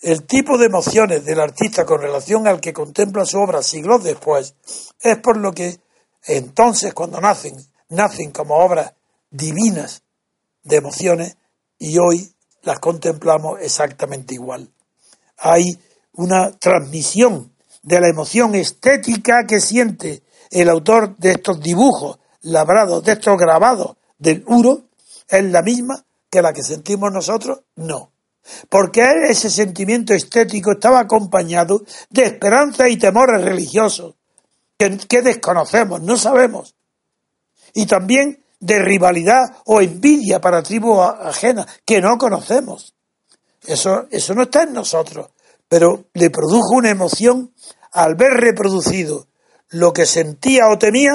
el 0.00 0.24
tipo 0.24 0.58
de 0.58 0.66
emociones 0.66 1.24
del 1.24 1.40
artista 1.40 1.86
con 1.86 2.00
relación 2.00 2.48
al 2.48 2.60
que 2.60 2.72
contempla 2.72 3.24
su 3.24 3.38
obra 3.38 3.62
siglos 3.62 4.02
después, 4.02 4.54
es 5.00 5.16
por 5.18 5.36
lo 5.36 5.52
que 5.52 5.78
entonces 6.26 6.92
cuando 6.92 7.20
nacen, 7.20 7.54
nacen 7.88 8.32
como 8.32 8.56
obras 8.56 8.94
divinas 9.30 10.02
de 10.64 10.76
emociones 10.76 11.36
y 11.82 11.98
hoy 11.98 12.32
las 12.62 12.78
contemplamos 12.78 13.60
exactamente 13.60 14.34
igual. 14.34 14.70
Hay 15.38 15.64
una 16.12 16.52
transmisión 16.52 17.52
de 17.82 18.00
la 18.00 18.08
emoción 18.08 18.54
estética 18.54 19.44
que 19.48 19.58
siente 19.58 20.22
el 20.52 20.68
autor 20.68 21.16
de 21.16 21.32
estos 21.32 21.60
dibujos 21.60 22.20
labrados, 22.42 23.02
de 23.02 23.12
estos 23.12 23.36
grabados 23.36 23.96
del 24.16 24.44
Uro, 24.46 24.84
es 25.28 25.44
la 25.44 25.62
misma 25.62 26.04
que 26.30 26.40
la 26.40 26.52
que 26.52 26.62
sentimos 26.62 27.12
nosotros, 27.12 27.62
no. 27.74 28.12
Porque 28.68 29.02
ese 29.28 29.50
sentimiento 29.50 30.14
estético 30.14 30.74
estaba 30.74 31.00
acompañado 31.00 31.82
de 32.10 32.26
esperanza 32.26 32.88
y 32.88 32.96
temores 32.96 33.42
religiosos 33.42 34.14
que, 34.78 34.98
que 35.08 35.22
desconocemos, 35.22 36.00
no 36.00 36.16
sabemos. 36.16 36.76
Y 37.74 37.86
también 37.86 38.41
de 38.62 38.78
rivalidad 38.78 39.42
o 39.66 39.80
envidia 39.80 40.40
para 40.40 40.62
tribus 40.62 41.00
ajenas 41.00 41.66
que 41.84 42.00
no 42.00 42.16
conocemos. 42.16 42.94
Eso, 43.66 44.06
eso 44.10 44.34
no 44.34 44.42
está 44.42 44.62
en 44.62 44.72
nosotros, 44.72 45.30
pero 45.68 46.04
le 46.14 46.30
produjo 46.30 46.76
una 46.76 46.90
emoción 46.90 47.52
al 47.90 48.14
ver 48.14 48.34
reproducido 48.34 49.26
lo 49.70 49.92
que 49.92 50.06
sentía 50.06 50.68
o 50.68 50.78
temía, 50.78 51.10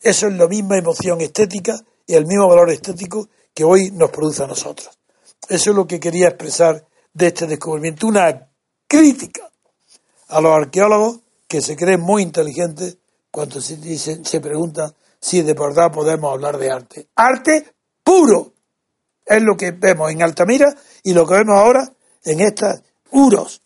eso 0.00 0.28
es 0.28 0.34
la 0.34 0.46
misma 0.46 0.78
emoción 0.78 1.20
estética 1.20 1.74
y 2.06 2.14
el 2.14 2.26
mismo 2.26 2.48
valor 2.48 2.70
estético 2.70 3.28
que 3.52 3.64
hoy 3.64 3.90
nos 3.90 4.10
produce 4.10 4.44
a 4.44 4.46
nosotros. 4.46 4.90
Eso 5.48 5.70
es 5.70 5.76
lo 5.76 5.86
que 5.86 5.98
quería 5.98 6.28
expresar 6.28 6.86
de 7.12 7.26
este 7.26 7.46
descubrimiento, 7.48 8.06
una 8.06 8.48
crítica 8.86 9.50
a 10.28 10.40
los 10.40 10.52
arqueólogos 10.52 11.18
que 11.48 11.60
se 11.60 11.76
creen 11.76 12.00
muy 12.00 12.22
inteligentes 12.22 12.96
cuando 13.30 13.60
se, 13.60 13.76
dicen, 13.76 14.24
se 14.24 14.40
preguntan 14.40 14.94
si 15.22 15.40
de 15.42 15.54
verdad 15.54 15.92
podemos 15.92 16.32
hablar 16.32 16.58
de 16.58 16.70
arte. 16.70 17.06
Arte 17.14 17.64
puro 18.02 18.52
es 19.24 19.40
lo 19.40 19.56
que 19.56 19.70
vemos 19.70 20.10
en 20.10 20.20
Altamira 20.20 20.74
y 21.04 21.14
lo 21.14 21.26
que 21.26 21.34
vemos 21.34 21.56
ahora 21.56 21.88
en 22.24 22.40
estos 22.40 22.82
uros 23.12 23.62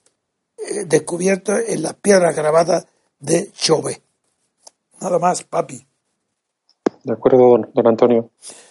eh, 0.59 0.85
descubiertos 0.87 1.61
en 1.67 1.83
las 1.83 1.95
piedras 1.95 2.37
grabadas 2.37 2.87
de 3.19 3.51
Chauvet. 3.53 4.03
Nada 5.01 5.19
más, 5.19 5.45
papi. 5.45 5.83
De 7.05 7.13
acuerdo, 7.13 7.59
don, 7.73 7.87
Antonio. 7.87 8.31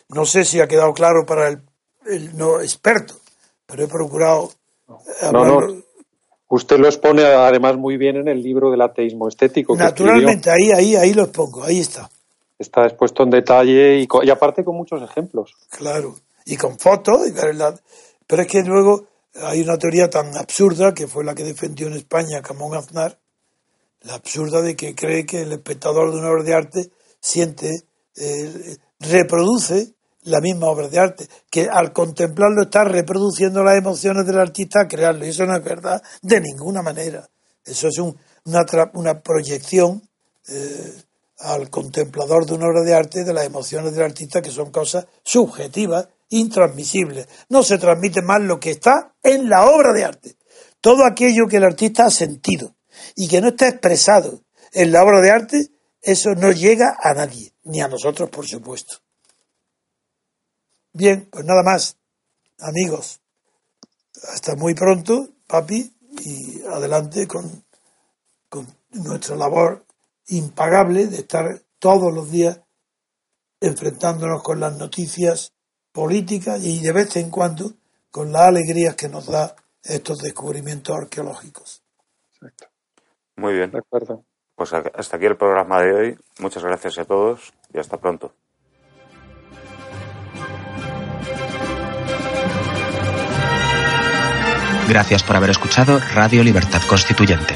No 0.09 0.25
sé 0.25 0.45
si 0.45 0.59
ha 0.59 0.67
quedado 0.67 0.93
claro 0.93 1.25
para 1.25 1.49
el, 1.49 2.37
no 2.37 2.61
experto, 2.61 3.15
pero 3.65 3.83
he 3.83 3.87
procurado. 3.87 4.51
No, 5.31 5.43
no. 5.43 5.59
Usted 6.47 6.77
lo 6.77 6.87
expone 6.87 7.23
además 7.23 7.77
muy 7.77 7.97
bien 7.97 8.17
en 8.17 8.27
el 8.27 8.43
libro 8.43 8.69
del 8.69 8.81
ateísmo 8.81 9.27
estético. 9.27 9.75
Naturalmente, 9.75 10.51
ahí, 10.51 10.71
ahí, 10.71 10.95
ahí 10.95 11.13
lo 11.13 11.23
expongo, 11.23 11.63
ahí 11.63 11.79
está. 11.79 12.09
Está 12.57 12.85
expuesto 12.85 13.23
en 13.23 13.29
detalle 13.31 13.99
y, 13.99 14.07
y 14.23 14.29
aparte 14.29 14.63
con 14.63 14.75
muchos 14.75 15.01
ejemplos. 15.01 15.53
Claro, 15.69 16.15
y 16.45 16.55
con 16.55 16.79
fotos, 16.79 17.27
y 17.27 17.31
verdad. 17.31 17.79
Pero 18.27 18.41
es 18.41 18.47
que 18.47 18.63
luego 18.63 19.07
hay 19.43 19.61
una 19.61 19.77
teoría 19.77 20.09
tan 20.09 20.35
absurda 20.37 20.93
que 20.93 21.07
fue 21.07 21.25
la 21.25 21.35
que 21.35 21.43
defendió 21.43 21.87
en 21.87 21.93
España 21.93 22.41
Camón 22.41 22.75
Aznar, 22.75 23.19
la 24.01 24.15
absurda 24.15 24.61
de 24.61 24.75
que 24.75 24.95
cree 24.95 25.25
que 25.25 25.41
el 25.41 25.51
espectador 25.51 26.11
de 26.11 26.19
una 26.19 26.29
obra 26.29 26.43
de 26.43 26.53
arte 26.53 26.91
siente, 27.19 27.71
eh, 28.15 28.77
reproduce 28.99 29.93
la 30.23 30.39
misma 30.41 30.67
obra 30.67 30.87
de 30.87 30.99
arte, 30.99 31.27
que 31.49 31.67
al 31.69 31.91
contemplarlo 31.91 32.63
está 32.63 32.83
reproduciendo 32.83 33.63
las 33.63 33.77
emociones 33.77 34.25
del 34.25 34.39
artista 34.39 34.81
a 34.81 34.87
crearlo, 34.87 35.25
y 35.25 35.29
eso 35.29 35.45
no 35.45 35.55
es 35.55 35.63
verdad 35.63 36.01
de 36.21 36.41
ninguna 36.41 36.81
manera. 36.81 37.27
Eso 37.63 37.87
es 37.87 37.97
una, 37.99 38.65
una 38.93 39.21
proyección 39.21 40.01
eh, 40.47 40.93
al 41.39 41.69
contemplador 41.69 42.45
de 42.45 42.53
una 42.53 42.67
obra 42.67 42.81
de 42.81 42.93
arte 42.93 43.23
de 43.23 43.33
las 43.33 43.45
emociones 43.45 43.93
del 43.93 44.05
artista, 44.05 44.41
que 44.41 44.51
son 44.51 44.71
cosas 44.71 45.05
subjetivas, 45.23 46.07
intransmisibles. 46.29 47.27
No 47.49 47.63
se 47.63 47.77
transmite 47.77 48.21
más 48.21 48.41
lo 48.41 48.59
que 48.59 48.71
está 48.71 49.13
en 49.21 49.49
la 49.49 49.69
obra 49.69 49.93
de 49.93 50.05
arte. 50.05 50.37
Todo 50.81 51.05
aquello 51.05 51.47
que 51.47 51.57
el 51.57 51.63
artista 51.63 52.05
ha 52.05 52.11
sentido, 52.11 52.75
y 53.15 53.27
que 53.27 53.41
no 53.41 53.49
está 53.49 53.67
expresado 53.67 54.41
en 54.71 54.91
la 54.91 55.03
obra 55.03 55.21
de 55.21 55.31
arte, 55.31 55.69
eso 56.01 56.35
no 56.35 56.51
llega 56.51 56.95
a 56.99 57.13
nadie, 57.13 57.53
ni 57.63 57.81
a 57.81 57.87
nosotros, 57.87 58.29
por 58.29 58.47
supuesto. 58.47 58.97
Bien, 60.93 61.27
pues 61.29 61.43
nada 61.45 61.63
más, 61.63 61.97
amigos. 62.59 63.21
Hasta 64.31 64.55
muy 64.55 64.73
pronto, 64.73 65.29
papi, 65.47 65.93
y 66.21 66.61
adelante 66.63 67.27
con, 67.27 67.65
con 68.49 68.67
nuestra 68.91 69.35
labor 69.35 69.84
impagable 70.27 71.07
de 71.07 71.17
estar 71.17 71.61
todos 71.79 72.13
los 72.13 72.31
días 72.31 72.61
enfrentándonos 73.59 74.43
con 74.43 74.59
las 74.59 74.77
noticias 74.77 75.53
políticas 75.91 76.63
y 76.63 76.81
de 76.81 76.91
vez 76.91 77.15
en 77.15 77.29
cuando 77.29 77.73
con 78.11 78.31
las 78.31 78.43
alegrías 78.43 78.95
que 78.95 79.09
nos 79.09 79.27
da 79.27 79.55
estos 79.83 80.19
descubrimientos 80.19 80.95
arqueológicos. 80.95 81.83
Exacto. 82.33 82.67
Muy 83.35 83.53
bien. 83.53 83.71
De 83.71 83.79
acuerdo. 83.79 84.23
Pues 84.55 84.71
hasta 84.71 85.17
aquí 85.17 85.25
el 85.25 85.35
programa 85.35 85.81
de 85.81 85.93
hoy. 85.93 86.17
Muchas 86.39 86.63
gracias 86.63 86.97
a 86.97 87.05
todos 87.05 87.53
y 87.73 87.77
hasta 87.77 87.97
pronto. 87.97 88.33
Gracias 94.87 95.23
por 95.23 95.35
haber 95.35 95.49
escuchado 95.49 95.99
Radio 96.13 96.43
Libertad 96.43 96.81
Constituyente. 96.87 97.55